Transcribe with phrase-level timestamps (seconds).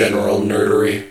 [0.00, 1.06] general nerdery.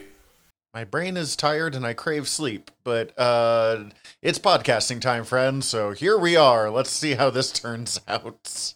[0.74, 3.84] My brain is tired and I crave sleep, but uh
[4.24, 6.72] it's podcasting time, friends, so here we are.
[6.72, 8.74] Let's see how this turns out.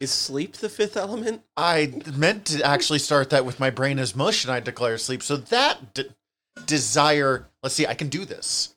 [0.00, 1.44] Is sleep the fifth element?
[1.56, 5.22] I meant to actually start that with my brain is mush and I declare sleep.
[5.22, 6.10] So that d-
[6.66, 8.74] desire, let's see, I can do this.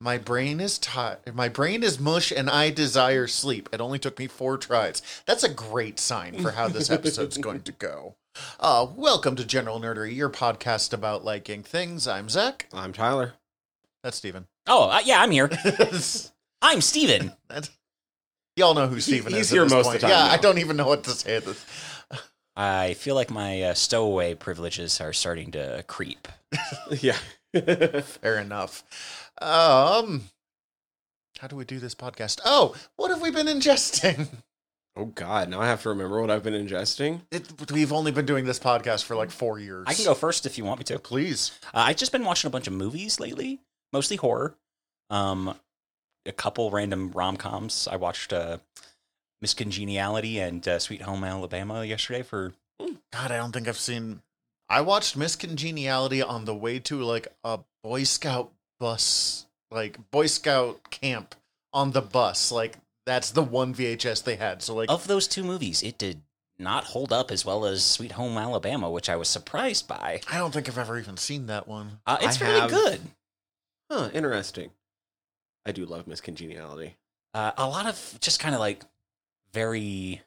[0.00, 1.34] My brain is tired.
[1.34, 3.68] My brain is mush and I desire sleep.
[3.74, 5.02] It only took me four tries.
[5.26, 8.16] That's a great sign for how this episode's going to go.
[8.58, 12.06] Uh, welcome to General Nerdery, your podcast about liking things.
[12.06, 12.66] I'm Zac.
[12.72, 13.34] I'm Tyler.
[14.02, 14.46] That's Stephen.
[14.66, 15.50] Oh, uh, yeah, I'm here.
[16.62, 17.32] I'm Stephen.
[18.56, 19.50] Y'all know who Stephen he's is.
[19.50, 20.30] here at this most of the time Yeah, now.
[20.32, 21.36] I don't even know what to say.
[21.36, 21.64] at This.
[22.56, 26.28] I feel like my uh, stowaway privileges are starting to creep.
[27.00, 27.16] yeah.
[28.02, 28.84] Fair enough.
[29.40, 30.24] Um,
[31.38, 32.40] how do we do this podcast?
[32.44, 34.28] Oh, what have we been ingesting?
[34.96, 37.22] Oh God, now I have to remember what I've been ingesting.
[37.30, 39.84] It, we've only been doing this podcast for like four years.
[39.86, 40.96] I can go first if you want me to.
[40.96, 41.58] Uh, Please.
[41.72, 43.60] I've just been watching a bunch of movies lately,
[43.92, 44.56] mostly horror.
[45.08, 45.54] Um,
[46.26, 47.88] a couple random rom coms.
[47.90, 48.58] I watched uh,
[49.40, 52.52] Miss Congeniality and uh, Sweet Home Alabama yesterday for.
[53.12, 54.22] God, I don't think I've seen.
[54.68, 60.26] I watched Miss Congeniality on the way to like a Boy Scout bus, like Boy
[60.26, 61.34] Scout camp
[61.72, 62.52] on the bus.
[62.52, 62.76] Like
[63.10, 64.62] that's the one VHS they had.
[64.62, 66.22] So like, Of those two movies, it did
[66.58, 70.20] not hold up as well as Sweet Home Alabama, which I was surprised by.
[70.30, 71.98] I don't think I've ever even seen that one.
[72.06, 73.00] Uh, it's I really have- good.
[73.90, 74.70] Huh, interesting.
[75.66, 76.96] I do love Miss Congeniality.
[77.34, 78.82] uh, a lot of just kind of like
[79.52, 80.22] very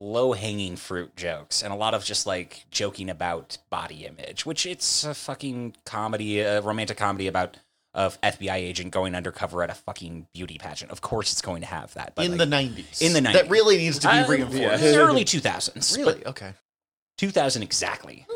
[0.00, 4.66] low hanging fruit jokes and a lot of just like joking about body image, which
[4.66, 7.56] it's a fucking comedy, a romantic comedy about
[7.94, 10.90] of FBI agent going undercover at a fucking beauty pageant.
[10.90, 12.14] Of course, it's going to have that.
[12.14, 13.00] But in like, the nineties.
[13.02, 14.82] in the nineties, that really needs to be Uh, reinforced.
[14.82, 14.96] yeah.
[14.96, 16.24] early two thousands, Really?
[16.26, 16.54] Okay.
[17.18, 18.26] two thousand exactly.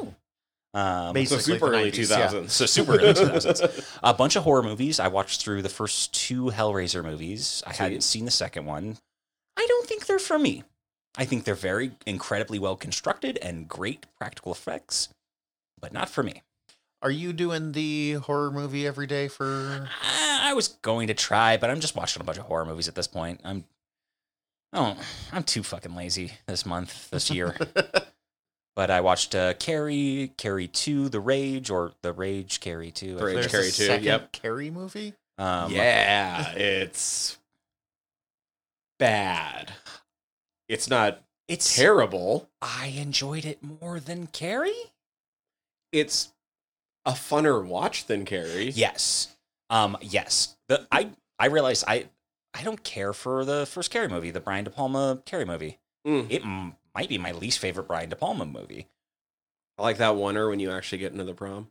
[0.75, 2.29] Um, Basically so super early 90s, yeah.
[2.29, 2.51] 2000s.
[2.51, 3.99] So super early 2000s.
[4.03, 5.01] a bunch of horror movies.
[5.01, 7.63] I watched through the first two Hellraiser movies.
[7.67, 7.83] I Sweet.
[7.83, 8.99] hadn't seen the second one.
[9.57, 10.65] I don't think they're for me.
[11.17, 15.09] I think they're very incredibly well constructed and great practical effects,
[15.81, 16.43] but not for me.
[17.03, 19.89] Are you doing the horror movie every day for?
[20.03, 22.89] I, I was going to try, but I'm just watching a bunch of horror movies
[22.89, 23.41] at this point.
[23.45, 23.65] I'm
[24.73, 24.97] oh,
[25.33, 27.57] I'm too fucking lazy this month, this year.
[28.77, 33.17] but I watched uh, Carrie, Carrie Two, The Rage, or The Rage Carrie Two.
[33.17, 33.89] The Rage There's forget.
[33.89, 34.33] Carrie a too, yep.
[34.33, 35.15] Carrie movie.
[35.39, 37.39] Um, yeah, it's
[38.99, 39.73] bad.
[40.69, 42.49] It's not it's terrible.
[42.61, 44.73] I enjoyed it more than Carrie.
[45.93, 46.33] It's
[47.07, 48.71] a funner watch than Carrie.
[48.71, 49.35] Yes.
[49.71, 49.97] Um.
[50.03, 50.57] Yes.
[50.69, 52.09] The I I realized I
[52.53, 55.79] I don't care for the first Carrie movie, the Brian De Palma Carrie movie.
[56.07, 56.27] Mm.
[56.31, 58.89] It m- might be my least favorite Brian De Palma movie.
[59.79, 61.71] I like that oneer when you actually get into the prom.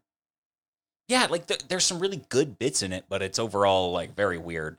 [1.07, 4.37] Yeah, like th- there's some really good bits in it, but it's overall like very
[4.37, 4.77] weird.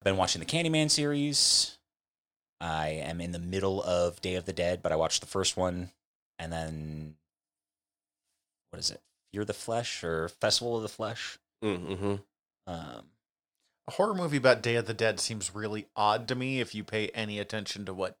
[0.00, 1.78] I've been watching the Candyman series.
[2.60, 5.56] I am in the middle of Day of the Dead, but I watched the first
[5.56, 5.90] one,
[6.38, 7.14] and then
[8.70, 9.00] what is it?
[9.32, 11.38] Fear the Flesh or Festival of the Flesh?
[11.64, 12.16] Mm-hmm.
[12.66, 13.02] Um,
[13.86, 16.84] A horror movie about Day of the Dead seems really odd to me if you
[16.84, 18.16] pay any attention to what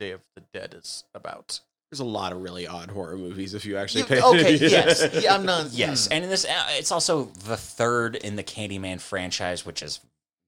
[0.00, 1.60] Day of the Dead is about.
[1.90, 4.22] There's a lot of really odd horror movies if you actually You- pay.
[4.22, 5.70] okay, yes, yeah, I'm not.
[5.72, 6.14] Yes, hmm.
[6.14, 10.00] and in this, uh, it's also the third in the Candyman franchise, which is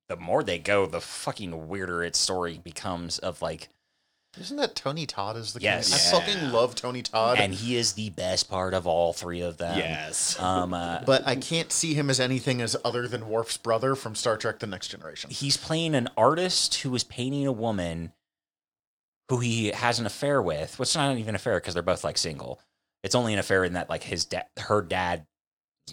[0.09, 3.19] the more they go, the fucking weirder its story becomes.
[3.21, 3.69] Of like,
[4.39, 6.13] Isn't that Tony Todd is the Yes.
[6.13, 9.57] I fucking love Tony Todd, and he is the best part of all three of
[9.57, 9.79] them.
[9.79, 10.39] yes.
[10.39, 14.15] Um, uh, but I can't see him as anything as other than Worf's brother from
[14.15, 15.31] Star Trek: The Next Generation.
[15.31, 18.13] he's playing an artist who is painting a woman
[19.29, 20.79] who he has an affair with.
[20.79, 22.61] Which is not even an affair because they're both like single.
[23.03, 25.27] It's only an affair in that like his dad, her dad,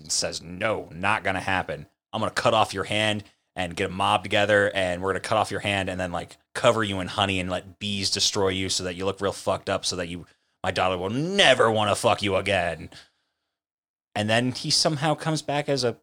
[0.09, 1.85] says no, not gonna happen.
[2.11, 3.23] I'm gonna cut off your hand
[3.55, 6.37] and get a mob together, and we're gonna cut off your hand and then like
[6.55, 9.69] cover you in honey and let bees destroy you so that you look real fucked
[9.69, 10.25] up, so that you,
[10.63, 12.89] my daughter, will never want to fuck you again.
[14.15, 15.97] And then he somehow comes back as a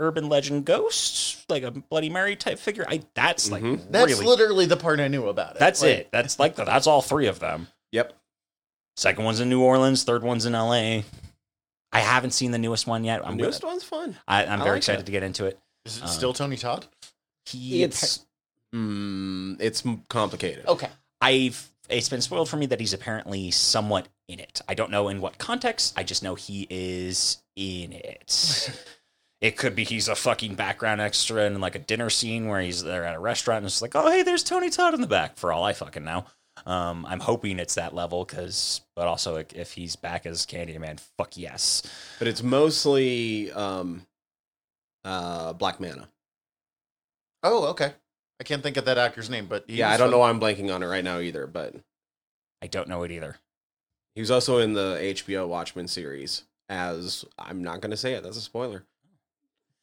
[0.00, 2.84] urban legend ghost, like a Bloody Mary type figure.
[2.88, 3.90] I that's like Mhm.
[3.90, 5.58] That's really literally the part I knew about it.
[5.60, 6.08] that's Like, it.
[6.12, 7.68] That's like the, that's all three of them.
[7.92, 8.12] Yep.
[8.96, 10.02] Second one's in New Orleans.
[10.04, 11.04] Third one's in L.A.
[11.92, 13.20] I haven't seen the newest one yet.
[13.22, 13.66] The I'm newest good.
[13.68, 14.16] one's fun.
[14.26, 15.06] I, I'm I very like excited it.
[15.06, 15.58] to get into it.
[15.84, 16.86] Is it Um, still Tony Todd?
[17.46, 18.24] He It's
[18.74, 20.66] mm, it's complicated.
[20.66, 20.88] Okay.
[21.20, 24.60] I've it's been spoiled for me that he's apparently somewhat in it.
[24.68, 25.94] I don't know in what context.
[25.96, 28.70] I just know he is in it.
[29.40, 32.82] it could be he's a fucking background extra in like a dinner scene where he's
[32.82, 35.36] there at a restaurant and it's like, oh hey, there's Tony Todd in the back.
[35.36, 36.24] For all I fucking know.
[36.66, 41.36] Um, I'm hoping it's that level because, but also if he's back as Candyman, fuck
[41.36, 41.82] yes.
[42.18, 44.06] But it's mostly um,
[45.04, 46.08] uh, Black Manta.
[47.42, 47.92] Oh, okay.
[48.40, 50.10] I can't think of that actor's name, but he yeah, was I don't fun.
[50.12, 51.74] know why I'm blanking on it right now either, but
[52.60, 53.36] I don't know it either.
[54.14, 58.22] he was also in the HBO Watchmen series as I'm not going to say it.
[58.22, 58.84] That's a spoiler.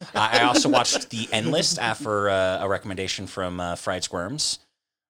[0.15, 4.59] I I also watched The Endless after uh, a recommendation from uh, Fried Squirms,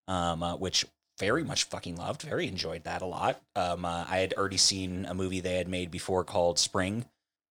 [0.07, 0.85] um, uh, which
[1.19, 2.23] very much fucking loved.
[2.23, 3.41] Very enjoyed that a lot.
[3.56, 7.06] Um, uh, I had already seen a movie they had made before called Spring,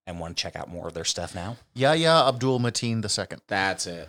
[0.09, 1.57] and want to check out more of their stuff now.
[1.75, 3.43] Yahya Abdul Mateen the second.
[3.47, 4.09] That's it.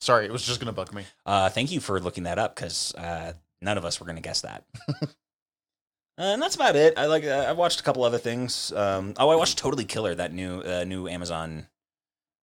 [0.00, 1.04] Sorry, it was just gonna bug me.
[1.26, 4.22] Uh, thank you for looking that up because uh, none of us were going to
[4.22, 4.64] guess that.
[6.20, 6.98] Uh, and that's about it.
[6.98, 7.22] I like.
[7.22, 8.72] Uh, I watched a couple other things.
[8.72, 11.68] Um, oh, I watched Totally Killer, that new uh, new Amazon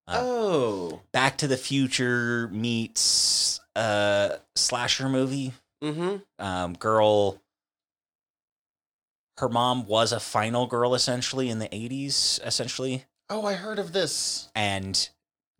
[0.07, 1.01] Uh, oh.
[1.11, 5.51] Back to the Future meets uh, slasher movie.
[5.83, 6.15] Mm-hmm.
[6.39, 7.41] Um, girl,
[9.37, 13.91] her mom was a final girl essentially in the '80s, essentially, Oh, I heard of
[13.93, 14.49] this.
[14.55, 15.09] and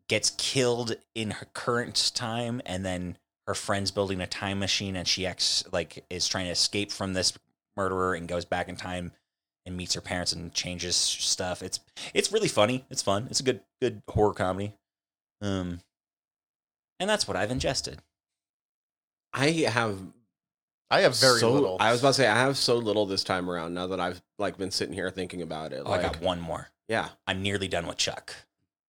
[0.07, 3.17] gets killed in her current time, and then
[3.47, 7.13] her friend's building a time machine, and she ex like is trying to escape from
[7.13, 7.37] this
[7.75, 9.11] murderer and goes back in time
[9.65, 11.61] and meets her parents and changes stuff.
[11.63, 11.79] It's
[12.13, 12.85] it's really funny.
[12.89, 13.27] It's fun.
[13.29, 14.73] It's a good good horror comedy.
[15.41, 15.81] Um,
[16.99, 17.99] and that's what I've ingested.
[19.33, 19.99] I have
[20.91, 21.77] I have very so, little.
[21.79, 23.73] I was about to say I have so little this time around.
[23.73, 26.39] Now that I've like been sitting here thinking about it, Oh, like I got one
[26.39, 26.69] more.
[26.87, 27.09] yeah.
[27.27, 28.33] I'm nearly done with Chuck.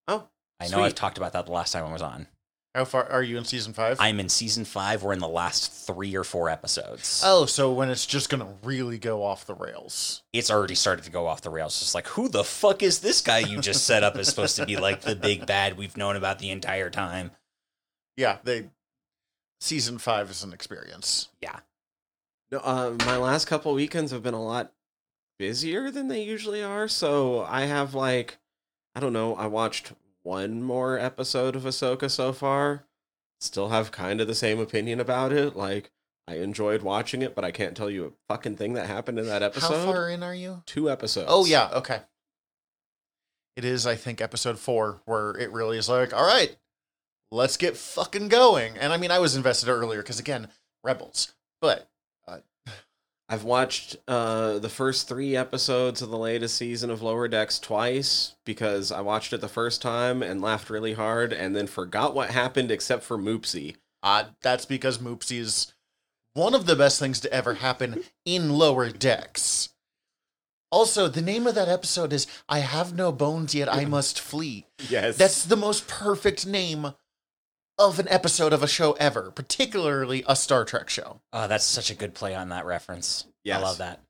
[0.07, 0.27] Oh,
[0.59, 0.83] I know.
[0.83, 2.27] I've talked about that the last time I was on.
[2.75, 3.97] How far are you in season five?
[3.99, 5.01] I'm in season five.
[5.01, 7.23] We're in the last three or four episodes.
[7.25, 10.21] oh, so when it's just gonna really go off the rails.
[10.31, 11.81] It's already started to go off the rails.
[11.81, 14.65] It's like, who the fuck is this guy you just set up as supposed to
[14.67, 17.31] be like the big bad we've known about the entire time?
[18.15, 18.69] Yeah, they.
[19.59, 21.29] Season five is an experience.
[21.41, 21.59] Yeah.
[22.51, 24.73] No, uh, my last couple weekends have been a lot
[25.37, 26.87] busier than they usually are.
[26.87, 28.37] So I have like,
[28.95, 29.35] I don't know.
[29.35, 32.85] I watched one more episode of Ahsoka so far.
[33.39, 35.55] Still have kind of the same opinion about it.
[35.55, 35.91] Like
[36.27, 39.27] I enjoyed watching it, but I can't tell you a fucking thing that happened in
[39.27, 39.85] that episode.
[39.85, 40.63] How far in are you?
[40.65, 41.27] Two episodes.
[41.29, 42.01] Oh yeah, okay.
[43.55, 46.55] It is, I think, episode four where it really is like, all right,
[47.31, 48.77] let's get fucking going.
[48.77, 50.49] And I mean, I was invested earlier because again,
[50.83, 51.33] rebels.
[51.59, 51.89] But
[53.29, 58.35] I've watched uh, the first three episodes of the latest season of Lower Decks twice
[58.45, 62.29] because I watched it the first time and laughed really hard, and then forgot what
[62.29, 63.75] happened except for Moopsy.
[64.01, 65.73] uh, that's because Moopsy is
[66.35, 69.69] one of the best things to ever happen in lower decks.
[70.71, 74.65] Also, the name of that episode is I Have No Bones Yet I Must Flee.
[74.89, 76.93] Yes, That's the most perfect name
[77.79, 81.21] of an episode of a show ever, particularly a Star Trek show.
[81.33, 83.25] Oh, that's such a good play on that reference.
[83.43, 83.59] Yes.
[83.59, 84.01] I love that.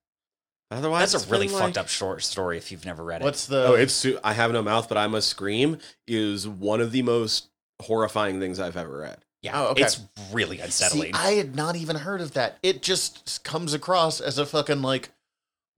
[0.71, 3.23] otherwise That's a really been fucked up short story if you've never read it.
[3.25, 5.77] What's the Oh, it's I have no mouth, but I must scream
[6.07, 7.49] is one of the most
[7.81, 9.17] horrifying things I've ever read.
[9.43, 9.83] yeah, Oh, okay.
[9.83, 9.99] it's
[10.31, 11.13] really unsettling.
[11.13, 12.57] See, I had not even heard of that.
[12.63, 15.09] It just comes across as a fucking like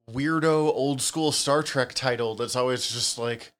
[0.10, 3.52] weirdo old school Star Trek title that's always just like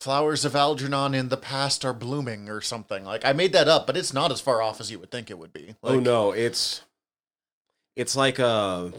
[0.00, 3.04] flowers of Algernon in the past are blooming or something.
[3.04, 5.30] Like I made that up, but it's not as far off as you would think
[5.30, 5.74] it would be.
[5.82, 6.82] Like, oh no, it's
[7.96, 8.92] it's like a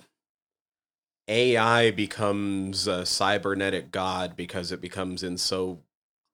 [1.28, 5.80] AI becomes a cybernetic god because it becomes in so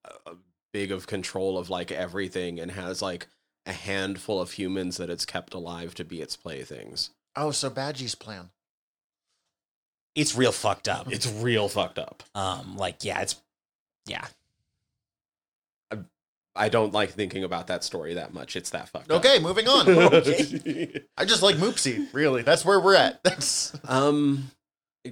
[0.06, 0.34] uh,
[0.72, 3.28] big of control of like everything and has like
[3.66, 7.10] a handful of humans that it's kept alive to be its playthings.
[7.36, 8.50] Oh, so Badgey's plan.
[10.16, 11.12] it's real fucked up.
[11.12, 12.24] It's real fucked up.
[12.36, 13.36] um, like yeah, it's
[14.06, 14.26] yeah.
[16.56, 18.56] I don't like thinking about that story that much.
[18.56, 19.26] It's that fucked up.
[19.26, 19.90] Okay, moving on.
[19.90, 21.04] okay.
[21.18, 22.44] I just like Moopsy, really.
[22.44, 23.22] That's where we're at.
[23.24, 24.52] That's Um,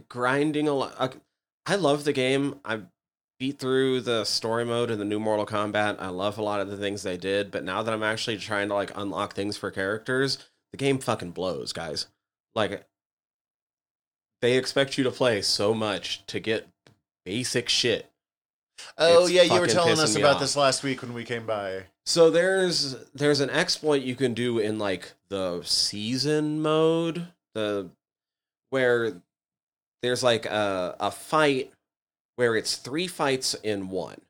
[0.08, 1.18] grinding a lot.
[1.66, 2.60] I love the game.
[2.64, 2.82] I
[3.40, 5.96] beat through the story mode in the new Mortal Kombat.
[6.00, 8.68] I love a lot of the things they did, but now that I'm actually trying
[8.70, 10.38] to like unlock things for characters,
[10.72, 12.06] the game fucking blows, guys.
[12.54, 12.86] Like
[14.44, 16.68] they expect you to play so much to get
[17.26, 18.11] basic shit.
[18.98, 20.42] Oh It's yeah, you were telling us about off.
[20.42, 21.84] this last week when we came by.
[22.06, 27.90] So there's there's an exploit you can do in like the season mode, the
[28.70, 29.22] where
[30.02, 31.72] there's like a a fight
[32.36, 34.22] where it's three fights in one.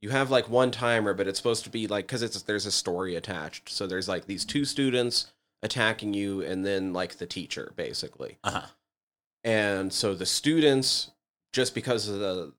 [0.00, 2.70] You have like one timer, but it's supposed to be like because it's there's a
[2.70, 3.68] story attached.
[3.68, 8.38] So there's like these two students attacking you, and then like the teacher basically.
[8.44, 8.66] Uh huh.
[9.44, 11.10] And so the students,
[11.52, 12.52] just because of the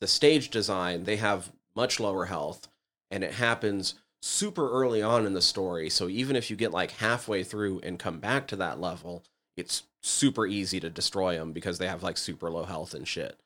[0.00, 2.68] the stage design, they have much lower health,
[3.10, 5.88] and it happens super early on in the story.
[5.90, 9.22] So even if you get like halfway through and come back to that level,
[9.56, 13.38] it's super easy to destroy them because they have like super low health and shit.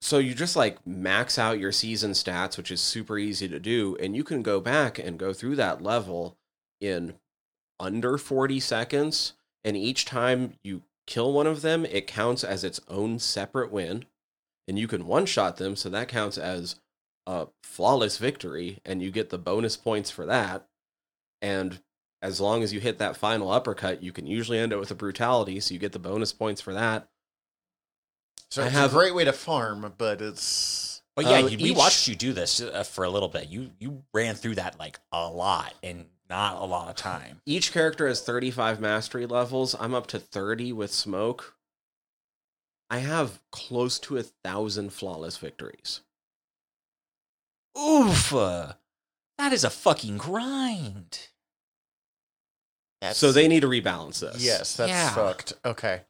[0.00, 3.96] So you just like max out your season stats, which is super easy to do,
[4.00, 6.36] and you can go back and go through that level
[6.80, 7.14] in
[7.80, 9.32] under 40 seconds.
[9.64, 14.04] And each time you kill one of them, it counts as its own separate win.
[14.66, 16.76] And you can one shot them, so that counts as
[17.26, 20.66] a flawless victory, and you get the bonus points for that.
[21.42, 21.80] And
[22.22, 24.94] as long as you hit that final uppercut, you can usually end it with a
[24.94, 27.08] brutality, so you get the bonus points for that.
[28.50, 31.58] So I it's have- a great way to farm, but it's But yeah, Uh, you,
[31.58, 33.48] we each- watched you do this uh, for a little bit.
[33.48, 37.40] You you ran through that like a lot in not a lot of time.
[37.46, 39.76] Each character has 35 mastery levels.
[39.78, 41.54] I'm up to 30 with smoke.
[42.90, 46.00] I have close to a thousand flawless victories.
[47.78, 51.28] Oof, that is a fucking grind.
[53.00, 54.42] that's so they need to rebalance this.
[54.42, 55.14] yes, that's Yeah.
[55.14, 55.52] fucked.
[55.64, 56.02] Okay,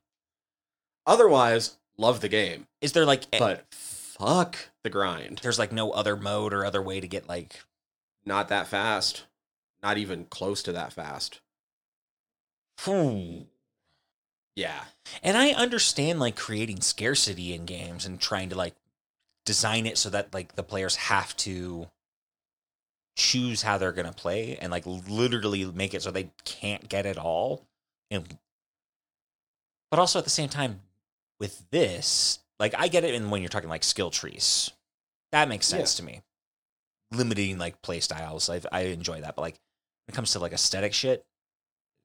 [1.07, 5.41] Otherwise, love the game, Is there like a- but fuck the grind.
[5.43, 7.63] there's like no other mode or other way to get like
[8.25, 9.25] Not that fast.
[9.85, 11.43] Not even close to that fast.
[12.79, 13.47] Phew.
[14.57, 14.85] Yeah.
[15.23, 18.75] And I understand like creating scarcity in games and trying to like
[19.45, 21.89] design it so that like the players have to
[23.15, 27.05] choose how they're going to play and like literally make it so they can't get
[27.05, 27.67] it all.
[28.11, 28.39] And
[29.91, 30.81] but also at the same time
[31.39, 34.71] with this, like I get it in when you're talking like skill trees.
[35.31, 36.23] That makes sense to me.
[37.13, 39.61] Limiting like play styles, I I enjoy that, but like
[40.07, 41.25] when it comes to like aesthetic shit,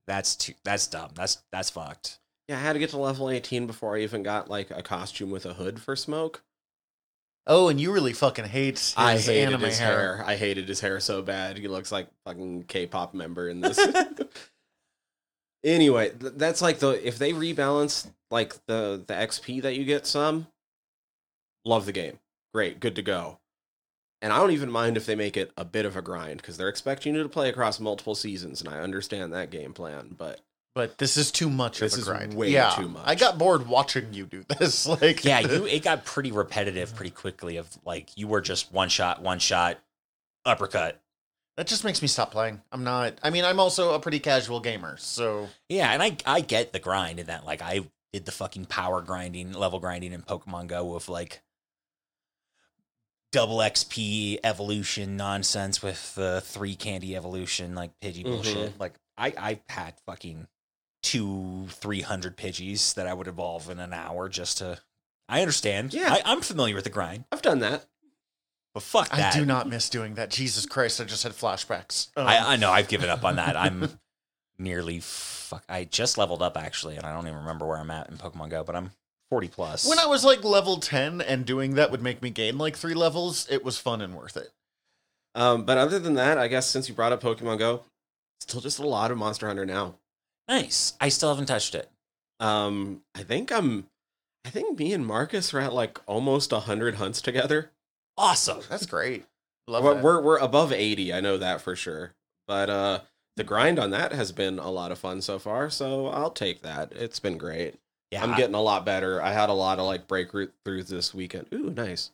[0.07, 1.11] that's too that's dumb.
[1.15, 2.19] That's that's fucked.
[2.47, 5.29] Yeah, I had to get to level 18 before I even got like a costume
[5.29, 6.43] with a hood for smoke.
[7.45, 10.17] Oh, and you really fucking hate his I hated anime his hair.
[10.17, 10.25] hair.
[10.27, 11.57] I hated his hair so bad.
[11.57, 13.79] He looks like fucking K-pop member in this.
[15.63, 20.05] anyway, th- that's like the if they rebalance like the the XP that you get
[20.05, 20.47] some
[21.65, 22.19] love the game.
[22.53, 23.39] Great, good to go.
[24.21, 26.57] And I don't even mind if they make it a bit of a grind because
[26.57, 30.41] they're expecting you to play across multiple seasons and I understand that game plan, but
[30.75, 32.33] But this is too much This of a is grind.
[32.33, 33.03] way yeah, too much.
[33.05, 34.85] I got bored watching you do this.
[35.01, 38.89] Like, yeah, you it got pretty repetitive pretty quickly of like you were just one
[38.89, 39.77] shot, one shot,
[40.45, 41.01] uppercut.
[41.57, 42.61] that just makes me stop playing.
[42.71, 43.17] I'm not.
[43.23, 46.79] I mean, I'm also a pretty casual gamer, so Yeah, and I I get the
[46.79, 47.45] grind in that.
[47.45, 47.81] Like I
[48.13, 51.41] did the fucking power grinding, level grinding in Pokemon Go with like
[53.31, 58.31] double XP evolution nonsense with the three candy evolution, like Pidgey Mhm.
[58.31, 58.79] bullshit.
[58.79, 60.47] Like I I've had fucking
[61.03, 64.79] two, three hundred Pidgeys that I would evolve in an hour just to
[65.27, 65.93] I understand.
[65.93, 66.11] Yeah.
[66.13, 67.25] I, I'm familiar with the grind.
[67.31, 67.85] I've done that.
[68.73, 69.35] But fuck that.
[69.35, 70.29] I do not miss doing that.
[70.31, 72.09] Jesus Christ, I just had flashbacks.
[72.15, 73.55] Um, I, I know I've given up on that.
[73.55, 73.99] I'm
[74.59, 75.63] nearly fuck.
[75.69, 78.49] I just leveled up actually, and I don't even remember where I'm at in Pokemon
[78.49, 78.91] Go, but I'm
[79.29, 79.87] 40 plus.
[79.87, 82.93] when I was like level 10 and doing that would make me gain like three
[82.95, 84.51] levels, it was fun and worth it.
[85.35, 87.83] Um, but other than that, I guess since you brought up Pokemon Go,
[88.39, 89.95] still just a lot of Monster Hunter now.
[90.47, 90.93] nice.
[90.99, 91.89] I still haven't touched it.
[92.39, 93.87] Um, I think I'm,
[94.45, 97.69] I think me and Marcus are at like almost hundred hunts together.
[98.17, 98.61] Awesome.
[98.69, 99.25] That's great.
[99.67, 100.03] Love We're, that.
[100.03, 101.13] we're we're above eighty.
[101.13, 102.13] I know that for sure.
[102.47, 102.99] But uh,
[103.35, 105.69] the grind on that has been a lot of fun so far.
[105.69, 106.91] So I'll take that.
[106.93, 107.75] It's been great.
[108.11, 109.21] Yeah, I'm getting a lot better.
[109.21, 111.47] I had a lot of like breakthroughs this weekend.
[111.53, 112.11] Ooh, nice.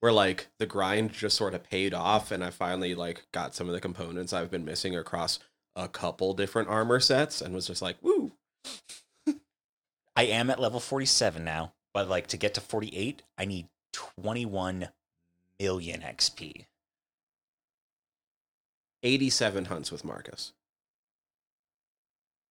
[0.00, 3.66] Where like the grind just sort of paid off, and I finally like got some
[3.66, 5.38] of the components I've been missing across
[5.74, 8.32] a couple different armor sets, and was just like, woo.
[10.14, 14.88] I am at level 47 now, but like to get to 48, I need 21
[15.58, 16.66] million XP.
[19.02, 20.52] 87 hunts with Marcus.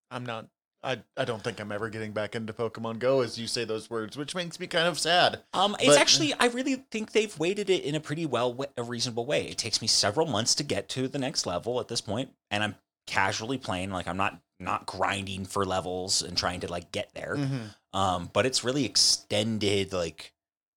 [0.09, 0.47] I'm not.
[0.83, 3.89] I, I don't think I'm ever getting back into Pokemon Go as you say those
[3.89, 5.41] words, which makes me kind of sad.
[5.53, 8.83] Um, it's But- actually, I really think they've weighted it in a pretty well, a
[8.83, 9.47] reasonable way.
[9.47, 12.63] It takes me several months to get to the next level at this point, and
[12.63, 12.75] I'm
[13.07, 13.91] casually playing.
[13.91, 17.35] Like I'm not not grinding for levels and trying to like get there.
[17.35, 17.99] Mm-hmm.
[17.99, 20.33] Um, but it's really extended like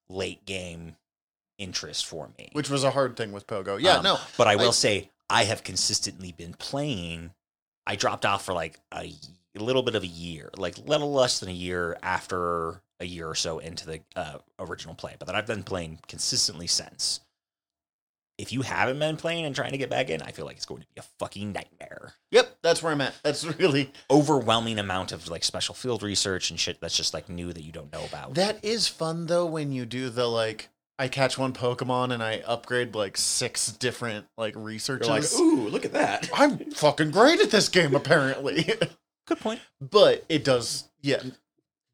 [0.09, 0.97] late game
[1.59, 2.49] interest for me.
[2.53, 3.81] Which was a hard thing with Pogo.
[3.81, 4.19] Yeah, Um, no.
[4.37, 7.33] But I will I- say I have consistently been playing.
[7.87, 9.13] I dropped off for like a,
[9.57, 13.29] a little bit of a year, like little less than a year after a year
[13.29, 15.15] or so into the uh, original play.
[15.19, 17.21] But then I've been playing consistently since.
[18.37, 20.67] If you haven't been playing and trying to get back in, I feel like it's
[20.67, 22.15] going to be a fucking nightmare.
[22.33, 23.15] Yep, that's where I'm at.
[23.23, 27.53] That's really Overwhelming amount of like special field research and shit that's just like new
[27.53, 28.35] that you don't know about.
[28.35, 30.69] that is fun though when you do the like
[30.99, 35.09] I catch one Pokemon and I upgrade like six different like You're researches.
[35.09, 36.29] like, ooh, look at that.
[36.35, 38.69] I'm fucking great at this game apparently.
[39.27, 39.61] Good point.
[39.81, 40.89] but it does.
[41.01, 41.23] Yeah,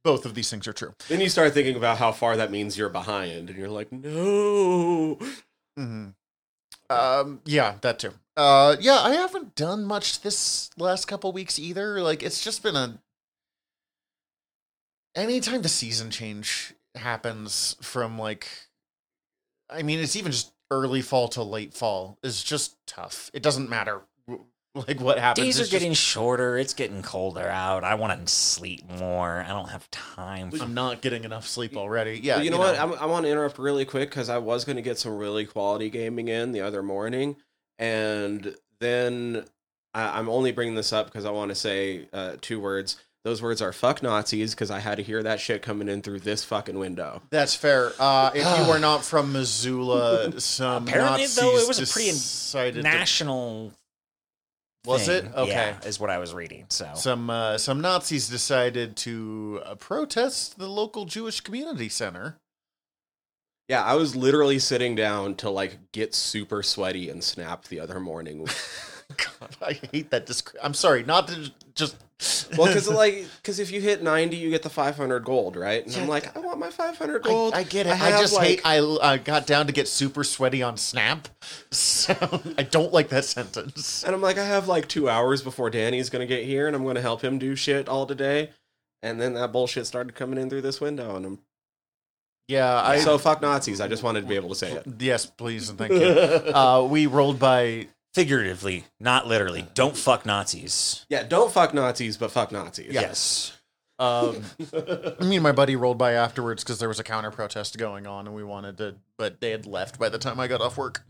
[0.04, 0.94] both of these things are true.
[1.08, 5.18] Then you start thinking about how far that means you're behind, and you're like, no.
[5.76, 6.08] hmm
[6.88, 8.12] Um, yeah, that too.
[8.36, 12.00] Uh, yeah, I haven't done much this last couple weeks either.
[12.00, 12.98] Like, it's just been a.
[15.14, 18.46] Anytime the season change happens from like,
[19.68, 23.28] I mean, it's even just early fall to late fall is just tough.
[23.34, 24.06] It doesn't matter w-
[24.86, 25.44] like what happens.
[25.44, 26.56] Days are It's just- getting shorter.
[26.58, 27.82] It's getting colder out.
[27.84, 29.44] I want to sleep more.
[29.44, 30.50] I don't have time.
[30.50, 32.20] For, I'm not getting enough sleep already.
[32.22, 32.78] Yeah, But you know what?
[32.78, 35.44] I'm, I want to interrupt really quick because I was going to get some really
[35.44, 37.36] quality gaming in the other morning,
[37.78, 39.44] and then
[39.94, 42.96] I, I'm only bringing this up because I want to say uh, two words.
[43.22, 46.20] Those words are "fuck Nazis" because I had to hear that shit coming in through
[46.20, 47.20] this fucking window.
[47.28, 47.92] That's fair.
[47.98, 52.10] Uh, if you are not from Missoula, some Apparently, Nazis though, it was a pretty
[52.12, 52.88] decided to-
[54.86, 54.92] National.
[54.92, 55.24] Was it?
[55.34, 55.50] Okay.
[55.50, 56.66] yeah, is what I was reading.
[56.70, 62.38] So some uh, some Nazis decided to uh, protest the local Jewish community center.
[63.68, 68.00] Yeah, I was literally sitting down to like get super sweaty and snap the other
[68.00, 68.48] morning.
[69.16, 70.26] God, I hate that.
[70.26, 71.96] Disc- I'm sorry, not to just.
[72.58, 75.84] well, because like, because if you hit 90, you get the 500 gold, right?
[75.84, 77.54] And Yeah, I'm like, I want my 500 gold.
[77.54, 77.92] I, I get it.
[77.92, 78.60] I, have, just like- hate.
[78.64, 81.28] I I got down to get super sweaty on Snap,
[81.70, 82.14] so
[82.58, 84.04] I don't like that sentence.
[84.04, 86.84] And I'm like, I have like two hours before Danny's gonna get here, and I'm
[86.84, 88.50] gonna help him do shit all today.
[89.02, 91.38] And then that bullshit started coming in through this window, and I'm
[92.48, 92.98] Yeah, I.
[92.98, 93.80] so fuck Nazis.
[93.80, 94.86] I just wanted to be able to say it.
[94.98, 96.52] yes, please and thank you.
[96.54, 99.66] Uh, we rolled by figuratively, not literally.
[99.74, 101.06] Don't fuck Nazis.
[101.08, 102.92] yeah, don't fuck Nazis, but fuck Nazis.
[102.92, 103.56] Yes.
[104.00, 104.42] Um,
[105.20, 108.26] me and my buddy rolled by afterwards because there was a counter protest going on,
[108.26, 111.02] and we wanted to, but they had left by the time I got off work.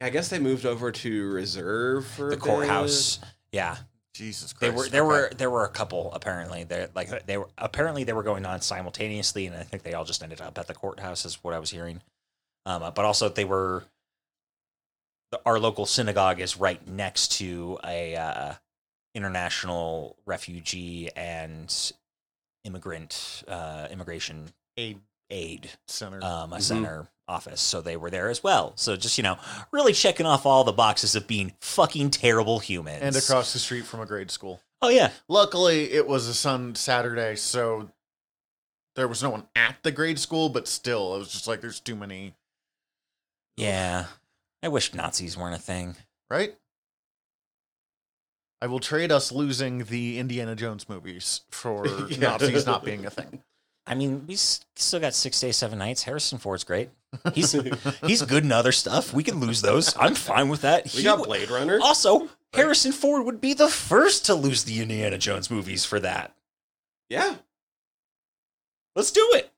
[0.00, 3.18] I guess they moved over to reserve for The a courthouse.
[3.52, 3.76] Yeah.
[4.14, 4.60] Jesus Christ!
[4.60, 5.08] They were there okay.
[5.08, 6.64] were there were a couple apparently.
[6.64, 10.04] They like they were apparently they were going on simultaneously, and I think they all
[10.04, 12.00] just ended up at the courthouse, is what I was hearing.
[12.66, 14.01] Um, but also they were the,
[15.46, 18.54] our local synagogue is right next to a uh,
[19.14, 21.92] international refugee and
[22.64, 26.22] immigrant uh, immigration aid aid center.
[26.22, 26.62] um, a Mhm.
[26.62, 28.72] center office, so they were there as well.
[28.76, 29.38] So just you know,
[29.70, 33.02] really checking off all the boxes of being fucking terrible humans.
[33.02, 34.60] and across the street from a grade school.
[34.82, 37.90] Oh yeah, Luckily, it was a sun Saturday, so
[38.96, 40.48] there was no one at the grade school.
[40.48, 42.34] But still, it was just like there's too many,
[43.56, 44.06] yeah.
[44.62, 45.96] I wish Nazis weren't a thing.
[46.30, 46.54] right?
[48.60, 52.16] I will trade us losing the Indiana Jones movies for Yeah.
[52.38, 53.42] Nazis not being a thing.
[53.88, 56.04] I mean, we still got six days, seven nights.
[56.04, 56.90] Harrison Ford's great.
[57.34, 57.50] He's
[58.06, 59.12] he's good in other stuff.
[59.12, 59.96] We can lose those.
[59.98, 60.84] I'm fine with that.
[60.84, 61.80] We He got Blade Runner.
[61.82, 66.32] Also, Harrison Ford would be the first to lose the Indiana Jones movies for that.
[67.10, 67.34] Yeah,
[68.94, 69.50] Let's do it.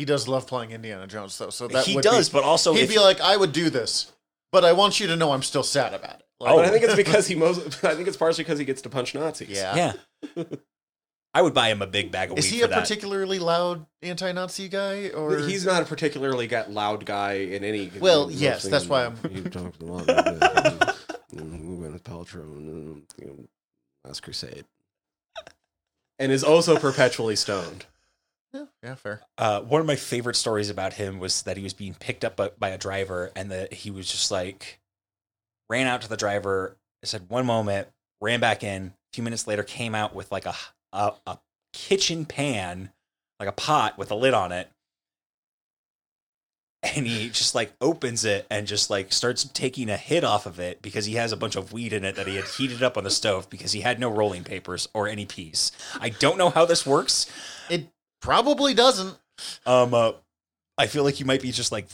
[0.00, 1.50] He does love playing Indiana Jones, though.
[1.50, 3.68] So that he would does, Be, but also he'd if- be like, I would do
[3.68, 4.10] this,
[4.50, 6.26] but I want you to know I'm still sad about it.
[6.40, 6.56] Like, oh.
[6.56, 7.84] but I think it's because he most.
[7.84, 9.50] I think it's partially because he gets to punch Nazis.
[9.50, 9.92] yeah.
[10.36, 10.44] yeah.
[11.34, 12.80] I would buy him a big bag of Is weed he for a that.
[12.80, 17.92] particularly loud anti-Nazi guy, or He's not a particularly got loud guy in any.
[18.00, 21.04] Well, yes, that's why I'm- He talks a lot about this,
[21.38, 23.44] and Gwyneth Paltrow and um, you know,
[24.06, 24.64] Last Crusade,
[26.18, 27.84] and is also perpetually stoned.
[28.52, 29.20] Yeah, yeah, fair.
[29.38, 32.34] uh, one of my favorite stories about him was that he was being picked up
[32.36, 34.80] by, by a driver and that he was just like
[35.68, 37.88] ran out to the driver said one moment
[38.20, 40.54] ran back in a few minutes later came out with like a,
[40.92, 41.38] a, a
[41.72, 42.90] kitchen pan
[43.38, 44.68] like a pot with a lid on it
[46.82, 50.58] and he just like opens it and just like starts taking a hit off of
[50.58, 52.96] it because he has a bunch of weed in it that he had heated up
[52.96, 55.72] on the stove because he had no rolling papers or any peas.
[56.00, 57.30] I don't know how this works.
[57.68, 57.88] It
[58.20, 59.16] probably doesn't.
[59.66, 60.12] Um, uh,
[60.78, 61.86] I feel like you might be just like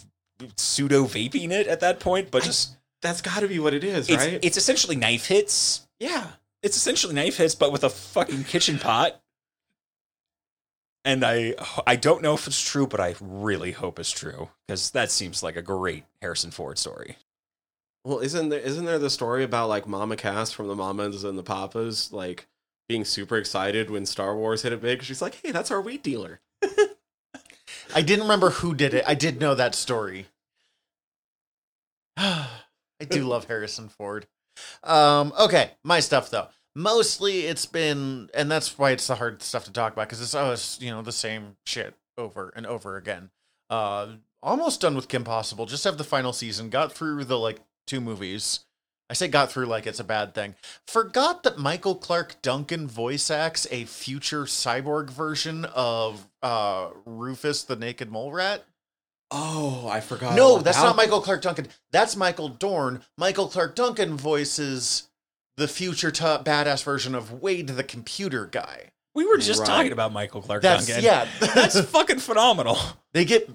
[0.57, 3.85] pseudo vaping it at that point, but I- just That's got to be what it
[3.85, 4.39] is, it's right?
[4.43, 5.87] it's essentially knife hits.
[5.99, 6.27] yeah.
[6.63, 9.21] It's essentially knife hits, but with a fucking kitchen pot.
[11.05, 11.55] And I
[11.87, 15.43] I don't know if it's true, but I really hope it's true because that seems
[15.43, 17.17] like a great Harrison Ford story.
[18.05, 21.39] Well, isn't there isn't there the story about like Mama Cass from the Mamas and
[21.39, 22.49] the Papas like
[22.89, 25.03] being super excited when Star Wars hit it big?
[25.03, 26.41] She's like, "Hey, that's our weed dealer."
[27.95, 29.05] I didn't remember who did it.
[29.07, 30.27] I did know that story.
[32.17, 32.49] I
[33.09, 34.27] do love Harrison Ford.
[34.83, 36.49] Um, okay, my stuff though.
[36.75, 40.35] Mostly it's been, and that's why it's the hard stuff to talk about because it's
[40.35, 43.31] always you know the same shit over and over again.
[43.71, 44.09] Uh,
[44.43, 45.67] almost done with Kim Possible.
[45.67, 46.71] Just have the final season.
[46.71, 48.61] Got through the like two movies.
[49.09, 50.55] I say got through like it's a bad thing.
[50.89, 57.77] Forgot that Michael Clarke Duncan voice acts a future cyborg version of uh, Rufus the
[57.77, 58.65] Naked Mole Rat.
[59.31, 60.35] Oh, I forgot.
[60.37, 61.67] no, that's not Michael Clarke Duncan.
[61.91, 63.03] That's Michael Dorn.
[63.19, 65.09] Michael Clarke Duncan voices
[65.57, 68.91] the future top badass version of Wade the computer guy.
[69.15, 69.67] We were just Right.
[69.67, 71.05] talking about Michael Clarke That's Duncan.
[71.05, 71.27] yeah.
[71.55, 72.77] That's fucking phenomenal.
[73.15, 73.49] they get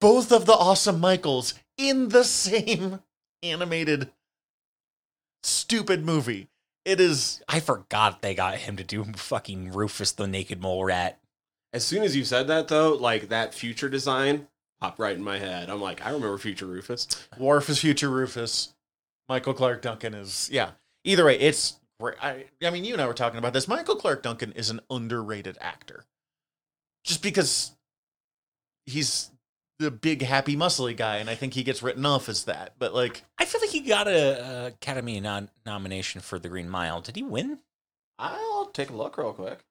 [0.00, 3.00] both of the awesome Michaels in the same
[3.42, 4.10] animated
[5.44, 6.48] stupid movie.
[6.84, 11.18] It is I forgot they got him to do fucking Rufus the Naked Mole Rat.
[11.72, 14.46] As soon as you said that, though, like that future design
[14.80, 15.70] popped right in my head.
[15.70, 17.08] I'm like, I remember Future Rufus.
[17.38, 18.74] Worf is future Rufus.
[19.28, 20.72] Michael Clarke Duncan is yeah.
[21.04, 22.16] Either way, it's great.
[22.22, 23.66] I, I mean, you and I were talking about this.
[23.66, 26.04] Michael Clarke Duncan is an underrated actor,
[27.02, 27.72] just because
[28.86, 29.30] he's
[29.78, 32.74] the big happy muscly guy, and I think he gets written off as that.
[32.78, 36.68] But like, I feel like he got a, a Academy non- nomination for The Green
[36.68, 37.00] Mile.
[37.00, 37.58] Did he win?
[38.18, 39.64] I'll take a look real quick.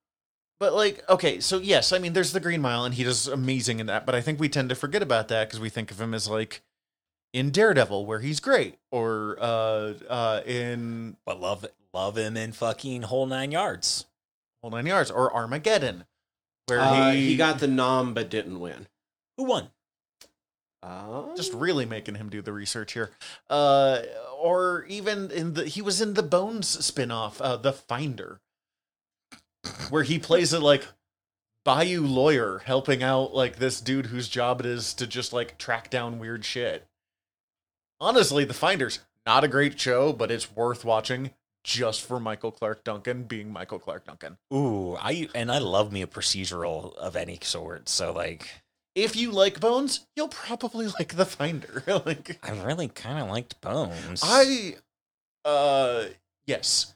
[0.59, 3.79] but like, okay, so yes, I mean, there's the Green Mile, and he does amazing
[3.79, 4.05] in that.
[4.05, 6.27] But I think we tend to forget about that because we think of him as
[6.27, 6.61] like
[7.33, 13.03] in Daredevil, where he's great, or uh, uh, in But love love him in fucking
[13.03, 14.05] whole nine yards.
[14.61, 16.05] Whole Nine Yards, or Armageddon,
[16.67, 18.87] where Uh, he, he got the nom but didn't win.
[19.37, 19.69] Who won?
[20.83, 23.11] Uh, just really making him do the research here.
[23.49, 24.01] Uh,
[24.37, 28.41] or even in the he was in the Bones spinoff, uh, The Finder,
[29.89, 30.85] where he plays a like
[31.63, 35.89] bayou lawyer helping out like this dude whose job it is to just like track
[35.89, 36.85] down weird shit.
[38.01, 41.31] Honestly, The Finder's not a great show, but it's worth watching
[41.63, 44.37] just for Michael Clarke Duncan being Michael Clarke Duncan.
[44.53, 47.87] Ooh, I and I love me a procedural of any sort.
[47.87, 48.49] So like,
[48.95, 51.83] If you like Bones, you'll probably like The Finder.
[52.05, 54.21] like I really kind of liked Bones.
[54.23, 54.75] I
[55.45, 56.05] uh
[56.45, 56.95] yes.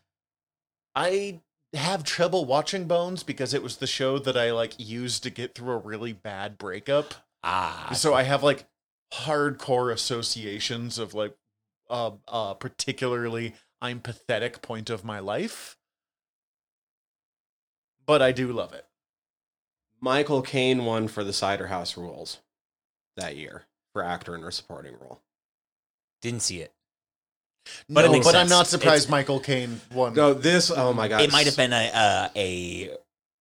[0.95, 1.41] I
[1.73, 5.55] have trouble watching Bones because it was the show that I like used to get
[5.55, 7.13] through a really bad breakup.
[7.43, 8.65] ah So I have like
[9.13, 11.35] hardcore associations of like
[11.89, 15.77] uh uh particularly I'm pathetic point of my life.
[18.05, 18.85] But I do love it.
[20.01, 22.39] Michael Caine won for the Cider House Rules
[23.15, 25.21] that year for actor in a supporting role.
[26.21, 26.71] didn't see it.
[27.89, 30.13] But, But it but I'm not surprised It's- Michael Caine won.
[30.13, 30.71] No, this.
[30.71, 31.21] Oh my god!
[31.21, 32.91] it might have been a uh, a.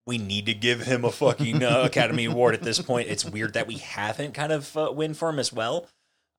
[0.07, 3.09] We need to give him a fucking uh, Academy Award at this point.
[3.09, 5.87] It's weird that we haven't kind of uh, win for him as well.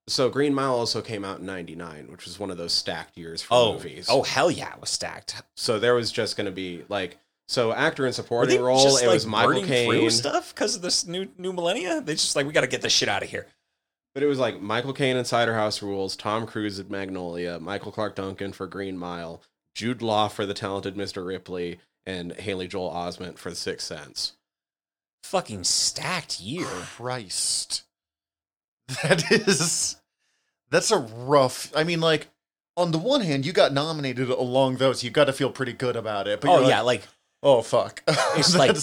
[0.10, 3.42] So Green Mile also came out in '99, which was one of those stacked years
[3.42, 4.08] for Oh, movies.
[4.10, 5.42] oh hell yeah, it was stacked.
[5.56, 8.84] so there was just going to be like so actor in Were supporting they role.
[8.84, 12.02] just, it like, was Michael burning through Caine, stuff because of this new new millennia.
[12.02, 13.48] They just like we got to get this shit out of here.
[14.14, 17.92] but it was like Michael Caine in Cider House Rules, Tom Cruise at Magnolia, Michael
[17.92, 19.42] Clarke Duncan for Green Mile,
[19.76, 21.26] Jude Law for The Talented Mr.
[21.26, 24.34] Ripley, and Haley Joel Osment for The Sixth Sense.
[25.24, 26.66] Fucking stacked year.
[26.68, 27.84] Christ.
[29.04, 29.98] That is
[30.70, 32.28] that's a rough I mean like
[32.78, 35.98] on the one hand you got nominated along those you got to feel pretty good
[35.98, 37.10] about it but Oh you're yeah, like, like
[37.44, 38.04] oh fuck
[38.36, 38.76] It's like-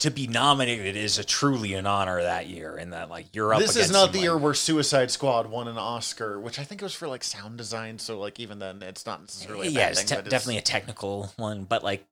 [0.00, 3.58] to be nominated is a truly an honor that year, and that like you're up.
[3.60, 6.80] this is not the someone- year where Suicide Squad won an Oscar which I think
[6.80, 9.88] it was for like sound design so like even then it's not necessarily a yeah,
[9.88, 12.04] it's thing, te- it's- definitely a technical one, but like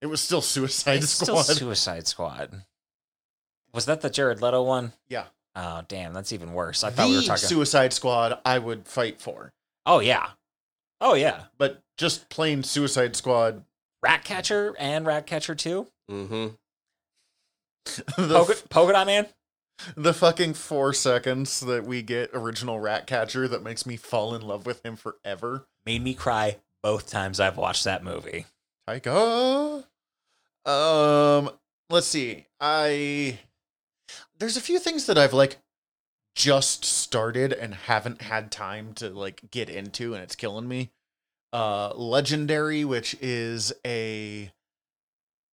[0.00, 2.62] it was still Suicide Squad still Suicide Squad.
[3.74, 4.92] Was that the Jared Leto one?
[5.08, 5.24] Yeah.
[5.56, 6.82] Oh damn, that's even worse.
[6.84, 7.36] I thought the we were talking.
[7.48, 9.52] Suicide Squad I would fight for
[9.84, 10.30] oh yeah,
[11.02, 11.44] oh yeah.
[11.58, 13.62] but just plain Suicide Squad
[14.04, 15.86] Ratcatcher and Ratcatcher Two.
[16.10, 16.48] Mm-hmm.
[18.22, 19.26] the Polka, Polka Dot Man.
[19.96, 24.66] the fucking four seconds that we get original Ratcatcher that makes me fall in love
[24.66, 25.66] with him forever.
[25.86, 28.44] made me cry both times I've watched that movie.
[28.88, 29.84] Taika.
[30.66, 31.50] Um,
[31.88, 32.46] let's see.
[32.60, 33.38] I
[34.38, 35.56] there's a few things that I've like
[36.34, 40.90] just started and haven't had time to like get into, and it's killing me.
[41.54, 44.50] Uh, Legendary, which is a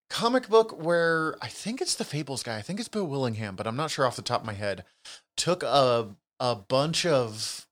[0.10, 2.58] comic book where I think it's the Fables guy.
[2.58, 4.84] I think it's Bill Willingham, but I'm not sure off the top of my head.
[5.38, 6.10] Took a
[6.40, 7.68] a bunch of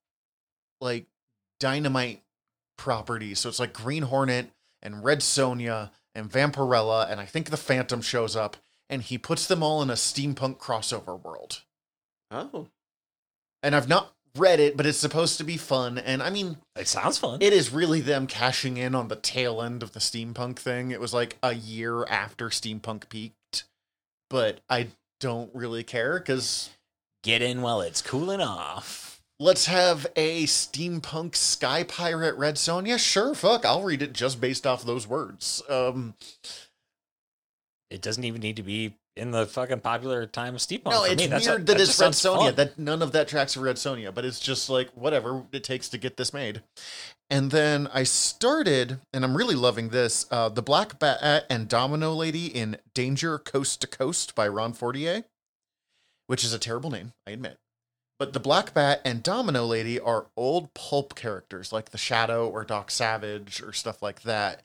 [0.80, 1.08] like
[1.60, 2.22] dynamite
[2.78, 3.40] properties.
[3.40, 8.02] So it's like Green Hornet and Red Sonja and Vampirella, and I think the Phantom
[8.02, 8.58] shows up,
[8.90, 11.64] and he puts them all in a steampunk crossover world.
[12.30, 12.68] Oh,
[13.64, 15.98] And I've not read it, but it's supposed to be fun.
[15.98, 17.42] And I mean, It sounds fun.
[17.42, 20.92] it is really them cashing in on the tail end of the steampunk thing.
[20.92, 23.64] It was like a year after steampunk peaked,
[24.30, 24.88] but I
[25.20, 26.70] don't really care because
[27.24, 29.22] Get in while it's cooling off.
[29.42, 32.98] let's have a steampunk sky pirate Red Sonja.
[32.98, 35.62] Sure, fuck, I'll read it just based off those words.
[35.70, 36.14] Um,
[37.90, 40.92] It doesn't even need to be in the fucking popular time of steampunk.
[40.92, 41.28] no, it's me.
[41.28, 42.56] Weird that that it's Red fun.
[42.56, 45.90] That none of that tracks are Red Sonja, but it's just like whatever it takes
[45.90, 46.64] to get this made.
[47.30, 50.26] And then I started, and I'm really loving this.
[50.32, 55.26] Uh, the Black Bat and Domino Lady in Danger Coast to Coast by Ron Fortier,
[56.26, 57.58] which is a terrible name, I admit.
[58.18, 62.66] But the Black Bat and Domino Lady are old pulp characters like the Shadow or
[62.66, 64.64] Doc Savage or stuff like that.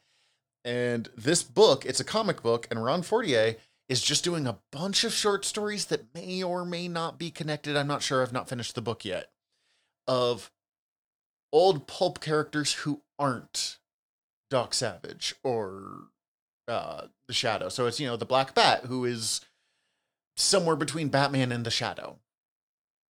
[0.64, 3.56] And this book, it's a comic book, and Ron Fortier
[3.88, 7.76] is just doing a bunch of short stories that may or may not be connected.
[7.76, 8.22] I'm not sure.
[8.22, 9.30] I've not finished the book yet.
[10.06, 10.50] Of
[11.52, 13.78] old pulp characters who aren't
[14.50, 16.08] Doc Savage or
[16.66, 17.68] uh, the Shadow.
[17.68, 19.40] So it's, you know, the Black Bat, who is
[20.36, 22.18] somewhere between Batman and the Shadow.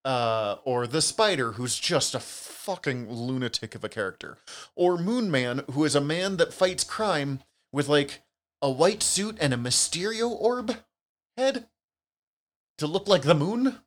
[0.04, 4.36] Uh, or the Spider, who's just a fucking lunatic of a character.
[4.76, 7.40] Or Moon Man, who is a man that fights crime
[7.72, 8.20] with like
[8.64, 10.74] a white suit and a Mysterio orb
[11.36, 11.66] head
[12.78, 13.78] to look like the moon.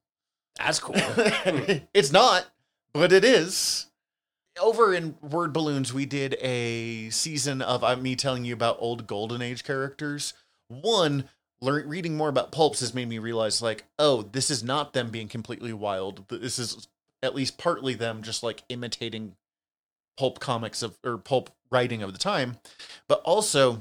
[0.59, 0.93] That's cool.
[1.95, 2.45] it's not,
[2.93, 3.87] but it is.
[4.61, 9.07] Over in Word Balloons, we did a season of uh, me telling you about old
[9.07, 10.33] Golden Age characters.
[10.67, 11.27] One,
[11.59, 15.09] lear- reading more about pulps has made me realize, like, oh, this is not them
[15.09, 16.27] being completely wild.
[16.29, 16.87] This is
[17.23, 19.35] at least partly them just like imitating
[20.17, 22.57] pulp comics of or pulp writing of the time.
[23.07, 23.79] But also,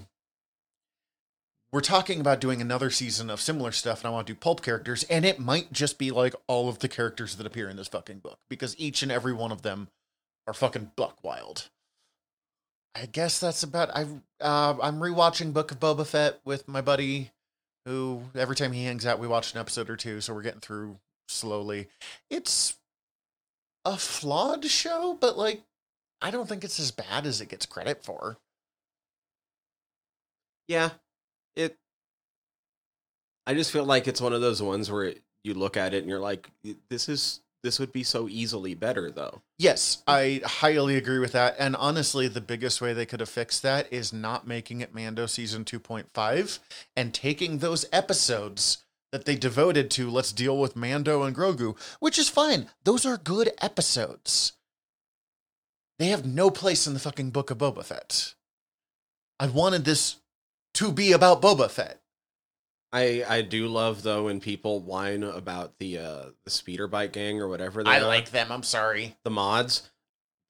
[1.76, 4.62] we're talking about doing another season of similar stuff, and I want to do pulp
[4.62, 7.88] characters, and it might just be like all of the characters that appear in this
[7.88, 9.88] fucking book because each and every one of them
[10.46, 11.68] are fucking buck wild.
[12.94, 13.90] I guess that's about.
[13.94, 14.06] I
[14.40, 17.32] uh, I'm rewatching Book of Boba Fett with my buddy,
[17.84, 20.60] who every time he hangs out, we watch an episode or two, so we're getting
[20.60, 21.88] through slowly.
[22.30, 22.78] It's
[23.84, 25.60] a flawed show, but like
[26.22, 28.38] I don't think it's as bad as it gets credit for.
[30.68, 30.92] Yeah,
[31.56, 31.78] it.
[33.46, 35.14] I just feel like it's one of those ones where
[35.44, 36.50] you look at it and you're like,
[36.88, 41.56] "This is this would be so easily better, though." Yes, I highly agree with that.
[41.58, 45.26] And honestly, the biggest way they could have fixed that is not making it Mando
[45.26, 46.58] season 2.5
[46.96, 48.78] and taking those episodes
[49.12, 52.68] that they devoted to let's deal with Mando and Grogu, which is fine.
[52.84, 54.52] Those are good episodes.
[55.98, 58.34] They have no place in the fucking book of Boba Fett.
[59.38, 60.16] I wanted this
[60.76, 62.00] to be about Boba Fett.
[62.92, 67.40] I I do love though when people whine about the uh the speeder bike gang
[67.40, 68.50] or whatever they I are, like them.
[68.50, 69.16] I'm sorry.
[69.24, 69.90] the mods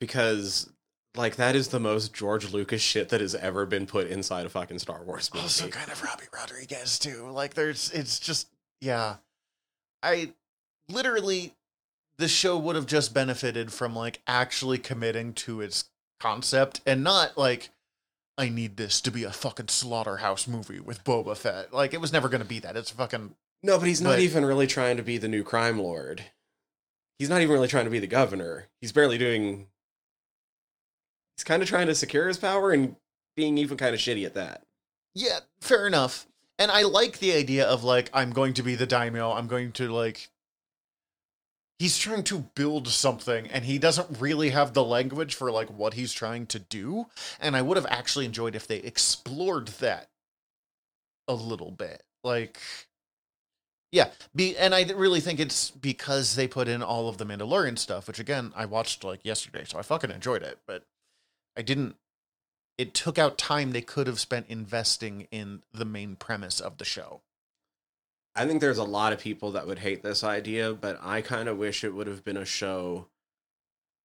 [0.01, 0.71] because
[1.17, 4.51] like that is the most George Lucas shit that has ever been put inside a
[4.51, 5.45] fucking Star Wars movie.
[5.45, 7.29] also kind of Robbie Rodriguez too.
[7.31, 8.49] Like there's it's just
[8.81, 9.17] yeah.
[10.03, 10.35] I
[10.89, 11.55] literally
[12.19, 15.89] the show would have just benefited from like actually committing to its
[16.21, 17.71] concept and not like
[18.38, 21.72] I need this to be a fucking slaughterhouse movie with Boba Fett.
[21.72, 22.77] Like it was never going to be that.
[22.77, 25.79] It's fucking no, but he's not but- even really trying to be the new crime
[25.79, 26.25] lord.
[27.18, 28.68] He's not even really trying to be the governor.
[28.81, 29.68] He's barely doing.
[31.37, 32.96] He's kind of trying to secure his power and
[33.37, 34.62] being even kind of shitty at that.
[35.14, 36.27] Yeah, fair enough.
[36.59, 39.33] And I like the idea of like I'm going to be the daimyo.
[39.33, 40.29] I'm going to like
[41.79, 45.95] he's trying to build something and he doesn't really have the language for like what
[45.95, 47.07] he's trying to do.
[47.41, 50.09] And I would have actually enjoyed if they explored that
[51.29, 52.03] a little bit.
[52.25, 52.61] Like
[53.93, 57.79] yeah, be and I really think it's because they put in all of the Mandalorian
[57.79, 60.85] stuff, which again I watched like yesterday, so I fucking enjoyed it, but
[61.57, 61.97] I didn't
[62.79, 66.85] it took out time they could have spent investing in the main premise of the
[66.85, 67.23] show.
[68.37, 71.49] I think there's a lot of people that would hate this idea, but I kind
[71.49, 73.09] of wish it would have been a show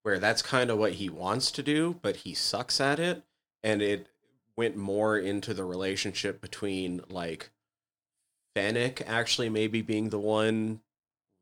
[0.04, 3.24] where that's kind of what he wants to do, but he sucks at it.
[3.64, 4.08] And it
[4.56, 7.52] went more into the relationship between like
[8.56, 10.82] Fennec actually maybe being the one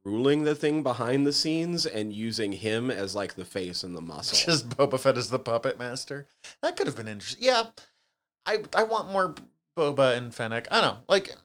[0.05, 4.01] ruling the thing behind the scenes and using him as like the face and the
[4.01, 4.37] muscle.
[4.45, 6.27] Just Boba Fett as the puppet master.
[6.61, 7.43] That could have been interesting.
[7.43, 7.65] Yeah,
[8.45, 9.35] I I want more
[9.77, 10.67] Boba and Fennec.
[10.71, 10.99] I don't know.
[11.07, 11.35] Like,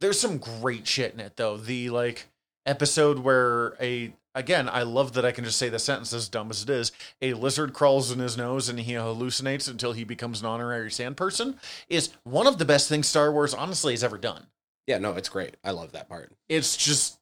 [0.00, 1.56] there's some great shit in it though.
[1.56, 2.26] The like
[2.66, 6.50] episode where a again, I love that I can just say the sentence as dumb
[6.50, 6.92] as it is.
[7.20, 11.16] A lizard crawls in his nose and he hallucinates until he becomes an honorary sand
[11.16, 11.58] person.
[11.88, 14.46] Is one of the best things Star Wars honestly has ever done.
[14.86, 15.56] yeah, no, it's great.
[15.64, 16.32] I love that part.
[16.48, 17.18] It's just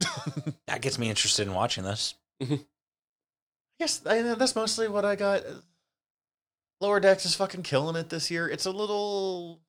[0.66, 2.14] That gets me interested in watching this.
[2.42, 2.56] Mm-hmm.
[3.78, 5.42] Yes, I, that's mostly what I got.
[6.80, 8.48] Lower Decks is fucking killing it this year.
[8.48, 9.60] It's a little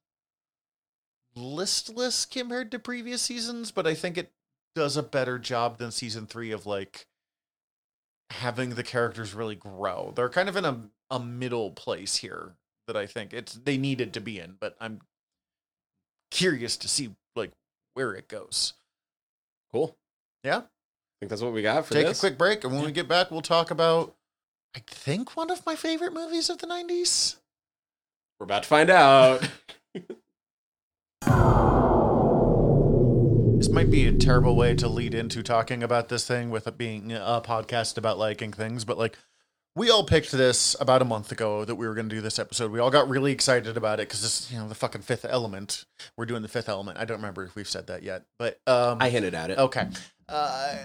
[1.35, 4.31] listless compared to previous seasons, but I think it
[4.75, 7.07] does a better job than season three of like
[8.29, 10.13] having the characters really grow.
[10.15, 12.55] They're kind of in a a middle place here
[12.87, 15.01] that I think it's they needed to be in, but I'm
[16.31, 17.51] curious to see like
[17.93, 18.73] where it goes.
[19.71, 19.97] Cool.
[20.43, 20.57] Yeah.
[20.59, 22.17] I think that's what we got for Take this.
[22.17, 24.15] a quick break, and when we get back, we'll talk about
[24.75, 27.35] I think one of my favorite movies of the '90s.
[28.39, 29.47] We're about to find out.
[33.57, 36.79] This might be a terrible way to lead into talking about this thing with it
[36.79, 39.17] being a podcast about liking things, but like
[39.75, 42.39] we all picked this about a month ago that we were going to do this
[42.39, 42.71] episode.
[42.71, 45.85] We all got really excited about it because this, you know, the fucking fifth element.
[46.17, 46.97] We're doing the fifth element.
[46.97, 49.59] I don't remember if we've said that yet, but um, I hinted at it.
[49.59, 49.87] okay.
[50.27, 50.77] Uh,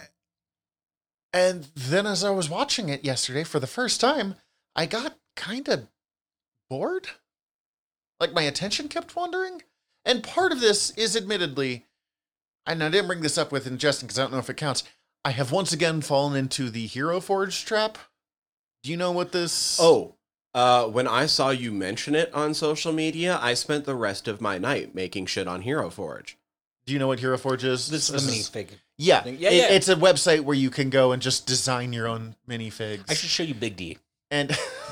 [1.32, 4.34] and then as I was watching it yesterday for the first time,
[4.74, 5.88] I got kind of
[6.68, 7.08] bored.
[8.20, 9.62] Like my attention kept wandering.
[10.06, 11.84] And part of this is admittedly,
[12.64, 14.84] and I didn't bring this up with Justin because I don't know if it counts.
[15.24, 17.98] I have once again fallen into the Hero Forge trap.
[18.84, 19.78] Do you know what this?
[19.80, 20.14] Oh,
[20.54, 24.40] uh, when I saw you mention it on social media, I spent the rest of
[24.40, 26.38] my night making shit on Hero Forge.
[26.86, 27.88] do you know what Hero Forge is?
[27.88, 28.68] This is the minifig.
[28.96, 29.36] Yeah, thing.
[29.40, 29.68] Yeah, it- yeah.
[29.72, 33.10] It's a website where you can go and just design your own minifigs.
[33.10, 33.98] I should show you Big D.
[34.30, 34.56] and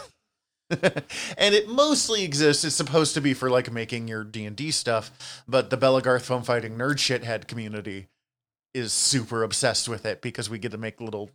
[1.38, 5.68] and it mostly exists it's supposed to be for like making your d&d stuff but
[5.70, 8.08] the Belegarth foam fighting nerd shithead community
[8.72, 11.30] is super obsessed with it because we get to make little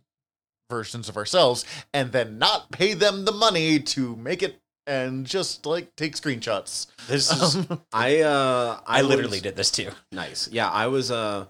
[0.68, 1.64] versions of ourselves
[1.94, 6.86] and then not pay them the money to make it and just like take screenshots
[7.06, 7.56] This is.
[7.56, 9.90] um, I uh, I was- literally did this too.
[10.10, 10.48] Nice.
[10.50, 11.46] Yeah, I was uh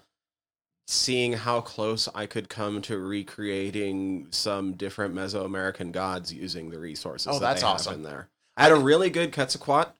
[0.91, 7.27] seeing how close I could come to recreating some different Mesoamerican gods using the resources.
[7.27, 7.93] Oh, that that's they have awesome.
[7.95, 8.27] in there.
[8.57, 9.93] I had a really good Quetzalcoatl,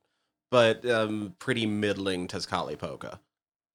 [0.52, 3.20] but um, pretty middling Tezcatlipoca.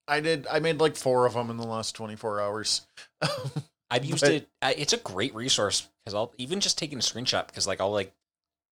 [0.07, 2.83] i did i made like four of them in the last 24 hours
[3.91, 4.49] I've used But- it.
[4.63, 8.13] It's a great resource because I'll even just taking a screenshot because like I'll like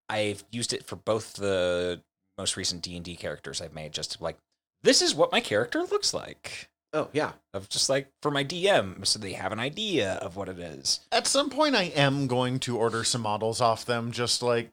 [0.09, 2.02] I've used it for both the
[2.37, 3.92] most recent D and D characters I've made.
[3.92, 4.37] Just to like
[4.83, 6.68] this is what my character looks like.
[6.94, 10.48] Oh yeah, Of just like for my DM, so they have an idea of what
[10.48, 11.00] it is.
[11.11, 14.70] at some point i am going to order some models off them just like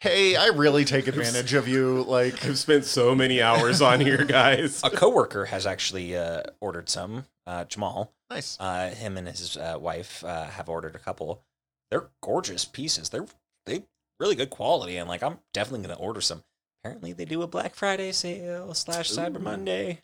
[0.00, 4.24] hey i really take advantage of you like I've spent so many hours on here,
[4.40, 4.82] guys.
[4.82, 7.26] A coworker has actually uh, ordered some.
[7.46, 11.44] Uh, Jamal, nice uh, him and his uh, wife uh, have ordered a couple.
[11.90, 13.10] They're gorgeous pieces.
[13.10, 13.26] They're
[13.66, 13.84] they
[14.18, 16.42] really good quality, and like I'm definitely gonna order some.
[16.82, 19.40] Apparently, they do a Black Friday sale slash Cyber Ooh.
[19.40, 20.00] Monday.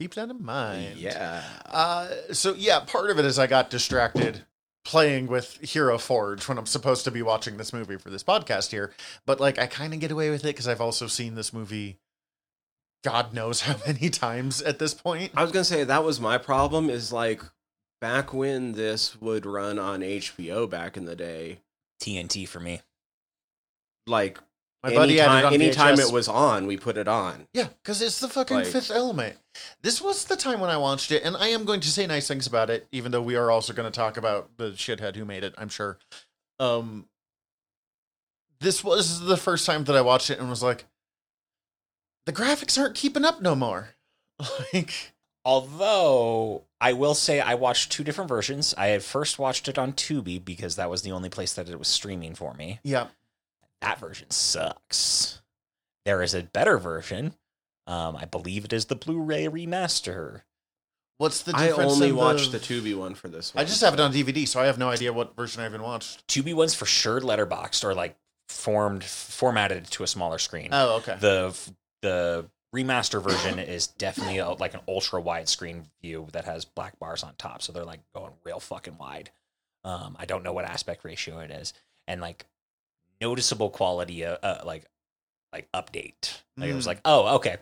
[0.00, 1.42] Keep that in mind Yeah.
[1.64, 4.44] Uh, so yeah, part of it is I got distracted
[4.84, 8.70] playing with Hero Forge when I'm supposed to be watching this movie for this podcast
[8.70, 8.92] here.
[9.26, 11.98] But like, I kind of get away with it because I've also seen this movie,
[13.02, 15.32] God knows how many times at this point.
[15.34, 16.88] I was gonna say that was my problem.
[16.88, 17.42] Is like
[18.00, 21.58] back when this would run on HBO back in the day.
[22.00, 22.80] TNT for me.
[24.06, 24.38] Like
[24.90, 26.08] My buddy had it anytime, on anytime VHS.
[26.08, 27.46] it was on, we put it on.
[27.52, 29.36] Yeah, because it's the fucking Like- Fifth Element.
[29.82, 32.28] This was the time when I watched it, and I am going to say nice
[32.28, 35.24] things about it, even though we are also going to talk about the shithead who
[35.24, 35.54] made it.
[35.56, 35.98] I'm sure.
[36.60, 37.06] Um,
[38.60, 40.84] this was the first time that I watched it and was like,
[42.26, 43.90] the graphics aren't keeping up no more.
[44.72, 45.12] like,
[45.44, 48.74] Although I will say I watched two different versions.
[48.76, 51.78] I had first watched it on Tubi because that was the only place that it
[51.78, 52.80] was streaming for me.
[52.82, 53.06] yeah,
[53.80, 55.42] That version sucks.
[56.04, 57.34] There is a better version.
[57.86, 60.42] Um, I believe it is the Blu-ray remaster.
[61.18, 61.64] what's the difference?
[61.64, 61.92] I difference?
[61.92, 63.62] only in watched the, the Tubi one for this one.
[63.62, 65.82] I just have it on DVD, so I have no idea what version I even
[65.82, 66.26] watched.
[66.26, 68.16] Tubi one's for sure letterboxed or like
[68.48, 70.70] formed formatted to a smaller screen.
[70.72, 71.16] Oh, okay.
[71.20, 71.56] the
[72.02, 76.98] the remaster version is definitely a, like an ultra wide screen view that has black
[76.98, 79.30] bars on top so they're like going real fucking wide
[79.84, 81.72] um i don't know what aspect ratio it is
[82.06, 82.44] and like
[83.20, 84.84] noticeable quality uh, uh like
[85.52, 86.88] like update like it was Mm.
[86.88, 87.56] like oh okay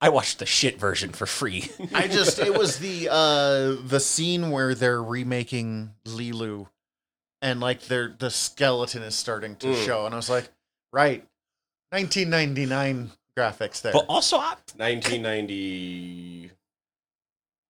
[0.00, 4.50] i watched the shit version for free I just it was the uh the scene
[4.50, 6.66] where they're remaking Leeloo
[7.40, 9.84] and like they're the skeleton is starting to Mm.
[9.84, 10.48] show and I was like,
[10.92, 11.24] right.
[11.90, 13.92] 1999 graphics there.
[13.92, 16.50] but also I, 1990.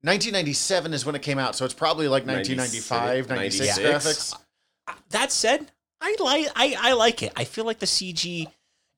[0.03, 4.35] 1997 is when it came out, so it's probably like 1995, 96 96.
[4.35, 4.97] graphics.
[5.11, 5.72] that said
[6.03, 8.49] i like I, I like it i feel like the cg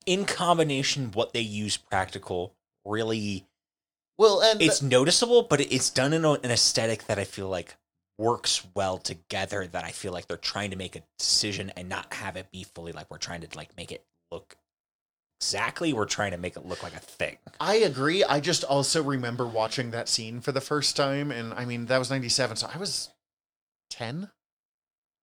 [0.05, 2.53] in combination what they use practical
[2.85, 3.45] really
[4.17, 7.75] Well, and it's noticeable, but it's done in a, an aesthetic that I feel like
[8.17, 9.67] works well together.
[9.67, 12.63] That I feel like they're trying to make a decision and not have it be
[12.63, 14.55] fully like we're trying to like make it look
[15.41, 15.91] exactly.
[15.91, 17.37] We're trying to make it look like a thing.
[17.59, 18.23] I agree.
[18.23, 21.97] I just also remember watching that scene for the first time and I mean, that
[21.97, 23.09] was 97, so I was
[23.89, 24.29] 10.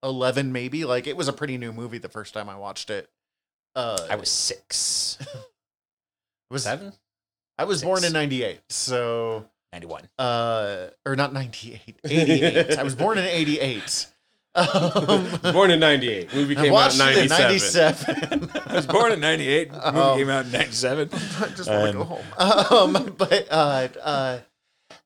[0.03, 0.85] 11 maybe.
[0.85, 3.09] Like it was a pretty new movie the first time I watched it.
[3.75, 5.19] Uh I was six,
[6.51, 6.93] was seven,
[7.59, 8.61] I was born in 98.
[8.71, 10.09] So ninety-one.
[10.19, 11.81] uh or not 98.
[12.05, 12.79] 88.
[12.79, 14.07] I was born in 88.
[14.55, 16.35] Um, Born in '98.
[16.35, 18.07] Movie I came out in it in '97.
[18.51, 18.63] 97.
[18.67, 19.73] I was born in '98.
[19.73, 21.09] Movie Um, came out in '97.
[21.15, 21.17] I
[21.57, 22.97] just want to go Um, home.
[22.97, 24.39] Um, but uh, uh,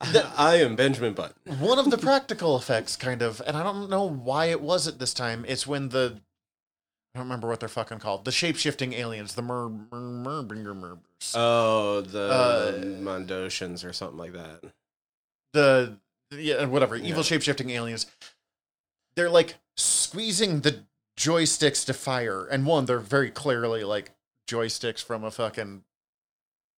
[0.01, 1.59] I am Benjamin Button.
[1.61, 4.99] one of the practical effects, kind of, and I don't know why it was at
[4.99, 5.45] this time.
[5.49, 6.21] It's when the
[7.15, 8.25] I don't remember what they're fucking called.
[8.27, 10.99] The shape shifting aliens, the mer mer mer mer mer
[11.35, 14.63] Oh, the Uh, Mondosians or something like that.
[15.55, 15.97] the
[16.31, 17.09] yeah whatever Yeah.
[17.09, 18.07] evil shape shifting aliens.
[19.15, 20.85] They're like squeezing the
[21.19, 24.11] joysticks to fire, and one they're very clearly like
[24.47, 25.85] joysticks from a fucking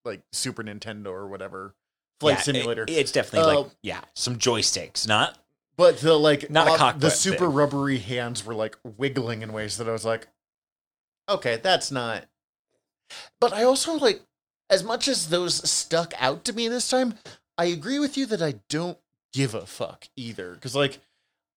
[0.05, 1.75] like Super Nintendo or whatever
[2.21, 2.85] flight Yeah, it- simulator.
[2.89, 5.39] it's definitely Uh, like yeah, some joysticks, not
[5.77, 7.53] But the like Not a uh, cockpit the super thing.
[7.53, 10.27] rubbery hands were like wiggling in ways that I was like,
[11.29, 12.25] okay, that's not.
[13.41, 14.23] But I also like
[14.71, 17.15] as much as those stuck out to me this time,
[17.57, 18.99] I agree with you that I don't
[19.33, 20.99] give a fuck either because like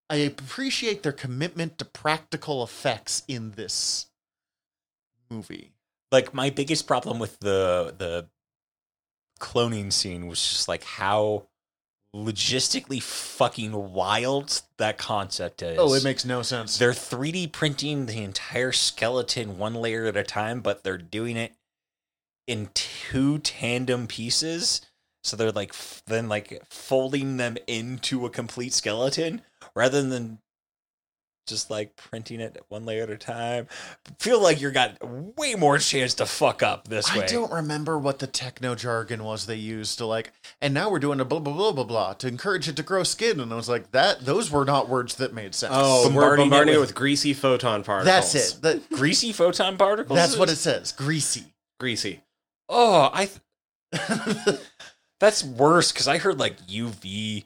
[0.10, 4.08] I appreciate their commitment to practical effects in this
[5.30, 5.74] movie.
[6.12, 8.28] like my biggest problem with the the
[9.42, 11.48] cloning scene was just like how
[12.16, 15.78] logistically fucking wild that concept is.
[15.80, 16.78] Oh, it makes no sense.
[16.78, 21.54] they're 3D printing the entire skeleton one layer at a time, but they're doing it
[22.48, 24.82] in two tandem pieces.
[25.24, 29.42] So they're like f- then like folding them into a complete skeleton
[29.76, 30.40] rather than
[31.48, 33.68] just like printing it one layer at a time.
[34.20, 34.98] Feel like you're got
[35.38, 37.24] way more chance to fuck up this way.
[37.24, 40.32] I don't remember what the techno jargon was they used to like,
[40.62, 43.04] and now we're doing a blah blah blah blah blah to encourage it to grow
[43.04, 45.74] skin, and I was like, that those were not words that made sense.
[45.76, 48.32] Oh, Bombarding we're bombarding it with- with, greasy photon particles.
[48.34, 48.62] that's it.
[48.62, 50.18] The, Greasy photon particles.
[50.18, 50.92] that's what it says.
[50.92, 51.46] Greasy.
[51.80, 52.22] Greasy.
[52.70, 53.30] Oh, I.
[53.96, 54.60] Th-
[55.20, 57.46] that's worse because I heard like UV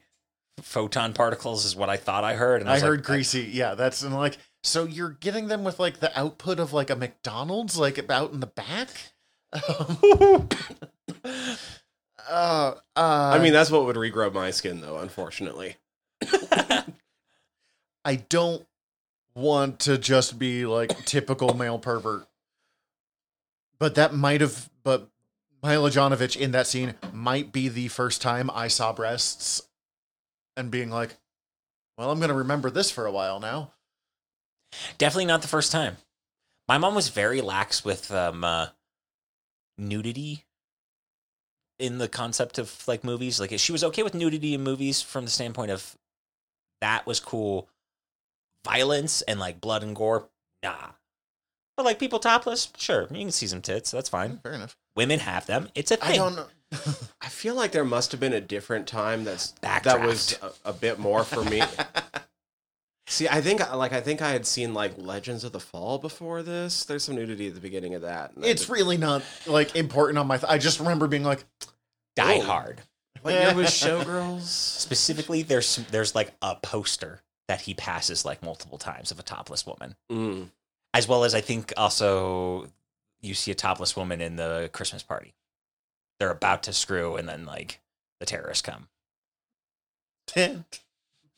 [0.61, 3.49] photon particles is what I thought I heard, and I, I heard like, greasy.
[3.51, 6.95] Yeah, that's and like so you're getting them with like the output of like a
[6.95, 8.89] McDonald's like out in the back.
[9.53, 10.49] Um,
[12.29, 14.97] uh, uh, I mean, that's what would regrow my skin, though.
[14.97, 15.75] Unfortunately.
[18.05, 18.65] I don't
[19.33, 22.27] want to just be like typical male pervert.
[23.77, 25.09] But that might have but
[25.61, 29.61] Milla Jovovich in that scene might be the first time I saw breasts
[30.57, 31.15] and being like,
[31.97, 33.71] well, I'm going to remember this for a while now.
[34.97, 35.97] Definitely not the first time.
[36.67, 38.67] My mom was very lax with um, uh,
[39.77, 40.45] nudity
[41.79, 43.39] in the concept of like movies.
[43.39, 45.95] Like she was okay with nudity in movies from the standpoint of
[46.81, 47.69] that was cool.
[48.65, 50.27] Violence and like blood and gore,
[50.63, 50.89] nah.
[51.77, 53.91] But like people topless, sure, you can see some tits.
[53.91, 54.39] That's fine.
[54.39, 54.75] Fair enough.
[54.95, 55.69] Women have them.
[55.75, 56.13] It's a thing.
[56.13, 56.47] I don't know.
[57.21, 60.73] I feel like there must have been a different time that's that was a, a
[60.73, 61.61] bit more for me.
[63.07, 66.41] See, I think like I think I had seen like Legends of the Fall before
[66.41, 66.85] this.
[66.85, 68.31] There's some nudity at the beginning of that.
[68.37, 70.37] it's just- really not like important on my.
[70.37, 71.45] Th- I just remember being like,
[72.15, 72.41] Die Oh.
[72.41, 72.81] Hard.
[73.21, 74.41] what year was Showgirls?
[74.41, 79.67] Specifically, there's there's like a poster that he passes like multiple times of a topless
[79.67, 80.49] woman, Mm.
[80.95, 82.67] as well as I think also
[83.21, 85.35] you see a topless woman in the Christmas party.
[86.19, 87.81] They're about to screw, and then like
[88.19, 88.87] the terrorists come,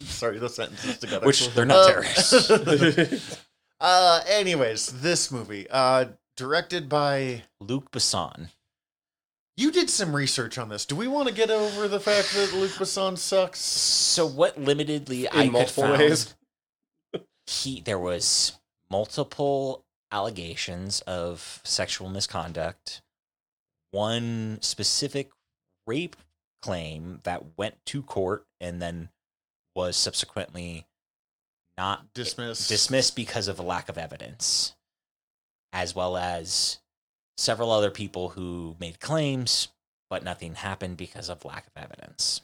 [0.01, 1.25] sorry, the sentences together.
[1.25, 2.51] which they're not Uh, terrorists.
[3.79, 6.05] uh, anyways, this movie, uh,
[6.35, 7.43] directed by.
[7.59, 8.49] Luc Besson.
[9.55, 10.85] You did some research on this.
[10.85, 13.59] Do we want to get over the fact that Luc Besson sucks?
[13.59, 16.35] So what limitedly I In could multiple found, ways.
[17.47, 18.53] he there was
[18.91, 23.01] multiple allegations of sexual misconduct
[23.91, 25.29] one specific
[25.85, 26.15] rape
[26.61, 29.09] claim that went to court and then
[29.75, 30.85] was subsequently
[31.77, 32.67] not Dismissed.
[32.67, 34.75] dismissed because of a lack of evidence
[35.71, 36.79] as well as
[37.37, 39.67] several other people who made claims
[40.09, 42.41] but nothing happened because of lack of evidence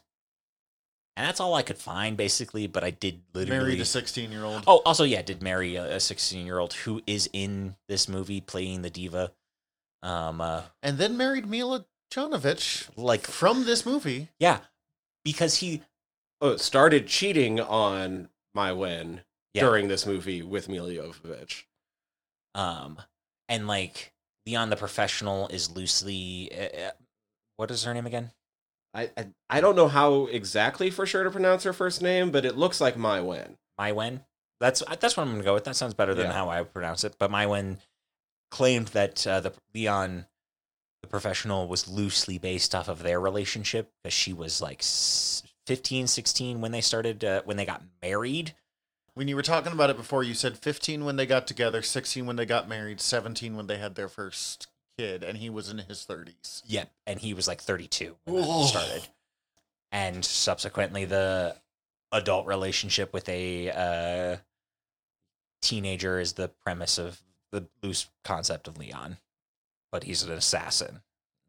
[1.17, 4.43] and that's all i could find basically but i did literally Married a 16 year
[4.43, 4.63] old.
[4.67, 8.83] Oh, also, yeah, did marry a 16 year old who is in this movie playing
[8.83, 9.31] the diva.
[10.04, 14.30] Um, uh, And then married Milla Jovovich like, from this movie.
[14.39, 14.60] yeah,
[15.24, 15.82] because he,
[16.41, 19.24] Oh, started cheating on my Wen
[19.54, 19.62] Yeah.
[19.64, 21.64] during this movie with Milla Jovovich.
[22.54, 23.01] um,
[23.49, 24.14] and like
[24.45, 26.91] Leon the professional is loosely, uh, uh,
[27.58, 28.32] what is her name again?
[28.93, 32.45] I, I I don't know how exactly for sure to pronounce her first name, but
[32.45, 33.58] it looks like my Wen.
[33.78, 34.24] My Wen.
[34.60, 35.64] That's that's what I'm gonna go with.
[35.64, 36.34] That sounds better than Yeah.
[36.34, 37.16] how I would pronounce it.
[37.18, 37.80] But Maïwenn
[38.54, 40.28] claimed that uh, the Leon,
[41.01, 46.06] the professional, was loosely based off of their relationship because she was like s- 15,
[46.06, 48.54] 16 when they started uh, when they got married.
[49.16, 52.28] When you were talking about it before, you said 15 when they got together, 16
[52.28, 54.68] when they got married, 17 when they had their first
[54.99, 56.62] kid, and he was in his 30s.
[56.68, 59.08] Yep, and he was like 32 when that started.
[59.91, 61.56] And subsequently, the
[62.12, 64.38] adult relationship with a uh,
[65.64, 67.20] teenager is the premise of
[67.54, 69.18] the loose concept of Leon,
[69.91, 71.01] but he's an assassin,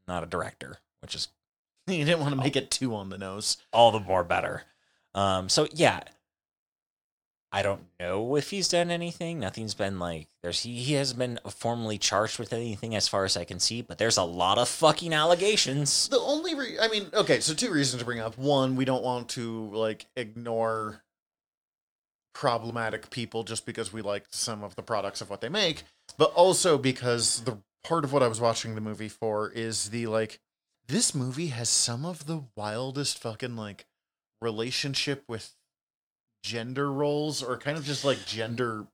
[0.07, 1.29] not a director, which is
[1.87, 3.57] You didn't want to make it too on the nose.
[3.73, 4.63] all the more better.
[5.15, 6.01] Um, so yeah,
[7.53, 9.39] I don't know if he's done anything.
[9.39, 13.37] Nothing's been like there's he, he hasn't been formally charged with anything as far as
[13.37, 16.09] I can see, but there's a lot of fucking allegations.
[16.09, 18.37] The only re- I mean, okay, so two reasons to bring up.
[18.39, 21.03] One, we don't want to like ignore
[22.35, 25.85] problematic people just because we like some of the products of what they make,
[26.17, 30.07] but also because the part of what I was watching the movie for is the
[30.07, 30.41] like
[30.87, 33.87] this movie has some of the wildest fucking like
[34.41, 35.55] relationship with
[36.43, 38.87] gender roles or kind of just like gender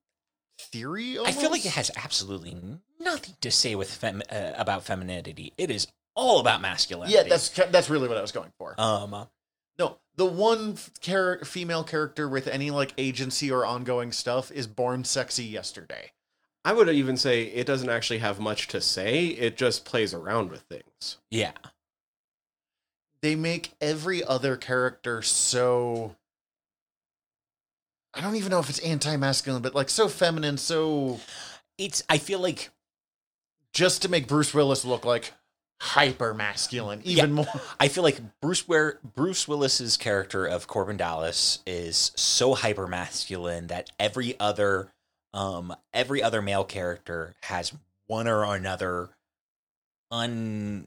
[0.59, 2.57] theory I feel like it has absolutely
[3.01, 5.53] nothing to say with fem- uh, about femininity.
[5.57, 7.15] It is all about masculinity.
[7.17, 8.75] Yeah, that's that's really what I was going for.
[8.79, 9.27] um
[9.79, 15.05] No, the one char- female character with any like agency or ongoing stuff is born
[15.05, 16.13] sexy yesterday.
[16.65, 19.27] I would even say it doesn't actually have much to say.
[19.27, 21.19] It just plays around with things.
[21.31, 21.53] yeah.
[23.23, 26.17] They make every other character so
[28.15, 31.21] I don't even know if it's anti-masculine, but like so feminine, so
[31.79, 32.71] It's I feel like
[33.73, 35.33] just to make Bruce Willis look like
[35.81, 37.47] hyper masculine even more.
[37.79, 43.69] I feel like Bruce Ware, Bruce Willis's character of Korben Dallas is so hyper masculine
[43.69, 44.93] that every other
[45.33, 47.73] um every other male character has
[48.07, 49.11] one or another
[50.11, 50.87] uncommon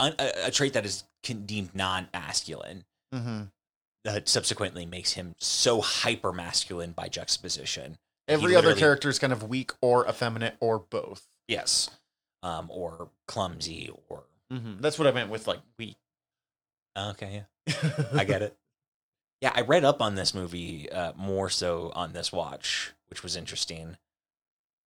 [0.00, 3.42] un, a, a trait that is con- deemed non-masculine Mm-hmm.
[4.04, 7.98] that subsequently makes him so hyper masculine by juxtaposition.
[8.26, 11.26] Every other character is kind of weak or effeminate or both.
[11.46, 11.90] Yes.
[12.42, 14.80] Um or clumsy or Mm-hmm.
[14.80, 15.96] That's what I meant with like weak.
[16.98, 17.74] okay, yeah.
[18.14, 18.56] I get it.
[19.42, 23.36] Yeah, I read up on this movie uh, more so on this watch, which was
[23.36, 23.96] interesting.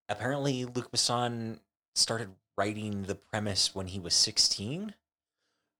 [0.07, 1.59] Apparently, Luc Besson
[1.93, 4.95] started writing the premise when he was 16.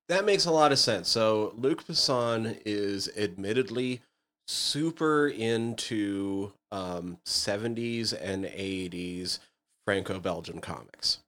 [0.09, 1.07] That makes a lot of sense.
[1.07, 4.01] So Luc Besson is admittedly
[4.45, 9.39] super into um, 70s and 80s
[9.85, 11.19] Franco-Belgian comics.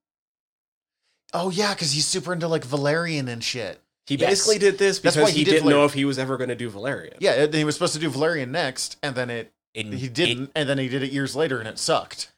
[1.34, 3.80] Oh yeah, because he's super into like Valerian and shit.
[4.08, 4.30] He Yes.
[4.30, 6.18] basically did this That's because why he he, did didn't Valer- know if he was
[6.18, 7.18] ever going to do Valerian.
[7.20, 10.68] Yeah, he was supposed to do Valerian next, and then it And he didn't, and
[10.70, 12.32] then he did it years later, and it sucked.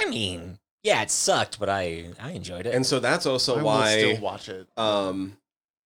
[0.00, 2.74] I mean, yeah, it sucked, but I I enjoyed it.
[2.74, 4.66] And so that's also why I will why still watch it.
[4.76, 5.36] um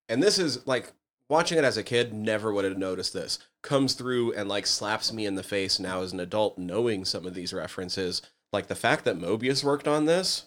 [0.07, 0.93] and this is like
[1.29, 5.11] watching it as a kid never would have noticed this comes through and like slaps
[5.13, 8.73] me in the face now as an adult knowing some of these references like the
[8.75, 10.45] fact that Moebius worked on this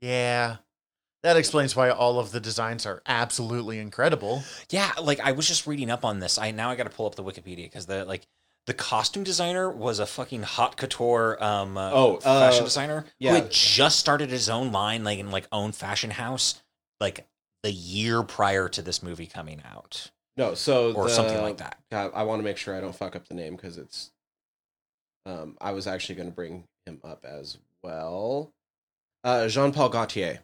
[0.00, 0.56] yeah,
[1.22, 4.42] that explains why all of the designs are absolutely incredible.
[4.70, 6.38] Yeah, like I was just reading up on this.
[6.38, 8.26] I now I got to pull up the Wikipedia because the like
[8.66, 13.30] the costume designer was a fucking haute couture um uh, Oh, fashion uh, designer yeah.
[13.30, 16.62] who had just started his own line like in like own fashion house
[17.00, 17.26] like
[17.62, 21.78] the year prior to this movie coming out no so or the- something like that.
[21.92, 24.10] God, i want to make sure i don't fuck up the name because it's
[25.26, 28.50] um i was actually going to bring him up as well
[29.24, 30.40] uh jean-paul gaultier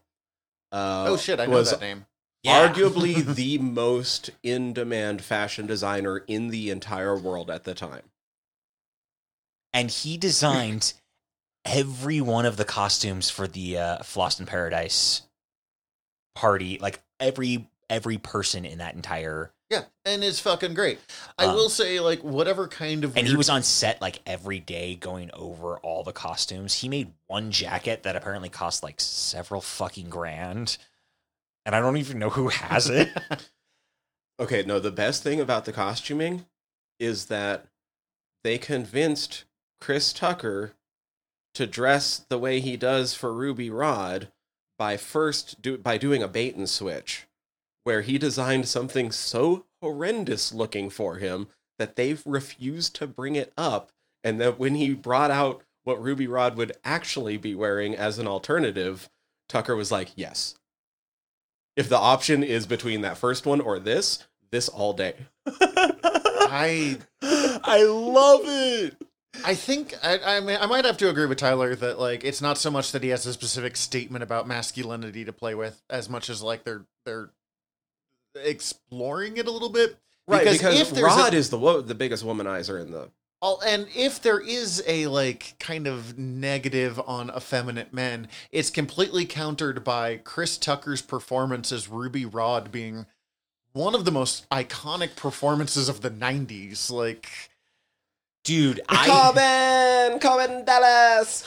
[0.73, 2.07] uh, oh shit, I know that name.
[2.43, 2.67] Yeah.
[2.69, 8.03] arguably the most in demand fashion designer in the entire world at the time.
[9.73, 10.95] and he designed
[11.65, 15.23] every one of the costumes for the uh, Fhloston Paradise
[16.35, 16.79] party.
[16.81, 20.99] Like every every person in that entire Yeah, and it's fucking great.
[21.39, 24.61] I Um, will say, like, whatever kind of and he was on set like every
[24.61, 26.75] day going over all the costumes.
[26.75, 30.77] He made one jacket that apparently cost like several fucking grand.
[31.65, 33.09] And I don't even know who has it.
[34.41, 36.47] Okay, no, the best thing about the costuming
[36.99, 37.67] is that
[38.43, 39.45] they convinced
[39.81, 40.73] Chris Tucker
[41.55, 44.33] to dress the way he does for Ruby Rhod
[44.79, 47.27] by first do by doing a bait and switch
[47.85, 53.53] where he designed something so horrendous looking for him that they've refused to bring it
[53.57, 53.91] up
[54.23, 58.29] and that when he brought out what Ruby Rhod would actually be wearing as an
[58.29, 59.09] alternative
[59.49, 60.55] Tucker was like yes
[61.77, 65.15] if the option is between that first one or this this all day
[66.53, 68.97] I I love it.
[69.45, 72.43] I think I, I mean I might have to agree with Tyler that like it's
[72.43, 76.11] not so much that he has a specific statement about masculinity to play with as
[76.11, 77.31] much as like they're they're
[78.35, 79.97] exploring it a little bit.
[80.27, 83.11] Right, because, if there's a- Rod is the wo- the biggest womanizer in the.
[83.41, 89.25] All, and if there is a like kind of negative on effeminate men, it's completely
[89.25, 93.07] countered by Chris Tucker's performance as Ruby Rhod being
[93.73, 96.89] one of the most iconic performances of the 90s.
[96.89, 97.29] Like
[98.45, 101.45] Dude, I Korben, Korben Dallas.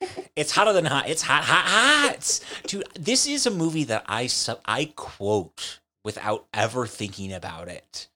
[0.36, 1.08] it's hotter than hot.
[1.08, 2.40] It's hot, hot, hot.
[2.66, 8.08] Dude, this is a movie that I su- I quote without ever thinking about it.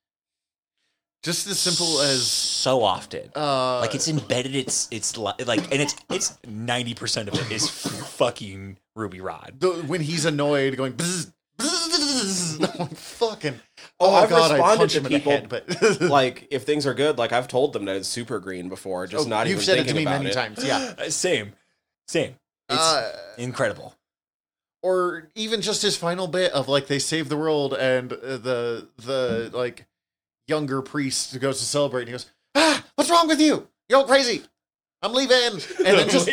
[1.23, 3.31] just as simple as so often.
[3.37, 4.55] uh like it's embedded.
[4.57, 9.55] It's it's like and it's it's ninety percent of it is fucking Ruby Rhod.
[9.61, 13.55] the, when he's annoyed going bzz, bzz, I'm fucking
[14.01, 17.33] Oh, oh, I've god responded to people, head but like if things are good, like
[17.33, 19.83] I've told them that it's super green before, just Oh, not you've even said it
[19.83, 20.35] to thinking me about many it.
[20.35, 21.53] times yeah same,
[22.09, 22.35] same.
[22.69, 23.95] It's uh, incredible.
[24.83, 28.89] Or even just his final bit of like they save the world and uh, the
[28.99, 29.87] the like
[30.49, 33.69] younger priest goes to celebrate and he goes ah what's wrong with you?
[33.89, 34.43] You're all crazy.
[35.03, 35.37] I'm leaving.
[35.79, 36.29] And then just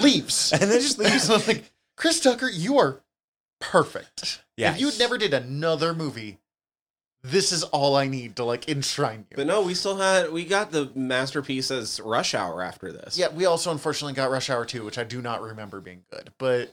[0.00, 0.52] leaves.
[0.60, 1.30] And then just leaves.
[1.30, 3.00] I'm like chris tucker you are
[3.60, 4.42] perfect.
[4.56, 6.38] Yeah, if you never did another movie
[7.22, 9.36] this is all i need to like enshrine you.
[9.36, 13.18] But no, we still had we got the masterpiece as Rush Hour after this.
[13.18, 16.30] yeah we also unfortunately got rush hour 2 which i do not remember being good
[16.38, 16.72] but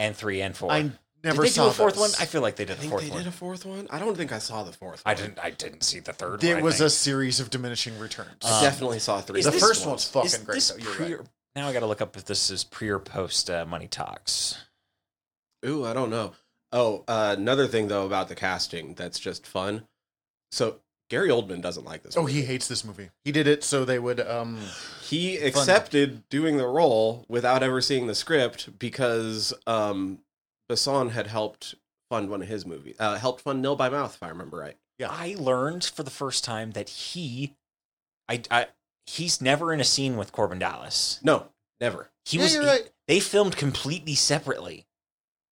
[0.00, 0.72] and three and four.
[0.72, 0.92] i Did
[1.22, 2.00] never they saw do a fourth those.
[2.00, 2.22] one?
[2.22, 3.18] I feel like they did I a think fourth they one.
[3.18, 3.86] did a fourth one.
[3.90, 5.02] I don't think I saw the fourth.
[5.04, 5.22] I one.
[5.22, 5.38] didn't.
[5.38, 6.42] I didn't see the third.
[6.42, 6.86] It one, I was think.
[6.86, 8.42] a series of diminishing returns.
[8.44, 9.40] I Um, definitely saw three.
[9.40, 9.90] is the this first one.
[9.90, 10.54] one's fucking Is great.
[10.54, 10.76] this Though.
[10.82, 11.26] You're pre- right.
[11.56, 14.56] Now I got to look up if this is pre or post uh, money talks.
[15.66, 16.32] Ooh, I don't know.
[16.72, 19.86] Oh, uh, another thing though about the casting that's just fun.
[20.52, 20.76] So
[21.10, 22.16] Gary Oldman doesn't like this.
[22.16, 22.34] Oh, movie.
[22.34, 23.10] he hates this movie.
[23.24, 24.20] He did it so they would.
[24.20, 24.58] um
[25.02, 30.20] he accepted doing the role without ever seeing the script because um
[30.70, 31.74] Besson had helped
[32.08, 32.96] fund one of his movies.
[32.98, 34.76] Uh, helped fund Nil by Mouth, if I remember right.
[34.98, 35.08] Yeah.
[35.10, 37.54] I learned for the first time that he,
[38.28, 38.66] I, I,
[39.06, 41.18] he's never in a scene with Korben Dallas.
[41.22, 41.46] No,
[41.80, 42.10] never.
[42.24, 42.54] He yeah, was.
[42.54, 42.90] you're he- right.
[43.08, 44.86] they filmed completely separately.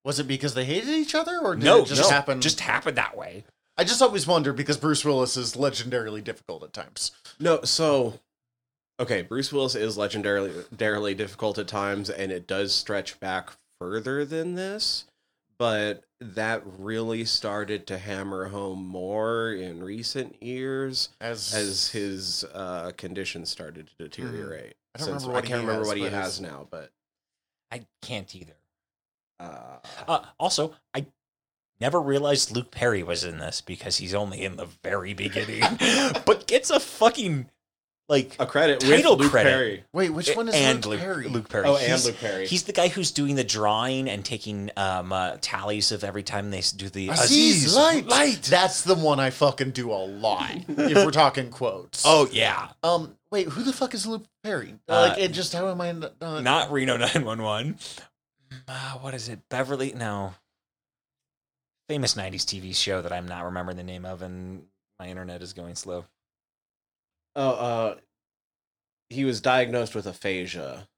[0.04, 2.40] Was it because they hated each other, or did no, it just no, happen?
[2.40, 3.44] Just happened that way.
[3.78, 7.12] I just always wonder because Bruce Willis is legendarily difficult at times.
[7.38, 8.18] No, so
[9.00, 13.50] okay, Bruce Willis is legendarily legendarily difficult at times, and it does stretch back
[13.80, 15.04] further than this.
[15.58, 22.92] But that really started to hammer home more in recent years As as his uh,
[22.96, 24.74] condition started to deteriorate.
[24.94, 26.90] I don't Since- remember what I can't remember has, what he has now, but
[27.72, 28.56] I can't either.
[29.40, 31.06] uh, Uh, also, I
[31.80, 35.60] never realized Luke Perry was in this because he's only in the very beginning,
[36.26, 37.48] but gets a fucking
[38.10, 39.50] like a credit Title with Luke credit.
[39.50, 39.84] Perry.
[39.92, 41.28] wait, which one is and Luke Perry?
[41.28, 41.66] Luke Perry.
[41.66, 42.46] Oh, He's- and Luke Perry.
[42.46, 46.50] He's the guy who's doing the drawing and taking um, uh, tallies of every time
[46.50, 48.06] they do the Aziz Light.
[48.06, 48.42] Light.
[48.44, 50.50] That's the one I fucking do a lot.
[50.68, 52.02] if we're talking quotes.
[52.06, 54.74] Oh yeah, um, wait, who the fuck is Luke Perry?
[54.88, 55.90] Uh, like, it just how am I?
[55.90, 57.76] Uh, not Reno nine one one.
[58.66, 59.40] Uh, What is it?
[59.50, 59.92] Beverly?
[59.94, 60.32] No.
[61.88, 64.64] Famous '90s TV show that I'm not remembering the name of, and
[64.98, 66.04] my internet is going slow.
[67.34, 67.96] Oh, uh,
[69.08, 70.88] he was diagnosed with aphasia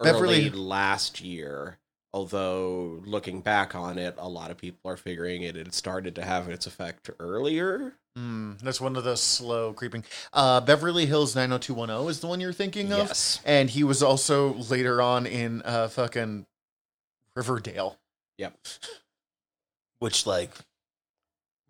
[0.00, 1.78] Beverly- early last year.
[2.14, 6.22] Although looking back on it, a lot of people are figuring it had started to
[6.22, 7.94] have its effect earlier.
[8.14, 10.04] Hmm, that's one of the slow creeping.
[10.30, 13.08] Uh, Beverly Hills 90210 is the one you're thinking of.
[13.08, 13.40] Yes.
[13.46, 16.44] And he was also later on in uh, fucking
[17.34, 17.98] Riverdale.
[18.36, 18.58] Yep.
[20.02, 20.50] Which like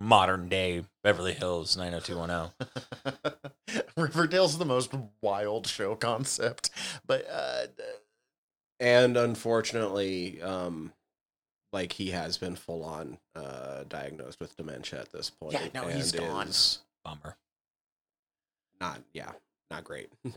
[0.00, 3.82] modern day Beverly Hills 90210.
[3.96, 6.70] Riverdale's the most wild show concept.
[7.06, 7.66] But uh,
[8.80, 10.94] And unfortunately, um,
[11.74, 15.52] like he has been full on uh, diagnosed with dementia at this point.
[15.52, 16.48] Yeah, no, he's and gone.
[17.04, 17.36] Bummer.
[18.80, 19.32] Not, yeah,
[19.70, 20.08] not great.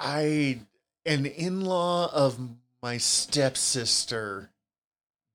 [0.00, 0.62] I,
[1.06, 2.40] an in law of
[2.82, 4.50] my stepsister,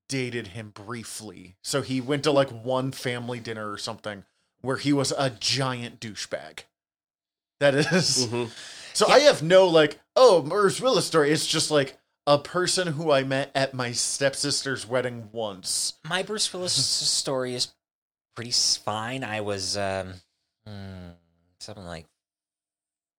[0.07, 1.55] dated him briefly.
[1.61, 4.25] So he went to like one family dinner or something
[4.61, 6.61] where he was a giant douchebag.
[7.59, 8.27] That is.
[8.27, 8.49] Mhm.
[8.93, 11.31] So I have no like, oh, Bruce Willis story.
[11.31, 11.97] It's just like
[12.27, 15.93] a person who I met at my stepsister's wedding once.
[16.07, 17.69] My Bruce Willis story is
[18.35, 19.23] pretty fine.
[19.23, 20.13] I was um,
[20.65, 21.09] hmm,
[21.59, 22.07] something like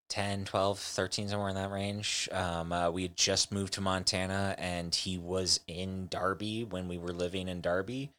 [0.09, 2.29] 10, 12, 13, somewhere in that range.
[2.33, 6.99] Um, uh, we had just moved to Montana and he was in Darby when we
[6.99, 8.11] were living in Darby.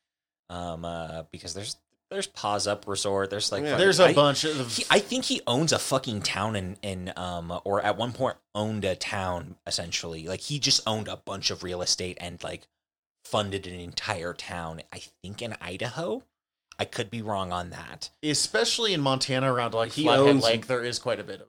[0.49, 1.77] Um, uh, because there's
[2.09, 3.29] there's Pause Up Resort.
[3.29, 3.71] There's like Yeah.
[3.71, 4.77] fucking- There's a I- bunch of.
[4.77, 8.37] He, I think he owns a fucking town in in um or at one point
[8.55, 10.25] owned a town essentially.
[10.25, 12.65] Like he just owned a bunch of real estate and like
[13.25, 14.81] funded an entire town.
[14.93, 16.23] I think in Idaho.
[16.79, 18.09] I could be wrong on that.
[18.23, 21.47] especially in Montana around like He Flathead owns- Lake, there is quite a bit of.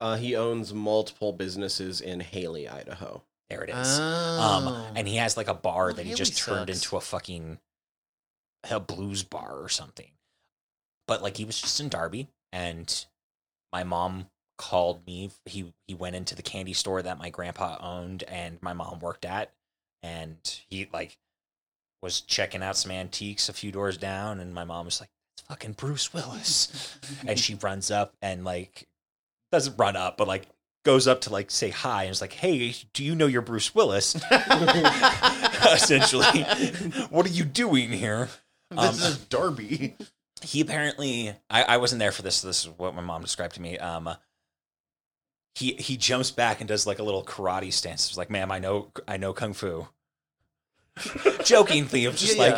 [0.00, 3.24] Uh, he owns multiple businesses in Hailey, Idaho.
[3.50, 3.98] There it is.
[3.98, 4.40] Oh.
[4.40, 6.84] Um, and he has like a bar Well, that he Hailey just turned sucks.
[6.84, 7.58] into a fucking
[8.70, 10.10] a blues bar or something.
[11.08, 13.04] But like he was just in Darby, and
[13.72, 15.30] my mom called me.
[15.46, 19.24] He he went into the candy store that my grandpa owned, and my mom worked
[19.24, 19.52] at,
[20.02, 20.36] and
[20.68, 21.16] he like
[22.02, 25.46] was checking out some antiques a few doors down, and my mom was like, "It's
[25.48, 26.96] fucking Bruce Willis,"
[27.26, 28.86] and she runs up and like
[29.52, 30.46] doesn't run up, but like
[30.84, 33.74] goes up to like say hi and is like, "Hey, do you know you're Bruce
[33.74, 34.14] Willis?"
[35.72, 36.42] Essentially,
[37.10, 38.28] what are you doing here?
[38.70, 39.96] this Um, is Darby.
[40.42, 42.42] He apparently, I, I wasn't there for this.
[42.42, 43.76] This is what my mom described to me.
[43.78, 44.08] Um,
[45.56, 48.06] he he jumps back and does like a little karate stance.
[48.08, 49.88] It's like, "Ma'am, I know I know kung fu."
[51.44, 52.56] Jokingly, of just like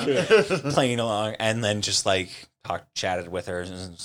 [0.72, 2.30] playing along, and then just like
[2.64, 3.99] talk, chatted with her, and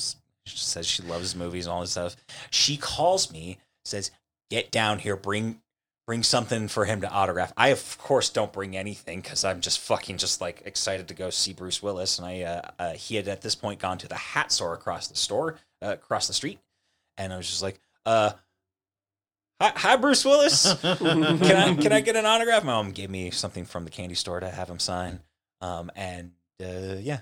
[0.45, 2.15] she says she loves movies and all this stuff.
[2.51, 4.11] She calls me, says,
[4.49, 5.61] "Get down here, bring
[6.07, 9.79] bring something for him to autograph." I of course don't bring anything because I'm just
[9.79, 13.27] fucking just like excited to go see Bruce Willis, and I uh, uh, he had
[13.27, 16.59] at this point gone to the hat store across the store uh, across the street,
[17.17, 18.33] and I was just like, "Uh."
[19.61, 20.73] Hi, hi, Bruce Willis.
[20.81, 22.63] can I can I get an autograph?
[22.63, 25.21] My mom gave me something from the candy store to have him sign.
[25.61, 26.31] Um, and
[26.61, 27.19] uh, yeah,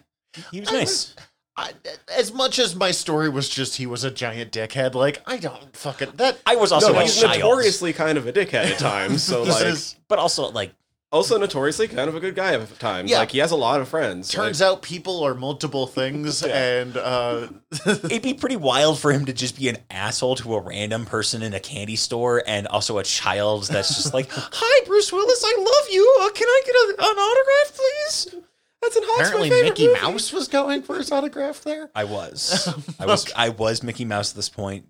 [0.52, 1.16] he was I nice.
[1.56, 1.74] I,
[2.18, 5.76] as much as my story was just he was a giant dickhead, like I don't
[5.78, 6.40] fucking that.
[6.48, 9.22] I was also no, a he's child, notoriously kind of a dickhead at times.
[9.22, 10.74] So like, says- but also like
[11.14, 13.10] also notoriously kind of a good guy at times.
[13.10, 13.20] Yeah.
[13.20, 14.30] Like he has a lot of friends.
[14.30, 17.48] turns out people are multiple things, and uh,
[17.86, 21.44] it'd be pretty wild for him to just be an asshole to a random person
[21.44, 25.56] in a candy store, and also a child that's just like, "Hi, Bruce Willis, I
[25.58, 26.18] love you.
[26.22, 28.36] Uh, can I get a, an autograph, please?"
[28.82, 31.90] that's an apparently Mickey Mouse was going for his autograph there.
[31.96, 32.68] I was,
[33.00, 34.88] I was, I was Mickey Mouse at this point.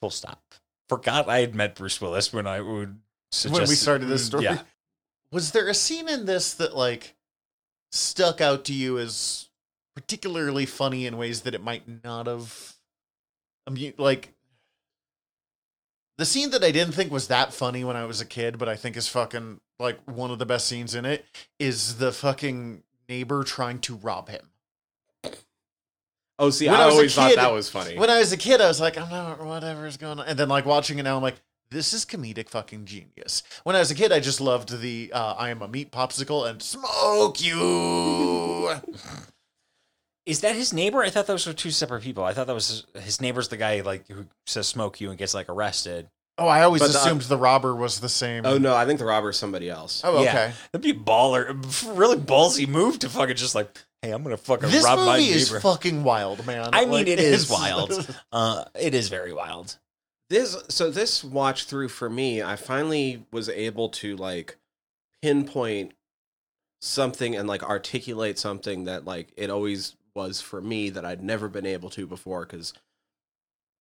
[0.00, 0.42] Full stop.
[0.90, 2.98] Forgot I had met Bruce Willis when I would
[3.32, 4.44] suggest when we started this story.
[4.44, 4.58] Yeah.
[5.34, 7.16] Was there a scene in this that like
[7.90, 9.48] stuck out to you as
[9.96, 12.74] particularly funny in ways that it might not have?
[13.66, 14.32] I mean, like
[16.18, 18.68] the scene that I didn't think was that funny when I was a kid, but
[18.68, 21.24] I think is fucking like one of the best scenes in it
[21.58, 24.50] is the fucking neighbor trying to rob him.
[26.38, 27.98] Oh, see, When I, I always thought that was funny.
[27.98, 30.38] When I was a kid, I was like, I'm not whatever is going on, and
[30.38, 31.40] then like watching it now, I'm like,
[31.74, 33.42] this is comedic fucking genius.
[33.64, 36.48] When I was a kid, I just loved the uh, I am a meat popsicle
[36.48, 38.74] and smoke you.
[40.26, 41.02] Is that his neighbor?
[41.02, 42.24] I thought those were two separate people.
[42.24, 45.18] I thought that was his, his neighbor's the guy like who says "smoke you" and
[45.18, 46.08] gets like arrested.
[46.38, 48.46] Oh, I always But the- assumed the robber was the same.
[48.46, 50.00] oh no, I think the robber is somebody else.
[50.02, 50.30] Oh, Yeah.
[50.30, 50.52] okay.
[50.72, 51.54] That'd be a baller,
[51.96, 53.68] really ballsy move to fucking just like,
[54.02, 55.60] hey, I'm gonna fucking This rob my movie is neighbor.
[55.60, 56.70] fucking wild, man.
[56.72, 58.16] I mean, Like, it is it's- wild.
[58.32, 59.76] uh, it is very wild.
[60.30, 64.56] This so this watch through for me, I finally was able to like
[65.22, 65.92] pinpoint
[66.80, 71.48] something and like articulate something that like it always was for me that I'd never
[71.48, 72.72] been able to before because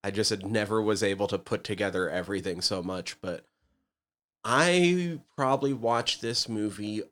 [0.03, 3.21] I just had never was able to put together everything so much.
[3.21, 3.45] But
[4.43, 7.03] I probably watched this movie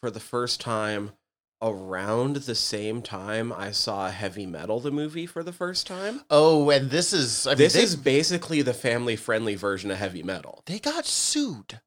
[0.00, 1.12] for the first time
[1.60, 6.22] around the same time I saw Heavy Metal, the movie, for the first time.
[6.30, 7.46] Oh, and this is.
[7.46, 10.62] I mean, this they, is basically the family friendly version of Heavy Metal.
[10.66, 11.80] they got sued.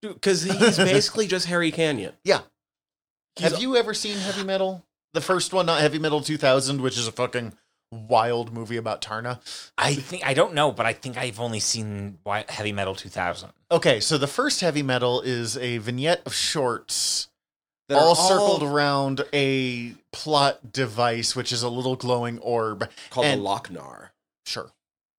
[0.00, 2.14] Because he's basically just Harry Canyon.
[2.24, 2.40] Yeah.
[3.36, 4.84] He's- Have you ever seen Heavy Metal?
[5.14, 7.54] The first one, not Heavy Metal 2000, which is a fucking
[7.90, 9.40] wild movie about Taarna.
[9.78, 13.50] I think I don't know, but I think I've only seen Wi- Heavy Metal 2000.
[13.70, 17.28] Okay, so the first Heavy Metal is a vignette of shorts
[17.90, 22.88] all circled around a plot device, which is a little glowing orb.
[23.10, 24.12] called and- the Loc-Nar.
[24.46, 24.70] Sure.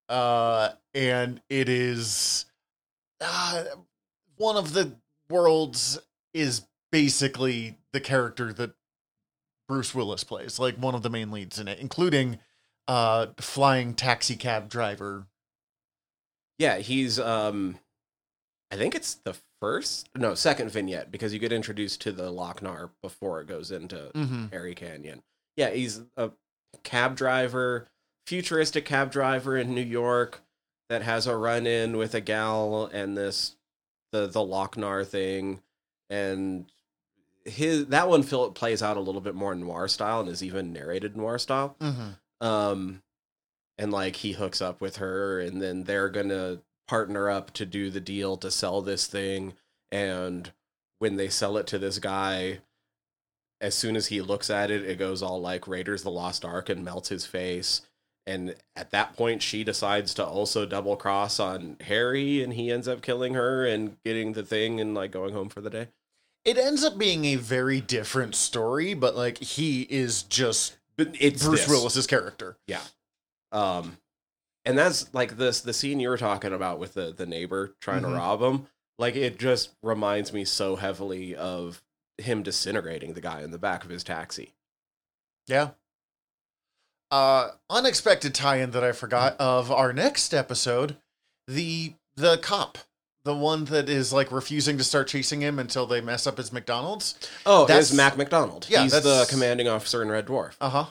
[0.07, 2.45] Uh, and it is
[3.21, 3.63] uh,
[4.37, 4.93] one of the
[5.29, 5.99] worlds
[6.33, 8.71] is basically the character that
[9.67, 12.39] Bruce Willis plays, like one of the main leads in it, including
[12.87, 15.27] uh flying taxi cab driver.
[16.57, 17.77] Yeah, he's um
[18.71, 22.91] I think it's the first no, second vignette because you get introduced to the Loc-Nar
[23.01, 24.45] before it goes into Mm-hmm.
[24.51, 25.21] Harry Canyon.
[25.55, 26.31] Yeah, he's a
[26.83, 27.87] cab driver,
[28.25, 30.41] futuristic cab driver in New York
[30.89, 33.55] that has a run in with a gal and this
[34.11, 35.61] the the Loc-Nar thing
[36.09, 36.65] and
[37.45, 40.73] his that one feel, plays out a little bit more noir style and is even
[40.73, 41.75] narrated noir style.
[41.79, 42.45] Mm-hmm.
[42.45, 43.01] Um,
[43.77, 46.59] and like he hooks up with her, and then they're gonna
[46.89, 49.53] partner up to do the deal to sell this thing.
[49.91, 50.51] And
[50.97, 52.61] when they sell it to this guy,
[53.61, 56.67] as soon as he looks at it, it goes all like Raiders the Lost Ark
[56.67, 57.81] and melts his face.
[58.25, 62.87] And at that point, she decides to also double cross on Harry, and he ends
[62.87, 65.87] up killing her and getting the thing and like going home for the day.
[66.43, 71.45] It ends up being a very different story, but like he is just But it's
[71.45, 71.69] Bruce this.
[71.69, 72.57] Willis's character.
[72.65, 72.81] Yeah.
[73.51, 73.97] Um,
[74.69, 78.03] and that's like this the scene you were talking about with the the neighbor trying
[78.03, 78.09] Mhm.
[78.09, 78.67] to rob him.
[78.97, 81.81] Like it just reminds me so heavily of
[82.17, 84.53] him disintegrating the guy in the back of his taxi.
[85.47, 85.69] Yeah.
[87.11, 90.97] Uh unexpected tie-in that I forgot of our next episode,
[91.47, 92.77] the the cop,
[93.23, 96.51] the one that is like refusing to start chasing him until they mess up his
[96.53, 97.15] McDonald's.
[97.45, 98.67] Oh, That's- that's Mac McDonald.
[98.69, 100.53] Yeah, He's the commanding officer in Red Dwarf.
[100.61, 100.87] Uh-huh.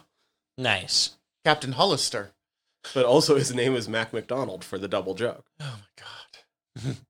[0.56, 1.10] Nice.
[1.44, 2.32] Captain Hollister.
[2.94, 5.46] But also his name is Mac McDonald for the double joke.
[5.60, 6.96] Oh my god.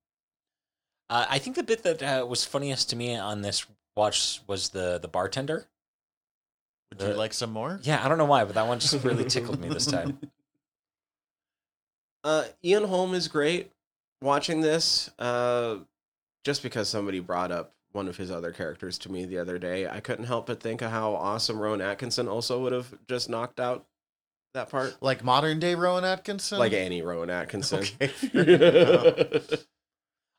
[1.11, 3.65] Uh, I think the bit that uh, was funniest to me on this
[3.97, 5.67] watch was the the bartender.
[6.91, 7.81] Would you Uh, like some more?
[7.83, 10.19] Yeah, I don't know why, but that one just really tickled me this time.
[12.23, 13.73] Uh, Ian Holm is great
[14.21, 15.09] watching this.
[15.19, 15.79] Uh,
[16.45, 19.89] just because somebody brought up one of his other characters to me the other day,
[19.89, 23.61] I couldn't help but think of how awesome Rowan Atkinson also would have just knocked
[23.61, 23.87] out
[24.59, 24.97] that part.
[25.01, 26.59] Like modern day Rowan Atkinson?
[26.59, 27.81] Like Annie Rowan Atkinson.
[28.01, 28.11] Okay.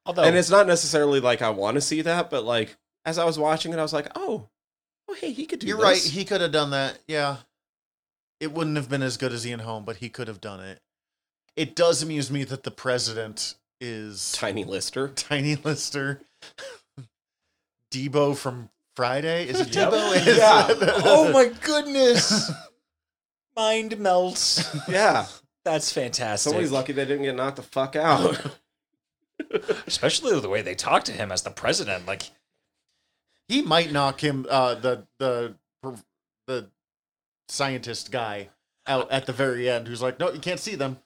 [0.05, 3.25] Although, and it's not necessarily like I want to see that, but like as I
[3.25, 4.47] was watching it, I was like, oh,
[5.07, 5.67] oh, hey, he could do.
[5.67, 5.83] You're this.
[5.85, 6.01] right.
[6.01, 6.99] He could have done that.
[7.07, 7.37] Yeah.
[8.39, 10.79] It wouldn't have been as good as Ian Holm, but he could have done it.
[11.55, 15.07] It does amuse me that the president is Tiny Lister.
[15.15, 16.21] Tiny Lister.
[17.91, 19.47] Debo from Friday.
[19.47, 19.91] Is it Yep.
[19.91, 20.15] Debo?
[20.27, 20.67] Is Yeah.
[21.05, 22.49] oh my goodness,
[23.59, 24.75] mind melts.
[24.89, 25.25] Yeah,
[25.65, 26.49] That's fantastic.
[26.49, 28.39] somebody's lucky they didn't get knocked the fuck out.
[29.87, 32.05] especially the way they talk to him as the president.
[32.05, 32.23] Like,
[33.47, 35.55] He might knock him uh the the
[36.47, 36.69] the
[37.47, 38.49] scientist guy
[38.87, 40.97] out at the very end who's like, "No, you can't see them."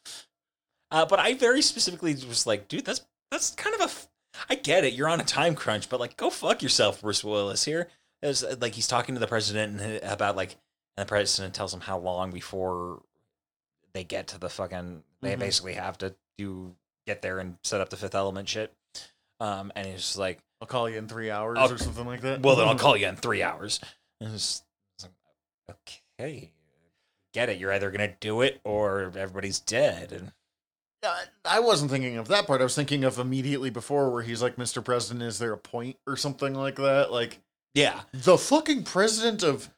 [0.91, 3.01] uh, but I very specifically was like, dude, that's
[3.31, 3.85] that's kind of a.
[3.85, 4.07] f-
[4.49, 4.93] I get it.
[4.93, 7.65] You're on a time crunch, but like, go fuck yourself, Bruce Willis.
[7.65, 7.87] Here,
[8.21, 10.55] it was uh, like he's talking to the president and uh, about like,
[10.97, 13.01] and the president tells him how long before
[13.93, 15.03] they get to the fucking.
[15.21, 15.39] They Mhm.
[15.39, 16.75] basically have to do
[17.05, 18.73] get there and set up the Fifth Element shit.
[19.39, 22.41] Um, and he's just like, I'll call you in 3 hours or something like that.
[22.41, 23.79] well, then I'll call you in three hours.
[24.21, 24.63] And it's,
[24.97, 25.09] it's
[25.67, 25.77] like,
[26.19, 26.51] okay,
[27.33, 27.57] get it.
[27.57, 30.11] You're either gonna do it or everybody's dead.
[30.13, 30.31] And
[31.43, 32.61] I wasn't thinking of that part.
[32.61, 34.83] I was thinking of immediately before where he's like, Mr.
[34.83, 37.11] President, is there a point or something like that?
[37.11, 37.39] Like,
[37.73, 39.69] yeah, the fucking president of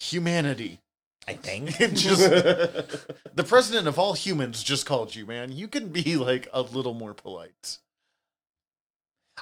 [0.00, 0.80] humanity.
[1.28, 1.76] I think.
[1.94, 2.20] Just
[3.34, 5.52] the president of all humans just called you, man.
[5.52, 7.78] You can be like a little more polite.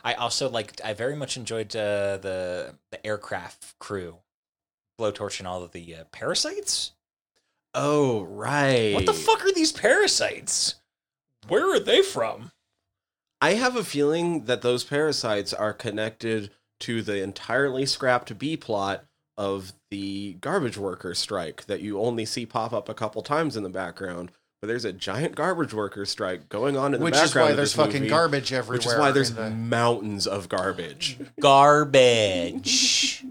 [0.03, 0.81] I also like.
[0.83, 4.17] I very much enjoyed uh, the the aircraft crew,
[4.99, 6.93] blowtorch and all of the uh, parasites.
[7.75, 8.95] oh right.
[8.95, 10.77] What the fuck are these parasites?
[11.49, 12.53] Where are they from?
[13.41, 16.51] I have a feeling that those parasites are connected
[16.81, 19.05] to the entirely scrapped B plot
[19.37, 23.63] of the garbage worker strike that you only see pop up a couple times in
[23.63, 24.31] the background.
[24.61, 27.25] But there's a giant garbage worker strike going on in the Which background.
[27.25, 28.79] Which is why there's this fucking movie, garbage everywhere.
[28.79, 31.19] Which is why there's the- mountains of garbage.
[31.41, 33.25] Garbage.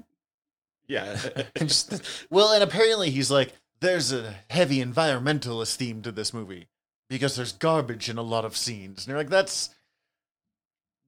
[0.88, 1.18] Yeah.
[1.58, 6.68] Just- Well, and apparently he's like, there's a heavy environmentalist theme to this movie
[7.10, 9.00] because there's garbage in a lot of scenes.
[9.06, 9.70] And you're like, that's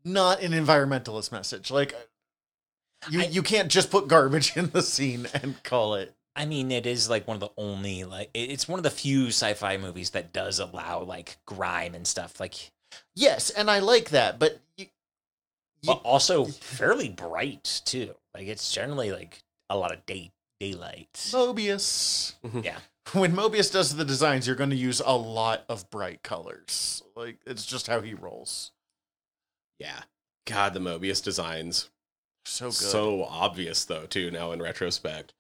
[0.04, 1.70] not an environmentalist message.
[1.72, 1.93] Like,
[3.10, 6.14] you I- you can't just put garbage in the scene and call it.
[6.36, 9.28] I mean, it is like one of the only like it's one of the few
[9.28, 12.39] sci-fi movies that does allow like grime and stuff.
[12.39, 12.72] Like,
[13.16, 14.86] Yes, and I like that, but you,
[15.82, 18.16] you, but also fairly bright too.
[18.34, 21.10] Like it's generally like a lot of day daylight.
[21.32, 22.36] Moebius.
[22.45, 22.62] Mm-hmm.
[22.64, 22.78] Yeah.
[23.14, 27.03] When Moebius does the designs, you're going to use a lot of bright colors.
[27.16, 28.72] Like it's just how he rolls.
[29.80, 30.01] yeah.
[30.47, 31.89] God, the Moebius designs.
[32.46, 32.74] So good.
[32.74, 35.34] So obvious though, too, now in retrospect.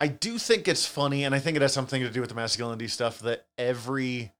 [0.00, 2.34] I do think it's funny, and I think it has something to do with the
[2.34, 4.32] masculinity stuff that every,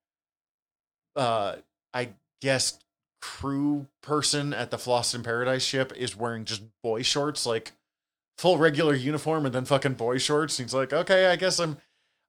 [1.15, 1.57] uh,
[1.93, 2.79] I guess,
[3.21, 7.73] crew person at the Fhloston Paradise ship is wearing just boy shorts, like
[8.39, 10.59] full regular uniform, and then fucking boy shorts.
[10.59, 11.77] And He's like, okay, I guess I'm,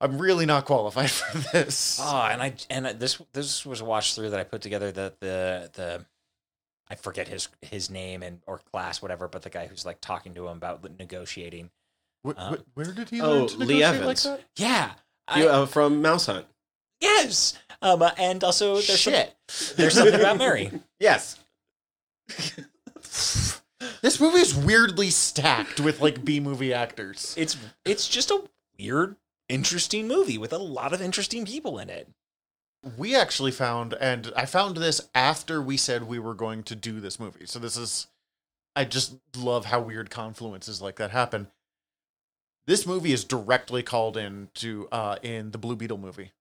[0.01, 1.99] I'm really not qualified for this.
[2.01, 5.21] Oh, and I and this this was a watch through that I put together that
[5.21, 6.05] the the
[6.91, 9.27] I forget his his name and or class, whatever.
[9.29, 11.69] But the guy who's like talking to him about negotiating.
[12.25, 14.25] Wh- Um, wh- where did he oh, learn to Lee negotiate Evans.
[14.25, 14.45] like that?
[14.57, 14.91] Yeah,
[15.39, 16.45] You, I- uh, from Mouse Hunt.
[16.99, 17.57] yes.
[17.81, 19.35] Um, uh, and also there's some- Shit.
[19.77, 20.69] there's something about Mary.
[20.99, 21.39] Yes.
[24.01, 27.33] This movie is weirdly stacked with like B movie actors.
[27.37, 28.43] It's it's just a
[28.79, 29.15] weird,
[29.49, 32.07] interesting movie with a lot of interesting people in it.
[32.97, 36.99] We actually found, and I found this after we said we were going to do
[36.99, 37.45] this movie.
[37.45, 38.07] So this is,
[38.75, 41.47] I just love how weird confluences like that happen.
[42.65, 46.31] This movie is directly called in to uh, in the Blue Beetle movie.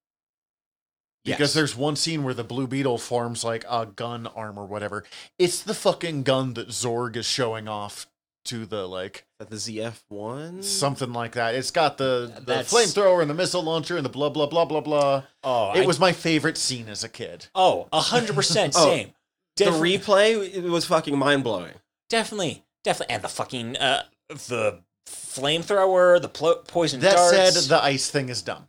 [1.25, 1.55] Because Yes.
[1.55, 5.05] there's one scene where the Blue Beetle forms like a gun arm or whatever.
[5.39, 8.07] It's the fucking gun that Zorg is showing off
[8.47, 10.63] to the like the ZF one.
[10.63, 11.55] something like that.
[11.55, 14.65] It's got the, the That's- flamethrower and the missile launcher and the blah blah blah
[14.65, 15.23] blah blah.
[15.45, 17.47] Oh, It I- was my favorite scene as a kid.
[17.55, 19.13] oh a hundred percent Oh, same.
[19.57, 21.75] the Definitely- replay it was fucking mind blowing.
[22.09, 27.37] Definitely, definitely, and the fucking uh, the flamethrower, the plo- poison That darts.
[27.67, 28.67] said, the ice thing is dumb.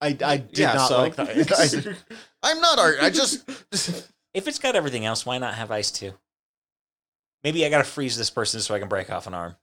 [0.00, 1.96] I, I did Yeah, not so- like that.
[2.42, 2.96] I, am not art.
[3.02, 3.48] I just
[4.34, 6.12] if it's got everything else, why not have ice too?
[7.44, 9.56] Maybe I gotta freeze this person so I can break off an arm.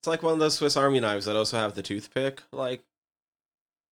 [0.00, 2.42] It's like one of those Swiss Army knives that also have the toothpick.
[2.52, 2.82] Like,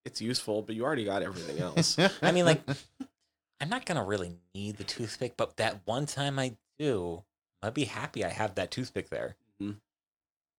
[0.04, 1.96] it's useful, but you already got everything else.
[2.22, 2.62] I mean, like,
[3.60, 7.22] I'm not gonna really need the toothpick, but that one time I do,
[7.62, 9.36] I'd be happy I have that toothpick there.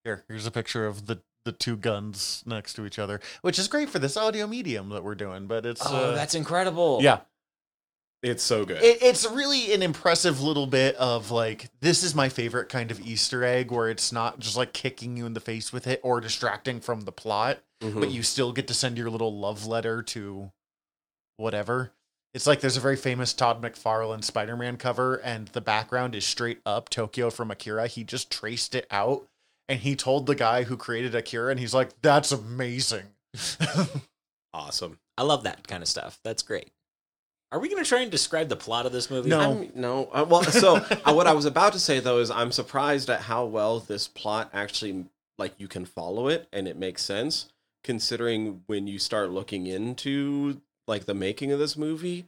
[0.03, 0.23] here.
[0.27, 3.89] Here's a picture of the the two guns next to each other, which is great
[3.89, 5.47] for this audio medium that we're doing.
[5.47, 6.99] But it's Oh, uh, that's incredible.
[7.01, 7.21] yeah.
[8.23, 8.83] It's so good.
[8.83, 12.99] It, it's really an impressive little bit of like this is my favorite kind of
[12.99, 16.21] Easter egg where it's not just like kicking you in the face with it or
[16.21, 17.99] distracting from the plot, Mhm.
[17.99, 20.51] but you still get to send your little love letter to
[21.37, 21.93] whatever.
[22.35, 26.61] It's like there's a very famous Todd McFarlane Spider-Man cover, and the background is straight
[26.65, 27.87] up Tokyo from Akira.
[27.87, 29.27] He just traced it out,
[29.67, 33.07] and he told the guy who created Akira, and he's like, "That's amazing."
[34.53, 34.99] awesome.
[35.17, 36.19] I love that kind of stuff.
[36.23, 36.71] That's great.
[37.51, 39.29] Are we gonna try and describe the plot of this movie?
[39.29, 39.39] No.
[39.39, 40.05] I'm- no.
[40.11, 40.75] Uh, well, so
[41.05, 44.07] uh, what I was about to say though is I'm surprised at how well this
[44.07, 45.05] plot actually
[45.37, 47.49] like you can follow it and it makes sense
[47.83, 52.25] considering when you start looking into like the making of this movie.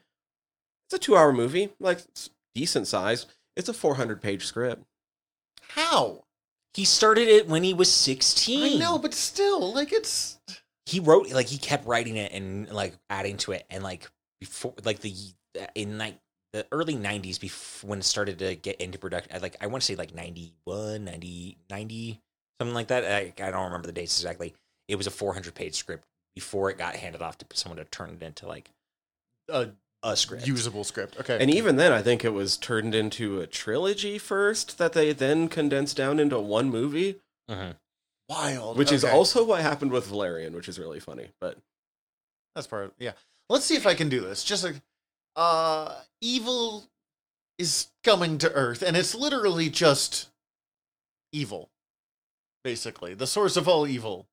[0.88, 3.26] It's a 2-hour movie, like it's decent size.
[3.56, 4.84] It's a 400 page script.
[5.70, 6.24] How?
[6.74, 8.74] He started it when he was 16.
[8.74, 10.40] I know, but still, like it's
[10.86, 14.10] he wrote like he kept writing it and like adding to it and like
[14.44, 15.16] before like the
[15.76, 16.18] in like
[16.52, 19.86] the early 90s before when it started to get into production like i want to
[19.86, 22.20] say like 91 90 90
[22.60, 24.54] something like that I, I don't remember the dates exactly
[24.88, 28.18] it was a 400 page script before it got handed off to someone to turn
[28.20, 28.70] it into like
[29.50, 29.70] a
[30.06, 31.18] a script usable script.
[31.18, 35.14] Okay, And even then I think it was turned into a trilogy first that they
[35.14, 37.78] then condensed down into one movie, Mhm.
[38.28, 39.14] wild, which is Okay.
[39.14, 41.30] also what happened with Valerian, which is really funny.
[41.40, 41.58] But
[42.54, 43.14] That's part of yeah.
[43.50, 44.44] Let's see if I can do this.
[44.44, 44.76] Just like
[45.36, 46.86] uh evil
[47.58, 50.30] is coming to Earth, and it's literally just
[51.32, 51.70] evil.
[52.64, 53.14] Basically.
[53.14, 54.28] The source of all evil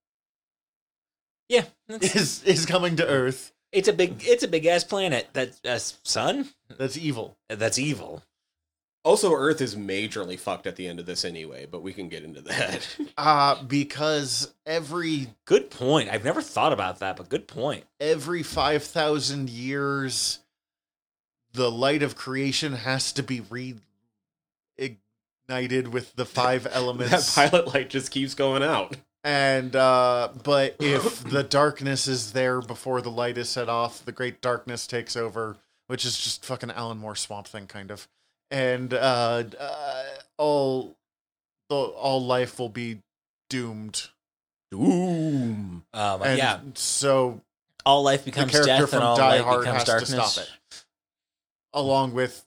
[1.49, 3.53] yeah is is coming to Earth.
[3.73, 6.49] it's a big it's a big ass planet that uh, sun
[6.79, 7.37] That's evil.
[7.49, 8.23] that's evil
[9.03, 12.23] Also, Earth is majorly fucked at the end of this anyway, but we can get
[12.23, 12.87] into that.
[13.17, 19.51] Uh because every good point i've never thought about that but good point every 5000
[19.51, 20.39] years
[21.53, 23.41] the light of creation has to be
[25.49, 27.11] reignited with the five elements.
[27.11, 28.97] that elements pilot light just keeps going out.
[29.25, 34.13] and uh but if the darkness is there before the light is set off the
[34.13, 35.57] great darkness takes over
[35.89, 38.09] which is just fucking alan moore swamp thing kind of
[38.51, 40.05] and uh, uh
[40.39, 40.97] all
[41.69, 42.99] the all life will be
[43.49, 44.09] doomed
[44.71, 45.85] Doom.
[45.95, 47.41] um, and yeah so
[47.85, 50.11] all life the becomes character death from and all Die light Hard becomes has darkness.
[50.11, 50.85] to stop it,
[51.73, 52.45] along with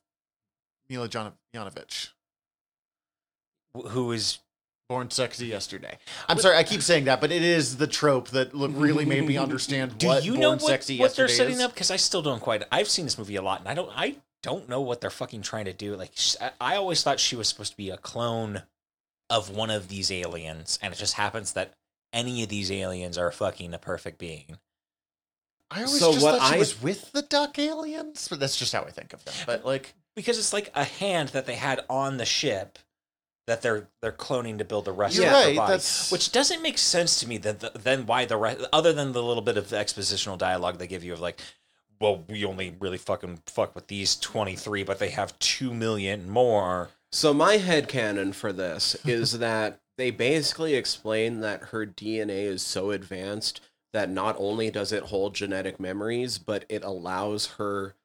[0.89, 2.09] Milla Jon- Jovovich,
[3.75, 4.39] Wh- Who is
[4.89, 5.97] born sexy yesterday.
[6.29, 9.25] I'm sorry, I keep saying that, but it is the trope that look, really made
[9.25, 11.61] me understand do what you born know what, sexy what they're setting is.
[11.61, 11.73] up?
[11.73, 12.63] Because I still don't quite.
[12.71, 13.89] I've seen this movie a lot, and I don't.
[13.95, 15.95] I don't know what they're fucking trying to do.
[15.95, 16.11] Like
[16.61, 18.63] I- always thought she was supposed to be a clone
[19.29, 21.73] of one of these aliens, and it just happens that
[22.11, 24.57] any of these aliens are fucking a perfect being.
[25.71, 28.57] I always So just what thought she I- was with the duck aliens, but that's
[28.57, 29.33] just how I think of them.
[29.47, 29.67] But mm-hmm.
[29.69, 32.77] like, Because it's like a hand that they had on the ship
[33.47, 36.61] that they're they're cloning to build the rest You're of right, body, that's- which doesn't
[36.61, 37.37] make sense to me.
[37.39, 40.87] That the, then why the rest, other than the little bit of expositional dialogue they
[40.87, 41.41] give you of like,
[42.03, 46.89] well, we only really fucking fuck with these 23, but they have 2 million more.
[47.13, 52.61] So my head headcanon for this is that they basically explain that her DNA is
[52.61, 53.61] so advanced
[53.93, 57.95] that not only does it hold genetic memories, but it allows her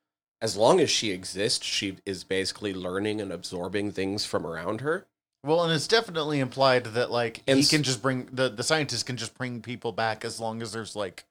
[0.40, 5.07] as long as she exists, she is basically learning and absorbing things from around her.
[5.42, 9.07] Well, and it's definitely implied that like And he can just bring the the scientist
[9.07, 11.24] can just bring people back as long as there's like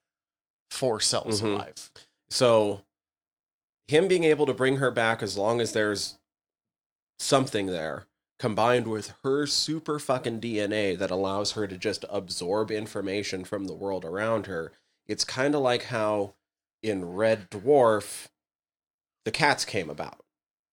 [0.70, 1.54] four cells Mhm.
[1.56, 1.92] alive.
[2.30, 2.82] So
[3.88, 6.18] him being able to bring her back as long as there's
[7.20, 8.06] something there
[8.40, 13.74] combined with her super fucking DNA that allows her to just absorb information from the
[13.74, 14.72] world around her.
[15.08, 16.36] It's kind of like how
[16.84, 18.28] in Red Dwarf
[19.26, 20.24] the cats came about.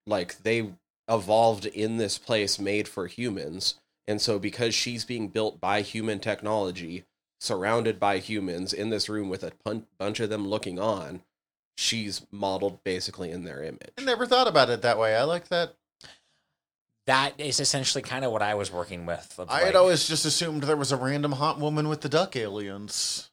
[0.07, 0.73] Like they
[1.09, 3.77] evolved in this place made for humans.
[4.07, 7.05] And so because she's being built by human technology,
[7.41, 9.53] surrounded by humans in this room with a
[9.99, 11.23] bunch of them looking on,
[11.77, 13.91] she's modeled basically in their image.
[13.99, 15.17] I never thought about it that way.
[15.17, 15.75] I like that.
[17.07, 19.35] That is essentially kind of what I was working with.
[19.39, 22.35] of, I had always just assumed there was a random hot woman with the duck
[22.37, 23.31] aliens.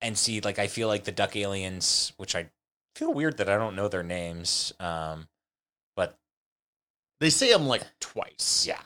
[0.00, 2.50] and see like I feel like the duck aliens, which I
[2.94, 4.72] feel weird that I don't know their names.
[4.80, 5.28] Um,
[5.94, 6.16] but
[7.20, 8.64] They say them like twice.
[8.66, 8.80] yeah,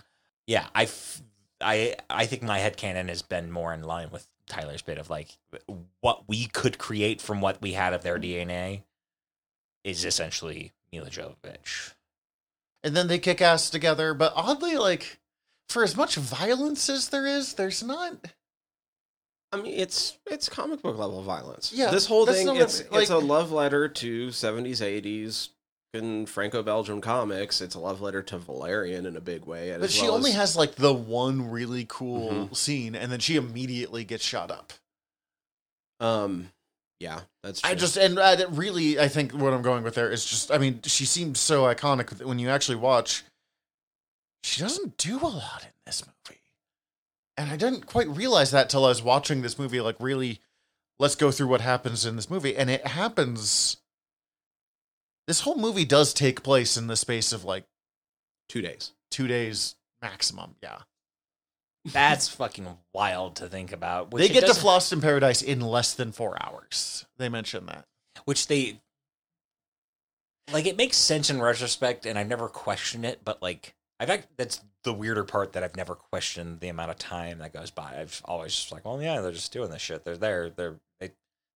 [0.48, 1.22] yeah, I, f-
[1.60, 5.08] I, I think my head headcanon has been more in line with Tyler's bit of
[5.08, 5.38] like
[6.00, 8.82] what we could create from what we had of their DNA
[9.84, 11.94] is essentially Milla Jovovich.
[12.82, 15.18] And then they kick ass together, but oddly, like
[15.68, 18.32] for as much violence as there is, there's not.
[19.52, 21.72] I mean, it's it's comic book level violence.
[21.74, 24.80] Yeah, this whole thing not what I it's mean, it's a love letter to seventies,
[24.80, 25.50] eighties,
[25.92, 27.60] in Franco-Belgian comics.
[27.60, 29.76] It's a love letter to Valerian in a big way.
[29.78, 32.56] But she well only as- has like the one really cool Mhm.
[32.56, 34.72] scene, and then she immediately gets shot up.
[36.00, 36.50] um,
[36.98, 37.60] yeah, that's.
[37.60, 37.70] True.
[37.70, 40.58] I just and uh, really, I think what I'm going with there is just, I
[40.58, 43.22] mean, she seems so iconic that when you actually watch.
[44.42, 46.40] She doesn't do a lot in this movie,
[47.36, 49.80] and I didn't quite realize that till I was watching this movie.
[49.82, 50.40] Like, really,
[50.98, 53.76] let's go through what happens in this movie, and it happens.
[55.26, 57.64] This whole movie does take place in the space of like
[58.48, 58.92] two days.
[59.10, 60.56] two days maximum.
[60.62, 60.78] Yeah,
[61.84, 64.10] That's fucking wild to think about.
[64.12, 67.04] which they get to doesn't- Fhloston Paradise in less than four hours.
[67.18, 67.86] They mention that.
[68.24, 68.80] which they
[70.52, 74.26] like it makes sense in retrospect and i've never questioned it but like i've act-
[74.36, 77.96] that's the weirder part that i've never questioned the amount of time that goes by
[78.00, 80.74] i've always just like well yeah they're just doing this shit they're there they're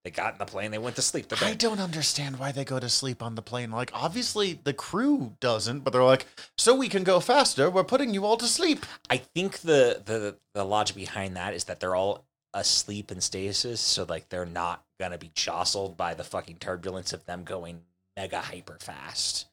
[0.04, 1.58] they they got in the plane they went to sleep they're I dead.
[1.58, 3.70] don't understand why they go to sleep on the plane.
[3.70, 6.26] Like, obviously, the crew doesn't, but they're like,
[6.58, 7.70] so we can go faster.
[7.70, 8.84] We're putting you all to sleep.
[9.10, 13.80] i think the the the logic behind that is that they're all asleep in stasis
[13.80, 17.80] so like they're not gonna be jostled by the fucking turbulence of them going
[18.16, 19.46] mega hyper fast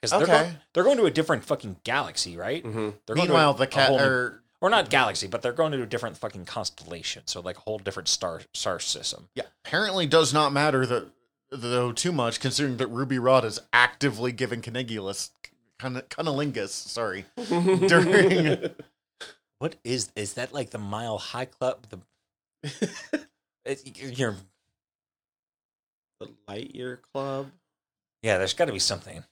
[0.00, 0.42] because they're, Okay.
[0.44, 2.90] going, they're going to a different fucking galaxy right Mm-hmm.
[3.06, 5.42] They're going to Meanwhile, a- the a cat whole new- or or not galaxy, but
[5.42, 7.24] they're going to a different fucking constellation.
[7.26, 9.28] So like a whole different star star system.
[9.34, 11.08] yeah, apparently does not matter that
[11.50, 15.30] though too much, considering that Ruby Rhod is actively giving Canigulus,
[15.78, 18.70] cun- cunnilingus, sorry, during.
[19.58, 21.86] What is is that like the Mile High Club?
[21.90, 21.98] The
[23.64, 24.36] it, you're
[26.20, 27.50] the Lightyear Club.
[28.22, 28.38] yeah.
[28.38, 29.22] There's got to be something.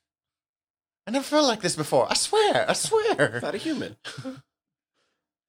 [1.06, 2.06] I never felt like this before.
[2.10, 3.40] I swear, I swear.
[3.42, 3.96] Not a human.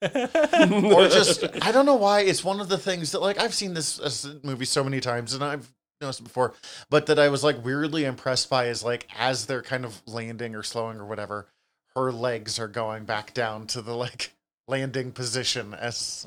[0.02, 3.74] or just I don't know why it's one of the things that like I've seen
[3.74, 5.72] this, this movie so many times and I've
[6.02, 6.54] noticed it before,
[6.90, 10.56] but that I was like weirdly impressed by is like as they're kind of landing
[10.56, 11.48] or slowing or whatever,
[11.96, 14.34] her legs are going back down to the like
[14.68, 16.26] landing position as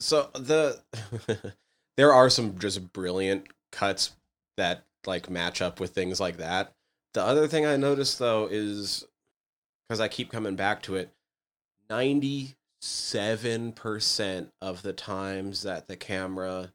[0.00, 0.80] So the
[1.96, 4.12] there are some just brilliant cuts
[4.56, 6.72] that like match up with things like that.
[7.14, 9.04] The other thing I noticed though is
[9.88, 11.10] because I keep coming back to it,
[11.90, 16.72] ninety seven percent of the times that the camera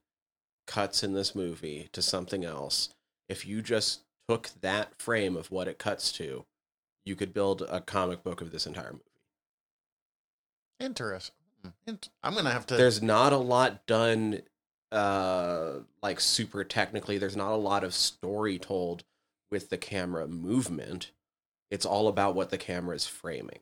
[0.67, 2.89] cuts in this movie to something else,
[3.27, 6.45] if you just took that frame of what it cuts to,
[7.05, 9.03] you could build a comic book of this entire movie.
[10.79, 11.35] interesting.
[12.23, 12.75] I'm gonna have to.
[12.77, 14.41] there's not a lot done
[14.91, 19.03] uh like super technically there's not a lot of story told
[19.51, 21.11] with the camera movement
[21.69, 23.59] it's all about what the camera is framing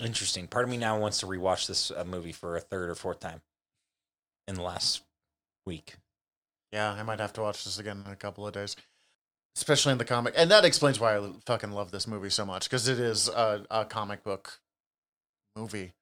[0.00, 0.46] Interesting.
[0.48, 3.20] Part of me now wants to rewatch this uh, movie for a third or fourth
[3.20, 3.42] time
[4.48, 5.02] in the last
[5.66, 5.94] week.
[6.72, 8.76] yeah, I might have to watch this again in a couple of days.
[9.56, 12.64] Especially in the comic, and that explains why I fucking love this movie so much
[12.64, 14.58] because it is a, a comic book
[15.54, 15.92] movie.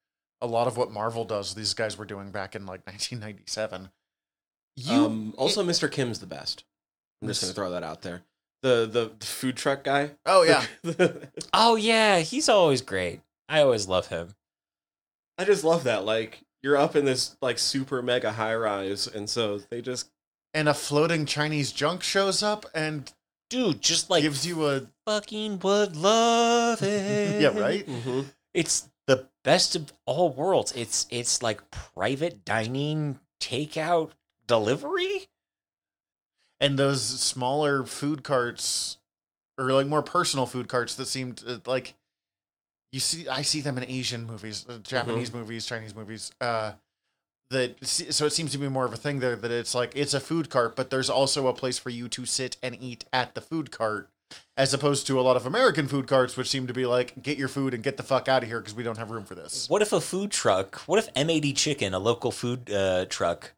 [0.41, 3.89] A lot of what Marvel does, these guys were doing back in like 1997.
[4.75, 5.89] You um, also, Mr.
[5.89, 6.63] Kim's the best.
[7.21, 8.23] I'm just gonna throw that out there.
[8.63, 10.11] The the, the food truck guy.
[10.25, 10.65] oh yeah,
[11.53, 13.21] Oh yeah, he's always great.
[13.53, 14.35] I always love him.
[15.37, 16.05] I just love that.
[16.05, 20.09] Like you're up in this like super mega high rise, and so they just
[20.53, 23.11] and a floating Chinese junk shows up and
[23.49, 27.41] Dude, just like gives you a fucking would love it.
[27.41, 27.85] yeah right.
[27.87, 28.21] Mm-hmm.
[28.55, 30.71] It's the best of all worlds.
[30.71, 34.11] It's it's like private dining, takeout,
[34.47, 35.27] delivery.
[36.59, 38.97] and those smaller food carts
[39.59, 41.93] or like more personal food carts that seem to, uh, like
[42.93, 46.71] you see i see them in asian movies uh, japanese movies chinese movies uh
[47.49, 50.13] that so it seems to be more of a thing there that it's like it's
[50.13, 53.35] a food cart but there's also a place for you to sit and eat at
[53.35, 54.09] the food cart
[54.57, 57.37] as opposed to a lot of american food carts which seem to be like get
[57.37, 59.35] your food and get the fuck out of here because we don't have room for
[59.35, 60.77] this What if a food truck?
[60.87, 63.53] What if MAD Chicken, a local food uh, truck,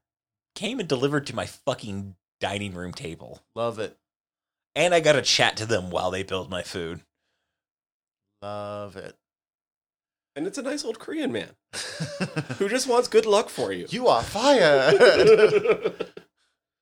[0.56, 3.98] came and delivered to my fucking dining room table, love it
[4.76, 7.02] and I got to chat to them while they build my food?
[8.41, 9.16] love it
[10.36, 11.49] and it's a nice old Korean man
[12.57, 13.86] who just wants good luck for you.
[13.90, 14.99] you are fired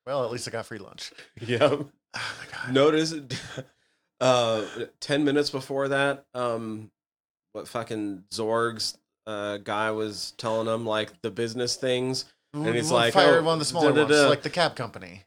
[0.05, 1.59] well at least i got free lunch yeah.
[1.63, 3.13] oh my god Notice,
[4.21, 4.65] uh,
[4.99, 6.91] ten minutes before that, um,
[7.53, 13.13] what fucking Zorg's uh guy was telling him like the business things, And he's like,
[13.13, 14.29] fire oh, one of the smaller ones, da-da-da.
[14.29, 15.23] like the cab company.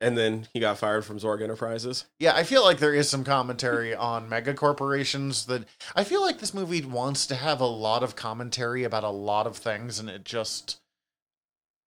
[0.00, 2.06] And then he got fired from Zorg Enterprises.
[2.18, 5.64] Yeah, I feel like there is some commentary on mega corporations that
[5.94, 9.46] I feel like this movie wants to have a lot of commentary about a lot
[9.46, 10.80] of things, and it just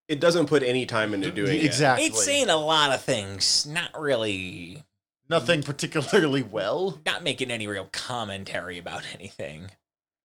[0.07, 1.65] It doesn't put any time into doing it.
[1.65, 4.83] exactly It's saying a lot of things, not really,
[5.29, 6.99] nothing particularly well.
[7.05, 9.71] not making any real commentary about anything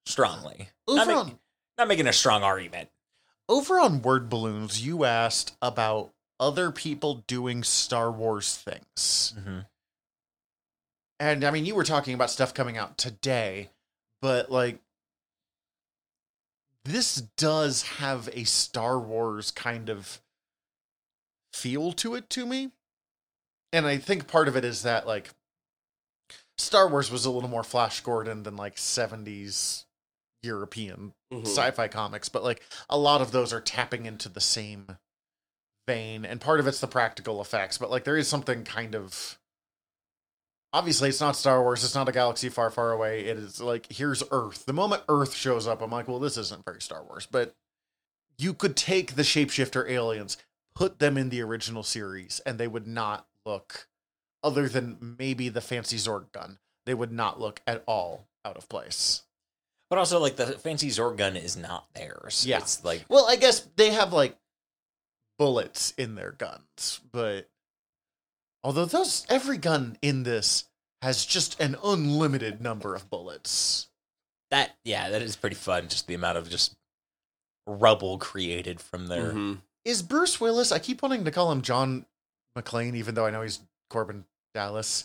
[0.05, 0.69] strongly.
[0.89, 1.39] Not, Over ma- on
[1.79, 2.91] not making a strong argument.
[3.49, 9.61] over on word balloons, you asked about other people doing Star Wars things, Mm-hmm.
[11.21, 13.71] and I mean, you were talking about stuff coming out today,
[14.23, 14.81] but like.
[16.85, 20.23] This does have a Star Wars kind of
[21.53, 22.71] feel to it to me.
[23.75, 25.29] And I think part of it is that like
[26.57, 29.85] Star Wars was a little more Flash Gordon than like 70s
[30.43, 31.43] European Mhm.
[31.47, 34.97] sci-fi comics, but like a lot of those are tapping into the same
[35.89, 39.39] vein and part of it's the practical effects, but like there is something kind of
[40.73, 43.25] obviously it's not Star Wars, it's not a galaxy far far away.
[43.25, 44.67] It is like here's Earth.
[44.67, 47.57] The moment Earth shows up, I'm like, well this isn't very Star Wars, but
[48.37, 50.37] you could take the shapeshifter aliens,
[50.75, 53.89] put them in the original series and they would not look
[54.45, 56.59] other than maybe the fancy Zorg gun.
[56.87, 59.23] They would not look at all out of place.
[59.91, 62.45] But also, like the fancy Zorg gun is not theirs.
[62.47, 62.59] Yeah.
[62.59, 64.37] it's like Well, I guess they have like
[65.39, 67.49] bullets in their guns, but
[68.65, 70.65] although those every gun in this
[71.03, 73.87] has just an unlimited number of bullets.
[74.51, 74.77] that.
[74.85, 75.89] Yeah, that is pretty fun.
[75.89, 76.75] Just the amount of just
[77.67, 79.33] rubble created from their.
[79.33, 79.61] Mhm.
[79.85, 80.73] Is Bruce Willis?
[80.73, 82.07] I keep wanting to call him John
[82.57, 83.61] McClane, even though I know he's
[83.91, 84.25] Korben
[84.55, 85.05] Dallas.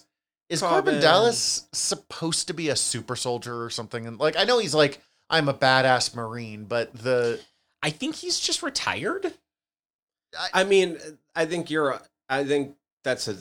[0.50, 1.02] Is Korben, Korben.
[1.02, 4.08] Dallas supposed to be a super soldier or something?
[4.08, 7.40] And like, I know he's like, I'm a badass marine, but the
[7.82, 9.34] I think he's just retired.
[10.54, 10.98] I mean,
[11.36, 12.00] I think you're.
[12.30, 13.38] I think that's a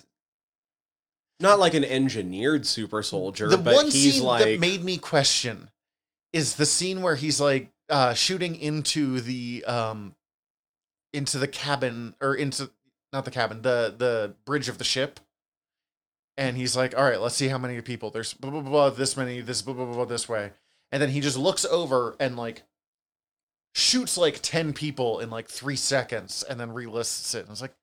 [1.41, 4.97] not like an engineered super soldier, the but one he's scene like that made me
[4.97, 5.71] question
[6.33, 10.15] is the scene where he's like uh shooting into the um
[11.13, 12.71] into the cabin or into
[13.13, 15.21] not the cabin the the bridge of the ship
[16.39, 18.91] and he's like all right let's see how many people there's blah blah blah, blah
[18.91, 20.53] this many this blah, blah blah blah this way
[20.91, 22.63] and then he just looks over and like
[23.75, 27.75] shoots like 10 people in like 3 seconds and then relists it and it's like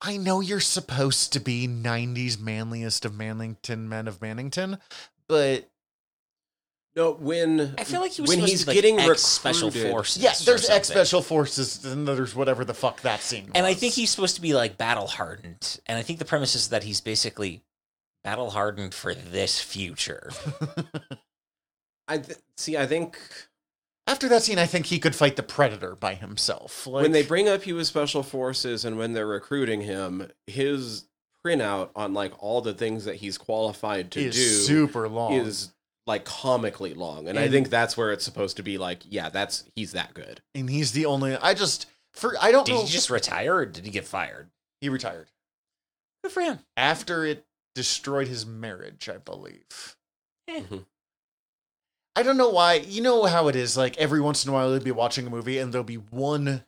[0.00, 4.78] I know you're supposed to be 90s manliest of Manlington men of Mannington,
[5.28, 5.68] but
[6.94, 9.70] no when I feel like he was when he's to be, like, getting ex special
[9.70, 10.22] forces.
[10.22, 13.94] yeah, there's X special forces and there's whatever the fuck that scene And I think
[13.94, 15.80] he's supposed to be like battle hardened.
[15.86, 17.62] And I think the premise is that he's basically
[18.24, 20.30] battle hardened for this future.
[22.08, 22.76] I th- see.
[22.76, 23.18] I think
[24.08, 26.86] After that scene, I think he could fight the Predator by himself.
[26.86, 31.04] Like, when they bring up he was special forces and when they're recruiting him, his
[31.46, 35.34] printout on like all the things that he's qualified to is do super long.
[35.34, 35.72] is
[36.06, 38.78] like comically long, and, I think that's where it's supposed to be.
[38.78, 40.40] Like, yeah, that's he's that good.
[40.54, 41.36] and he's the only.
[41.36, 42.80] I just for I don't Did know.
[42.84, 44.48] he just retire or did he get fired?
[44.80, 45.28] he retired
[46.24, 46.60] Good for him.
[46.78, 47.44] after it
[47.74, 49.96] destroyed his marriage, I believe.
[50.48, 50.62] Eh.
[50.62, 50.86] Mhm.
[52.18, 52.74] I don't know why.
[52.74, 53.76] You know how it is.
[53.76, 56.64] Like every once in a while, you'll be watching a movie and there'll be one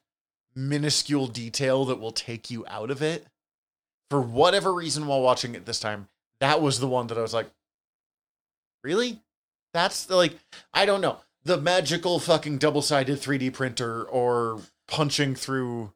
[0.55, 3.27] minuscule detail that will take you out of it.
[4.11, 6.07] For whatever reason, while watching it this time,
[6.39, 7.51] that was the one that I was like,
[8.85, 9.23] really?
[9.75, 10.39] That's the, like,
[10.73, 11.19] I don't know.
[11.43, 15.93] The magical fucking double sided 3D printer or punching through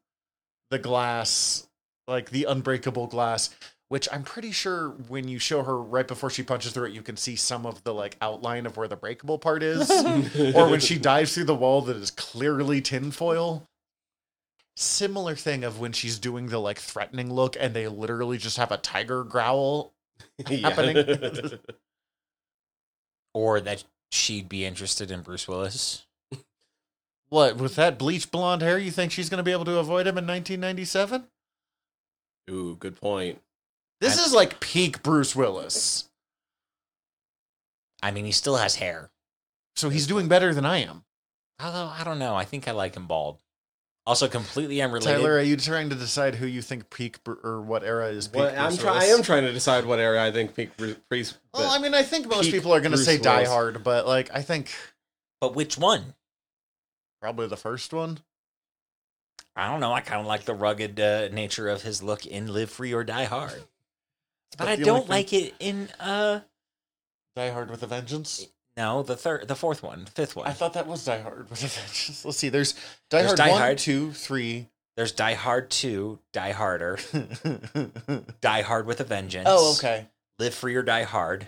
[0.69, 1.65] the glass,
[2.09, 3.55] like the unbreakable glass,
[3.89, 7.01] which I'm pretty sure when you show her right before she punches through it, you
[7.01, 9.89] can see some of the like outline of where the breakable part is.
[10.55, 13.67] or when she dives through the wall that is clearly tinfoil.
[14.75, 18.71] Similar thing of when she's doing the like threatening look and they literally just have
[18.71, 19.93] a tiger growl.
[20.47, 21.59] happening.
[23.33, 26.05] Or that she'd be interested in Bruce Willis.
[27.27, 30.07] What, with that bleach blonde hair, you think she's going to be able to avoid
[30.07, 31.25] him in 1997?
[32.49, 33.41] Ooh, good point.
[34.01, 36.09] This is like peak Bruce Willis.
[38.01, 39.09] I mean, he still has hair.
[39.75, 41.03] So he's doing better than I am.
[41.61, 42.35] Although I don't know.
[42.35, 43.39] I think I like him bald.
[44.07, 45.17] Also, completely unrelated.
[45.17, 48.41] Tyler, are you trying to decide who you think peak or what era is peak
[48.41, 50.97] Well, I'm Bruce try- I am trying to decide what era I think peak Bruce.
[51.09, 53.83] Bruce Well, I mean, I think most people are going to Bruce say Die Hard,
[53.83, 54.71] but like I think
[55.41, 56.13] but which one?
[57.19, 58.19] probably the first one.
[59.55, 59.91] I don't know.
[59.91, 63.03] I kind of like the rugged uh, nature of his look in Live Free or
[63.03, 63.63] Die Hard.
[64.57, 66.41] But I don't like it in uh
[67.35, 68.47] Die Hard with a Vengeance.
[68.77, 70.47] no the third the fourth one the fifth one.
[70.47, 72.23] I thought that was Die Hard with a Vengeance.
[72.25, 72.49] Let's see.
[72.49, 72.79] There's Die
[73.21, 73.77] There's Hard Die one, Hard.
[73.77, 74.67] two, three.
[74.95, 76.97] There's Die Hard two, Die Harder,
[78.41, 79.45] Die Hard with a Vengeance.
[79.49, 80.07] oh, okay.
[80.39, 81.47] Live Free or Die Hard,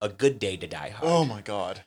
[0.00, 1.04] A Good Day to Die Hard.
[1.08, 1.84] Oh my god.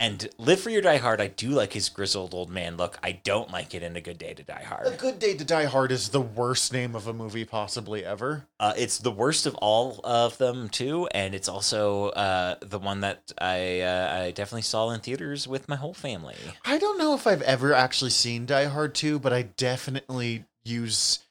[0.00, 3.00] And Live Free or Die Hard, I do like his grizzled old man look.
[3.02, 4.86] I don't like it in A Good Day to Die Hard.
[4.86, 8.46] A Good Day to Die Hard is the worst name of a movie possibly ever.
[8.60, 13.00] Uh, it's the worst of all of them too, and it's also uh, the one
[13.00, 16.36] that I uh, I definitely saw in theaters with my whole family.
[16.64, 21.24] I don't know if I've ever actually seen Die Hard 2, but I definitely use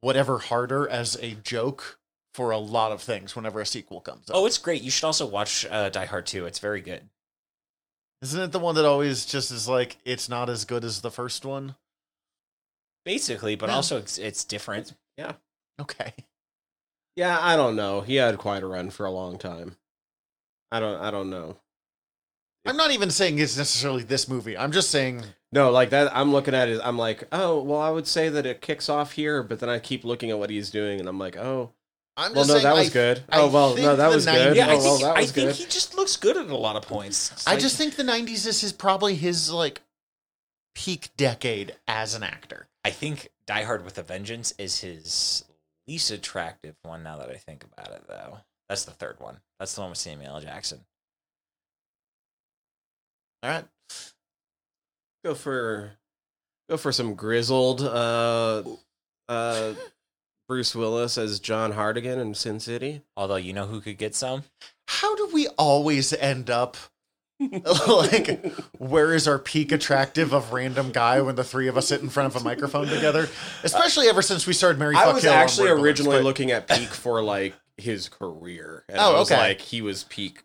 [0.00, 2.00] whatever harder as a joke
[2.34, 4.34] for a lot of things whenever a sequel comes up.
[4.34, 4.82] Oh, it's great.
[4.82, 6.46] You should also watch uh, Die Hard 2.
[6.46, 7.02] It's very good.
[8.22, 11.10] Isn't it the one that always just is like it's not as good as the
[11.10, 11.74] first one?
[13.04, 13.76] Basically, but Yeah.
[13.76, 14.94] also it's, it's different.
[15.16, 15.32] Yeah.
[15.80, 16.12] Okay.
[17.16, 18.02] yeah, I don't know.
[18.02, 19.76] He had quite a run for a long time.
[20.70, 21.00] I don't.
[21.00, 21.56] I don't know.
[22.66, 24.56] I'm not even saying it's necessarily this movie.
[24.58, 26.14] I'm just saying No, like that.
[26.14, 26.80] I'm looking at it.
[26.84, 29.78] I'm like, oh, well, I would say that it kicks off here, but then I
[29.78, 31.72] keep looking at what he's doing, and I'm like, oh,
[32.16, 33.24] I'm well, just no, saying that was I, good.
[33.30, 34.52] I oh, well, no, that the was good.
[34.52, 35.54] 90s Yeah, I oh, well, think, that I think good.
[35.56, 37.30] he just looks good at a lot of points.
[37.32, 39.80] It's I like- just think the 90s is his probably his like
[40.74, 42.68] peak decade as an actor.
[42.84, 45.44] I think Die Hard with a Vengeance is his
[45.88, 48.38] least attractive one now that I think about it, though.
[48.68, 49.38] That's the third one.
[49.58, 50.40] That's the one with Samuel L.
[50.40, 50.80] Jackson.
[53.42, 53.64] All right.
[55.24, 55.92] go for
[56.68, 58.62] go for some grizzled uh
[59.28, 59.74] uh
[60.50, 63.02] Bruce Willis as John Hartigan in Sin City.
[63.16, 64.42] Although, you know who could get some?
[64.88, 66.76] How do we always end up
[67.38, 72.00] like where is our peak attractive of random guy when the three of us sit
[72.00, 73.28] in front of a microphone together?
[73.62, 76.24] Especially ever since we started Mary I Fuck was Kill on actually Word originally but-
[76.24, 78.84] looking at peak for like his career.
[78.88, 79.40] And Oh, I was okay.
[79.40, 80.42] like he was peak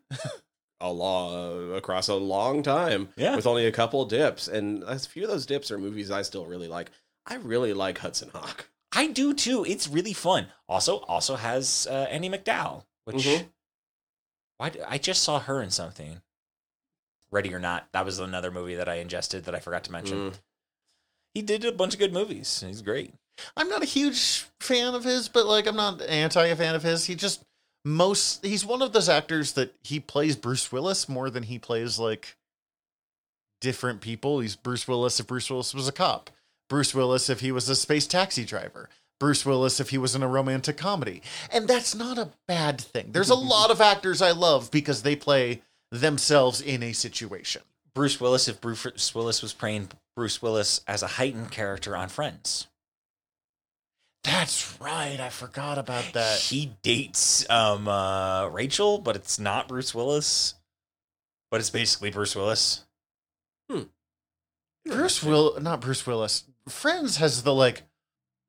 [0.80, 3.36] a long across a long time Yeah.
[3.36, 6.45] with only a couple dips and a few of those dips are movies I still
[6.45, 6.91] really like.
[7.26, 8.68] I really like Hudson Hawk.
[8.95, 9.65] I do too.
[9.65, 10.47] It's really fun.
[10.69, 13.49] Also, also has uh, Andie MacDowell, which Mhm.
[14.57, 16.22] why d- I just saw her in something.
[17.31, 17.88] Ready or Not.
[17.91, 20.31] That was another movie that I ingested that I forgot to mention.
[20.31, 20.39] Mm.
[21.34, 22.61] He did a bunch of good movies.
[22.65, 23.13] He's great.
[23.57, 26.84] I'm not a huge fan of his, but like I'm not anti a fan of
[26.84, 27.05] his.
[27.05, 27.43] He just
[27.84, 31.99] most he's one of those actors that he plays Bruce Willis more than he plays
[31.99, 32.38] like
[33.59, 34.39] different people.
[34.39, 36.30] He's Bruce Willis if Bruce Willis was a cop.
[36.69, 38.89] Bruce Willis if he was a space taxi driver.
[39.19, 41.21] Bruce Willis if he was in a romantic comedy.
[41.51, 43.11] And that's not a bad thing.
[43.11, 45.61] There's a lot of actors I love because they play
[45.91, 47.61] themselves in a situation.
[47.93, 52.67] Bruce Willis, if Bruce Willis was playing Bruce Willis as a heightened character on Friends.
[54.25, 55.19] That's right.
[55.19, 56.39] I forgot about that.
[56.39, 60.55] He dates um uh Rachel, but it's not Bruce Willis.
[61.51, 62.83] But it's basically Bruce Willis.
[64.85, 66.43] Bruce Will not Bruce Willis.
[66.67, 67.83] Friends has the like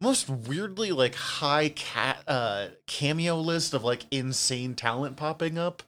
[0.00, 5.82] most weirdly like high cat uh cameo list of like insane talent popping up.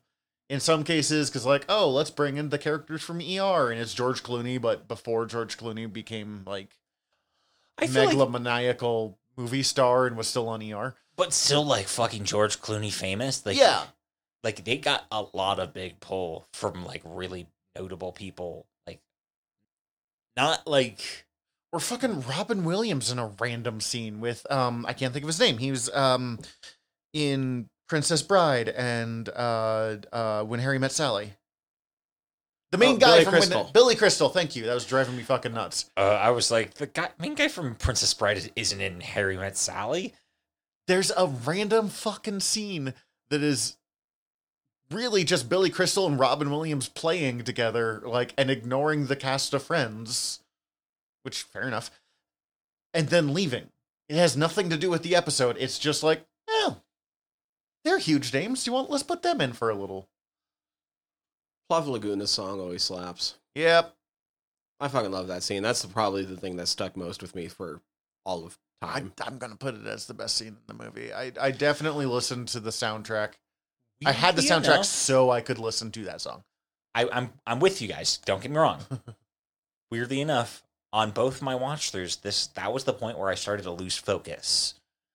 [0.50, 3.92] In some cases, because like, oh, let's bring in the characters from ER, and it's
[3.92, 6.78] George Clooney, but before George Clooney became like
[7.76, 10.94] I feel like, megalomaniacal movie star and was still on ER.
[11.16, 13.44] but still like fucking George Clooney famous.
[13.44, 13.84] Like yeah,
[14.42, 17.46] like they got a lot of big pull from like really
[17.76, 18.66] notable people.
[18.86, 19.00] Like
[20.34, 21.26] not like
[21.72, 25.40] or fucking Robin Williams in a random scene with um I can't think of his
[25.40, 25.58] name.
[25.58, 26.38] He was um
[27.12, 31.32] in Princess Bride and uh uh When Harry Met Sally.
[32.70, 33.64] The main Oh, guy Billy from Crystal.
[33.64, 34.28] When, Billy Crystal.
[34.28, 34.66] Thank you.
[34.66, 35.90] That was driving me fucking nuts.
[35.96, 39.56] Uh, I was like, the guy, main guy from Princess Bride isn't in Harry Met
[39.56, 40.12] Sally.
[40.86, 42.92] There's a random fucking scene
[43.30, 43.78] that is
[44.90, 49.62] really just Billy Crystal and Robin Williams playing together, like, and ignoring the cast of
[49.62, 50.40] friends,
[51.28, 51.90] which fair enough,
[52.94, 53.68] and then leaving.
[54.08, 55.56] It has nothing to do with the episode.
[55.60, 56.78] It's just like, oh,
[57.84, 58.64] they're huge names.
[58.64, 58.88] Do you want?
[58.88, 60.08] Let's put them in for a little.
[61.70, 63.34] Plavalaguna's song always slaps.
[63.54, 63.94] Yep.
[64.80, 65.62] I fucking love that scene.
[65.62, 67.82] That's probably the thing that stuck most with me for
[68.24, 69.12] all of time.
[69.22, 71.12] I'm gonna put it as the best scene in the movie.
[71.12, 73.32] I I definitely listened to the soundtrack.
[74.06, 76.44] I had the soundtrack enough- so I could listen to that song.
[76.94, 78.16] I, I'm I'm with you guys.
[78.24, 78.80] Don't get me wrong.
[79.90, 80.62] Weirdly enough,
[80.92, 83.96] on both my watch throughs, this that was the point where I started to lose
[83.96, 84.74] focus.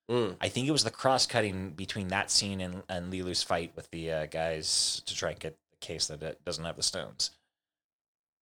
[0.10, 0.36] Mm.
[0.42, 3.90] I think it was the cross cutting between that scene and and Leeloo's fight with
[3.92, 7.32] the uh, guys to try and get the case that it doesn't have the stones.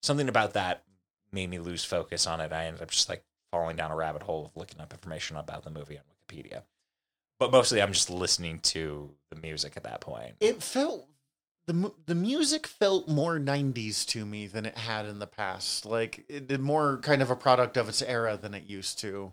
[0.02, 0.82] Something about that
[1.32, 2.52] made me lose focus on it.
[2.52, 5.62] I ended up just like falling down a rabbit hole of looking up information about
[5.62, 6.62] the movie on Wikipedia.
[7.38, 10.34] But mostly, I'm just listening to the music at that point.
[10.40, 11.08] it felt
[11.66, 16.24] the the music felt more 90s to me than it had in the past like
[16.28, 19.32] it did more kind of a product of its era than it used to.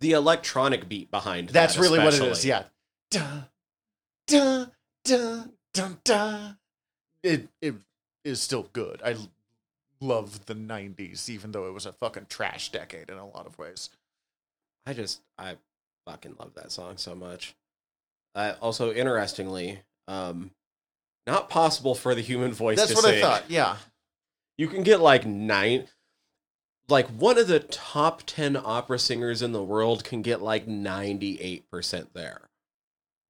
[0.00, 2.64] The electronic beat behind that's that really what it is yeah.
[3.10, 3.42] Da,
[4.26, 4.66] da,
[5.04, 6.52] da, da, da.
[7.22, 7.74] it it
[8.24, 9.00] is still good.
[9.04, 9.16] I
[10.00, 13.58] love the 90s even though it was a fucking trash decade in a lot of
[13.58, 13.90] ways.
[14.86, 15.56] I just I
[16.06, 17.54] fucking love that song so much.
[18.34, 20.50] Uh, also, interestingly, um,
[21.26, 22.78] not possible for the human voice.
[22.78, 23.76] that's what i thought yeah
[24.56, 25.88] You can get like nine,
[26.88, 31.40] like one of the top ten opera singers in the world can get like ninety
[31.40, 32.48] eight percent there,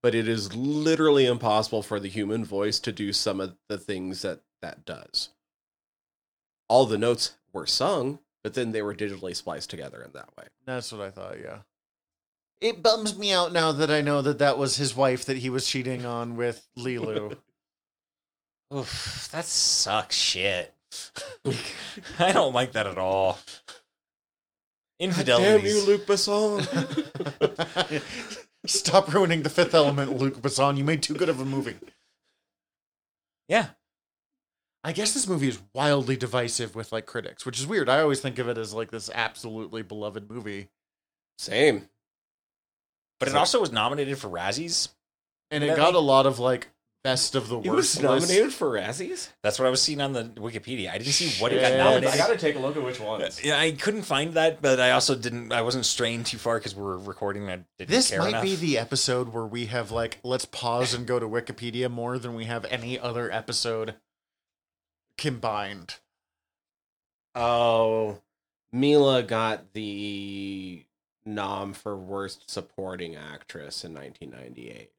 [0.02, 4.20] but it is literally impossible for the human voice to do some of the things
[4.22, 5.30] that that does.
[6.68, 10.44] All the notes were sung, but then they were digitally spliced together in that way.
[10.66, 11.58] That's what I thought, yeah.
[12.60, 15.50] It bums me out now that I know that that was his wife that he
[15.50, 17.36] was cheating on with Leeloo.
[18.74, 20.74] Oof, that sucks shit.
[22.18, 23.38] I don't like that at all.
[24.98, 25.44] Infidelity.
[25.44, 26.62] Damn you, Luc Besson!
[28.66, 30.76] Stop ruining the fifth element, Luc Besson.
[30.78, 31.76] You made too good of a movie.
[33.48, 33.68] Yeah.
[34.82, 37.88] I guess this movie is wildly divisive with like critics, which is weird.
[37.88, 40.68] I always think of it as like this absolutely beloved movie.
[41.38, 41.88] Same.
[43.18, 44.88] But it also was nominated for Razzies.
[45.50, 46.68] And it got like- a lot of like
[47.04, 47.68] best of the worst.
[47.68, 47.76] worst.
[47.76, 48.28] was lists.
[48.30, 49.28] nominated for Razzies.
[49.42, 50.90] That's what I was seeing on the Wikipedia.
[50.90, 52.08] I didn't see what it got nominated.
[52.08, 53.44] I gotta take a look at which ones.
[53.44, 55.52] Yeah, I couldn't find that, but I also didn't.
[55.52, 57.42] I wasn't straying too far because we're recording.
[57.48, 58.42] And I didn't This care might enough.
[58.42, 62.34] be the episode where we have like let's pause and go to Wikipedia more than
[62.34, 63.94] we have any other episode
[65.18, 65.96] combined.
[67.34, 68.20] Oh,
[68.72, 70.84] Milla got the
[71.26, 74.90] nom for worst supporting actress in 1998.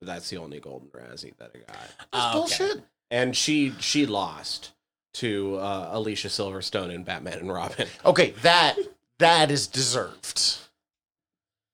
[0.00, 1.76] That's the only Golden Razzie that I got,
[2.12, 2.32] That's okay.
[2.68, 2.84] bullshit.
[3.10, 4.72] and she she lost
[5.14, 7.88] to uh, Alicia Silverstone in Batman and Robin.
[8.04, 8.76] Okay, that
[9.18, 10.58] that is deserved.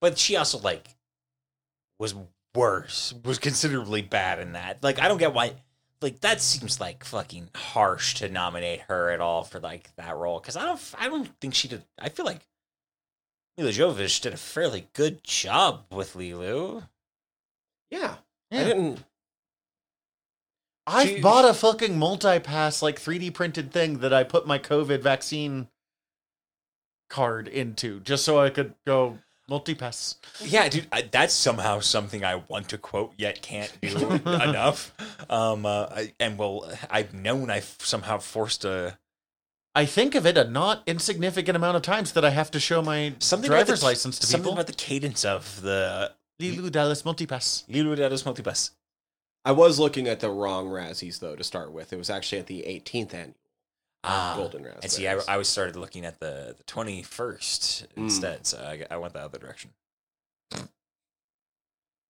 [0.01, 0.89] But she also like
[1.99, 2.15] was
[2.55, 3.15] worse.
[3.25, 4.83] Was considerably bad in that.
[4.83, 5.55] Like I don't get why.
[6.01, 10.39] Like that seems like fucking harsh to nominate her at all for like that role
[10.41, 10.81] because I don't.
[10.99, 11.83] I don't think she did.
[11.99, 12.41] I feel like
[13.57, 16.89] Milla Jovovich did a fairly good job with Leeloo.
[17.99, 18.17] Yeah,
[18.51, 18.61] Yeah.
[18.61, 19.05] I didn't.
[20.87, 25.01] I've She- bought a fucking multi-pass like 3D printed thing that I put my COVID
[25.01, 25.69] vaccine
[27.09, 29.19] card into just so I could go
[29.49, 30.17] multi-pass.
[30.41, 33.97] Yeah, dude, I, that's somehow something I want to quote yet can't do
[34.27, 34.93] enough.
[35.31, 38.99] Um, uh, I, and well, I've known I've somehow forced a
[39.77, 42.81] I think of it a not insignificant amount of times that I have to show
[42.81, 44.53] my something driver's the, license to something people.
[44.53, 47.65] about the cadence of the Leeloo Dallas multipass.
[47.69, 48.71] Leeloo Dados Multibus.
[49.45, 51.93] I was looking at the wrong Razzies though to start with.
[51.93, 53.35] It was actually at the 18th annual
[54.07, 54.83] Ah, Golden Razzie.
[54.83, 58.05] and see, I, I was started looking at the the twenty first Mm.
[58.05, 59.71] instead, so I, I went the other direction.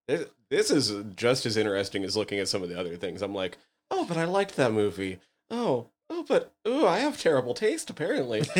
[0.09, 3.23] This, this is just as interesting as looking at some of the other things.
[3.23, 3.59] I'm like,
[3.91, 5.19] oh, but I liked that movie.
[5.51, 8.41] Oh, oh, but oh, I have terrible taste apparently.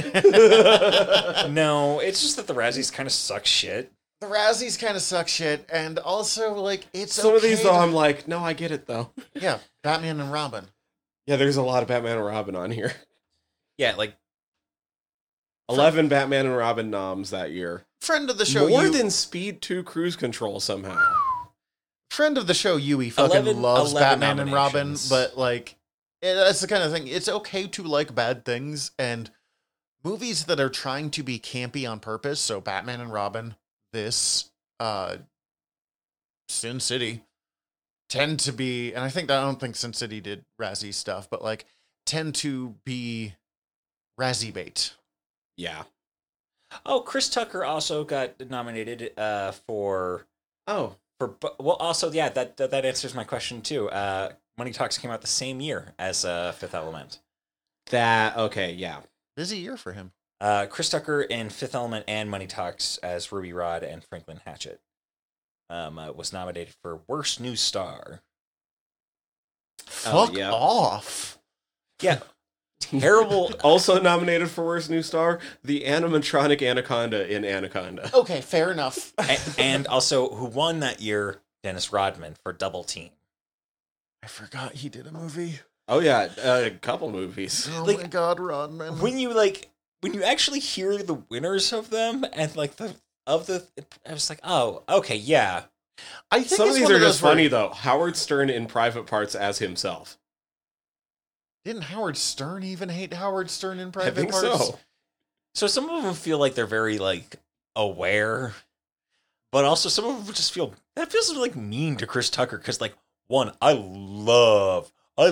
[1.51, 3.93] no, it's just that the Razzies kind of suck shit.
[4.25, 7.73] The Razzies kind of suck shit, and also like it's Some of these okay though,
[7.75, 9.11] to- I'm like, no, I get it though.
[9.35, 10.67] yeah, Batman and Robin.
[11.27, 12.93] Yeah, there's a lot of Batman and Robin on here.
[13.77, 14.15] Yeah, like
[15.69, 17.85] Eleven Batman and Robin noms that year.
[18.03, 20.97] Friend of the show, More you, than Speed Two Cruise Control somehow.
[22.09, 25.09] friend of the show, Yui fucking 11 loves 11 Batman and Robin, nominations.
[25.09, 25.75] but like,
[26.23, 27.09] it, that's the kind of thing.
[27.09, 29.29] It's okay to like bad things and
[30.05, 32.41] movies that are trying to be campy on purpose.
[32.41, 33.57] So Batman and Robin,
[33.95, 34.51] this,
[34.81, 35.17] uh,
[36.51, 37.23] Sin City,
[38.11, 41.43] tend to be, and I think I don't think Sin City did Razzie stuff, but
[41.43, 41.65] like
[42.05, 43.35] tend to be
[44.21, 44.93] Razzie bait.
[45.57, 45.85] Yeah.
[46.85, 50.27] Oh, Chris Tucker also got nominated uh, for
[50.67, 51.77] Oh, for bu- well.
[51.77, 53.89] Also, yeah, that that, that answers my question too.
[53.91, 57.21] Uh, Money Talks came out the same year as uh, Fifth Element.
[57.91, 58.73] that okay.
[58.73, 59.01] Yeah.
[59.37, 60.13] Busy year for him.
[60.41, 64.81] Uh, Chris Tucker in Fifth Element and Money Talks as Ruby Rhod and Franklin Hatchett.
[65.71, 68.21] Um, uh, was nominated for Worst New Star.
[70.07, 70.51] Oh, Fuck yeah.
[70.53, 71.39] off.
[72.03, 72.19] Yeah,
[72.81, 73.53] terrible.
[73.63, 78.11] Also nominated for Worst New Star, the animatronic Anaconda in Anaconda.
[78.15, 79.13] Okay, fair enough.
[79.19, 81.41] A- and also, who won that year?
[81.63, 83.11] Dennis Rodman for Double Team.
[84.23, 85.61] I forgot he did a movie.
[85.89, 87.71] Oh yeah, a couple movies.
[87.75, 88.99] Oh Like, my god, Rodman.
[89.01, 89.71] when you like
[90.05, 92.95] when you actually hear the winners of them and like the
[93.27, 93.67] of the
[94.07, 95.63] I was like, oh, okay, yeah.
[96.31, 97.71] I think Some of these are those just where- funny though.
[97.71, 100.19] Howard Stern in Private Parts as himself.
[101.65, 104.47] Didn't Howard Stern even hate Howard Stern in I Private think Parts?
[104.47, 104.79] so.
[105.55, 107.37] So some of them feel like they're very like
[107.75, 108.53] aware,
[109.53, 112.79] but also some of them just feel that feels like mean to Chris Tucker because
[112.79, 112.93] like
[113.29, 115.29] one, I love, I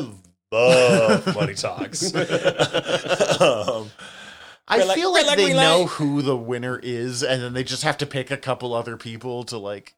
[0.50, 2.14] love Money Talks.
[3.40, 3.90] um,
[4.74, 5.88] I Red light- feel red like they know light.
[5.90, 9.44] who the winner is, and then they just have to pick a couple other people
[9.44, 9.94] to like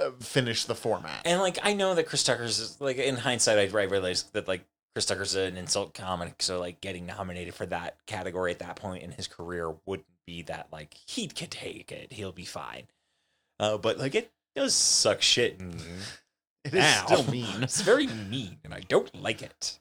[0.00, 1.22] uh, finish the format.
[1.24, 4.48] and like I know that Chris Tucker's is, like in hindsight, I I realized that
[4.48, 4.64] like
[4.94, 9.02] Chris Tucker's an insult comic, so like getting nominated for that category at that point
[9.02, 12.84] in his career wouldn't be that like he could take it, he'll be fine.
[13.60, 15.74] Uh, but like it does suck shit and
[16.64, 17.06] It is now.
[17.06, 17.46] still mean.
[17.62, 19.78] it's very mean, and I don't like it.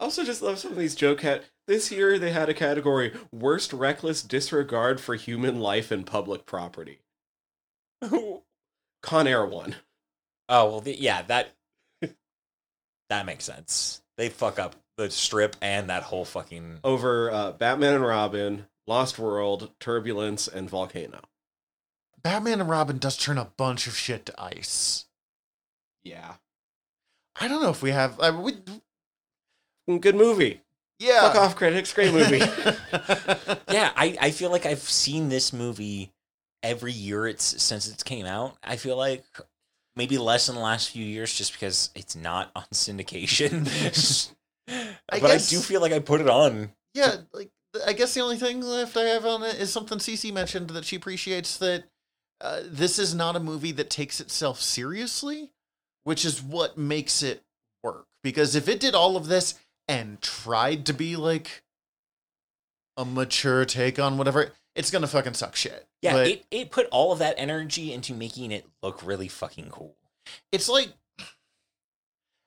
[0.00, 1.44] Also, just love some of these joke hat.
[1.66, 7.00] This year they had a category: worst reckless disregard for human life and public property.
[9.02, 9.76] Con Air won.
[10.48, 11.54] Oh well, the, yeah, that
[13.08, 14.02] that makes sense.
[14.16, 16.80] They fuck up the strip and that whole fucking.
[16.84, 21.20] over uh, Batman and Robin, Lost World, Turbulence, and Volcano.
[22.22, 25.06] Batman and Robin does turn a bunch of shit to ice.
[26.04, 26.34] Yeah,
[27.40, 28.20] I don't know if we have.
[28.20, 28.56] I, we,
[29.98, 30.60] good movie.
[30.98, 31.20] Yeah.
[31.22, 31.92] Fuck off, critics.
[31.92, 32.40] Great movie.
[33.70, 36.12] Yeah, I I feel like I've seen this movie
[36.62, 38.56] every year it's since it's came out.
[38.62, 39.24] I feel like
[39.96, 43.66] maybe less in the last few years just because it's not on syndication.
[44.68, 46.70] I but guess- I do feel like I put it on.
[46.94, 47.50] yeah, like
[47.84, 50.84] I guess the only thing left I have on it is something Cece mentioned that
[50.84, 51.84] she appreciates that
[52.40, 55.50] uh, this is not a movie that takes itself seriously,
[56.04, 57.42] which is what makes it
[57.82, 58.06] work.
[58.22, 59.54] Because if it did all of this
[59.88, 61.62] and tried to be like
[62.96, 65.86] a mature take on whatever, it's gonna fucking suck shit.
[66.02, 69.70] Yeah, But it, it put all of that energy into making it look really fucking
[69.70, 69.96] cool.
[70.52, 70.90] it's like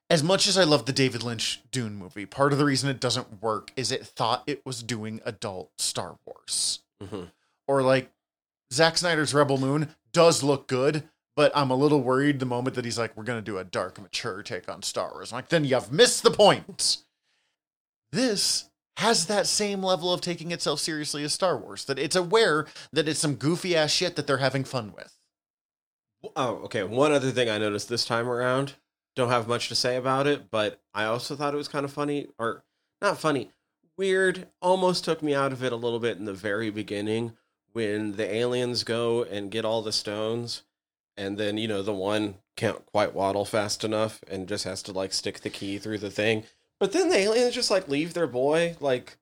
[0.09, 2.99] as much as I love the David Lynch Dune movie, part of the reason it
[3.01, 6.80] doesn't work is it thought it was doing adult Star Wars.
[7.03, 7.31] Mhm.
[7.68, 8.09] Or like
[8.72, 12.85] Zack Snyder's Rebel Moon does look good, but I'm a little worried the moment that
[12.85, 15.34] he's like, we're gonna do a dark, mature take on Star Wars.
[15.34, 16.97] I'm like, then you've missed the point.
[18.11, 22.65] This has that same level of taking itself seriously as Star Wars, that it's aware
[22.91, 25.17] that it's some goofy ass shit that they're having fun with.
[26.35, 26.84] Oh, okay.
[26.84, 28.73] One other thing I noticed this time around.
[29.15, 31.93] Don't have much to say about it, but I also thought it was kind of
[31.93, 32.63] funny, or
[33.01, 33.51] not funny,
[33.97, 34.47] weird.
[34.61, 37.34] Almost took me out of it a little bit in the very beginning
[37.73, 40.63] when the aliens go and get all the stones,
[41.15, 44.91] and then you know the one can't quite waddle fast enough and just has to
[44.91, 46.43] like stick the key through the thing.
[46.79, 49.17] But then the aliens just like leave their boy, like,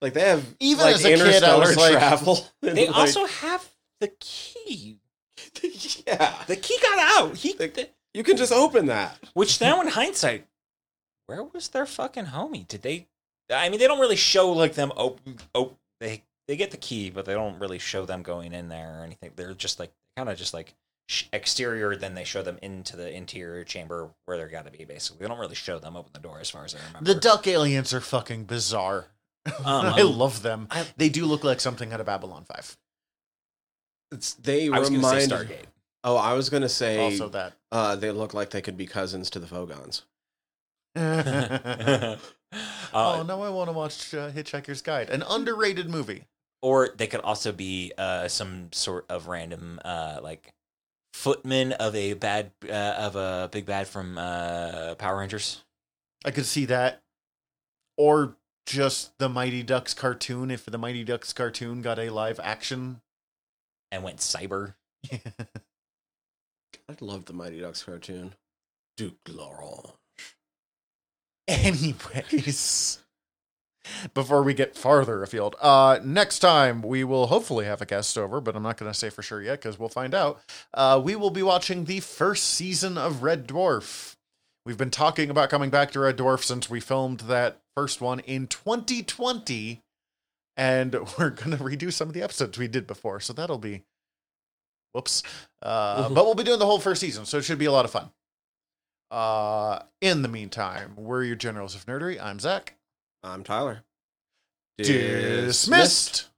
[0.00, 2.46] like they have Even like as a kid, I was like- travel.
[2.62, 3.68] and, They like- also have
[4.00, 4.98] the key.
[6.06, 6.34] yeah.
[6.46, 7.36] The key got out.
[7.36, 9.18] He, They- You can just open that.
[9.34, 10.46] which now in hindsight,
[11.26, 12.66] where was their fucking homie?
[12.68, 13.06] Did they?
[13.50, 15.36] I mean, they don't really show like them open.
[15.54, 18.98] Oh, they they get the key, but they don't really show them going in there
[19.00, 19.30] or anything.
[19.36, 20.74] They're just like kind of just like
[21.32, 21.96] exterior.
[21.96, 24.84] Then they show them into the interior chamber where they're got to be.
[24.84, 27.12] Basically, they don't really show them open the door as far as I remember.
[27.12, 29.06] The duck aliens are fucking bizarre.
[29.46, 30.68] Um, I love them.
[30.70, 32.76] I- they do look like something out of Babylon 5.
[34.12, 35.30] It's, they I was going to remind.
[35.30, 35.64] say Stargate.
[36.04, 36.98] Oh, I was gonna say.
[36.98, 37.52] Also that.
[37.70, 40.02] uh, they look like they could be cousins to the Vogons.
[40.96, 42.18] oh,
[42.92, 46.24] uh, now I want to watch uh, Hitchhiker's Guide, an underrated movie.
[46.60, 50.52] or they could also be uh, some sort of random uh, like
[51.12, 55.62] footman of a bad uh, of a big bad from uh, Power Rangers.
[56.24, 57.02] I could see that.
[57.96, 58.36] Or
[58.66, 63.00] just the Mighty Ducks cartoon if the Mighty Ducks cartoon got a live action.
[63.90, 64.74] and went cyber.
[65.12, 65.18] I
[67.00, 68.34] love the Mighty Ducks cartoon.
[68.96, 69.92] Duke L'Orange.
[71.48, 73.01] Anyways,
[74.14, 78.40] before we get farther afield, uh, next time we will hopefully have a guest over,
[78.40, 80.40] but I'm not going to say for sure yet because we'll find out.
[80.74, 84.16] Uh, we will be watching the first season of Red Dwarf.
[84.64, 88.20] We've been talking about coming back to Red Dwarf since we filmed that first one
[88.20, 89.80] in 2020,
[90.56, 93.82] and we're going to redo some of the episodes we did before, so that'll be.
[94.92, 95.22] Whoops.
[95.62, 97.86] Uh, but we'll be doing the whole first season, so it should be a lot
[97.86, 98.10] of fun.
[99.10, 102.22] Uh, in the meantime, we're your generals of nerdery.
[102.22, 102.74] I'm Zac.
[103.24, 103.84] I'm Tyler.
[104.78, 106.28] Dismissed.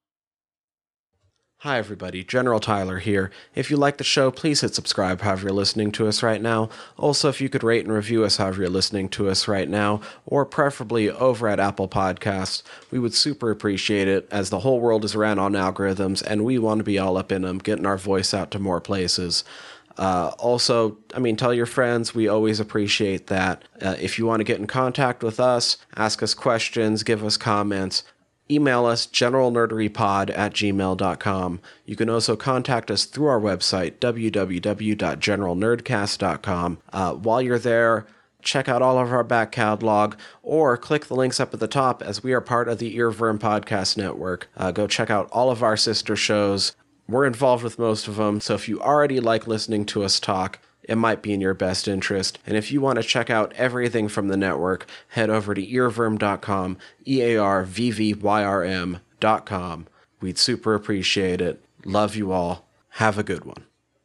[1.61, 2.23] Hi, everybody.
[2.23, 3.31] General Tyler here.
[3.55, 6.69] If you like the show, please hit subscribe however you're listening to us right now.
[6.98, 10.02] Also, if you could rate and review us however you're listening to us right now,
[10.27, 15.06] or preferably over at Apple Podcasts, we would super appreciate it as the whole world
[15.06, 17.97] is ran on algorithms and we want to be all up in them, getting our
[17.97, 19.43] voice out to more places.
[19.96, 22.14] Uh, also, I mean, tell your friends.
[22.14, 23.64] We always appreciate that.
[23.80, 27.36] Uh, if you want to get in contact with us, ask us questions, give us
[27.36, 28.02] comments,
[28.50, 31.60] email us generalnerderypod at gmail.com.
[31.86, 36.78] You can also contact us through our website, www.generalnerdcast.com.
[36.92, 38.06] Uh, while you're there,
[38.42, 42.02] check out all of our back catalog or click the links up at the top
[42.02, 44.48] as we are part of the earVVyrm Podcast Network.
[44.56, 46.76] Uh, go check out all of our sister shows.
[47.06, 50.59] We're involved with most of them, so if you already like listening to us talk,
[50.82, 52.39] it might be in your best interest.
[52.47, 56.78] And if you want to check out everything from the network, head over to earvvyrm.com,
[57.06, 59.86] E A R V V Y R M.com.
[60.20, 61.62] We'd super appreciate it.
[61.85, 62.66] Love you all.
[62.90, 63.64] Have a good one.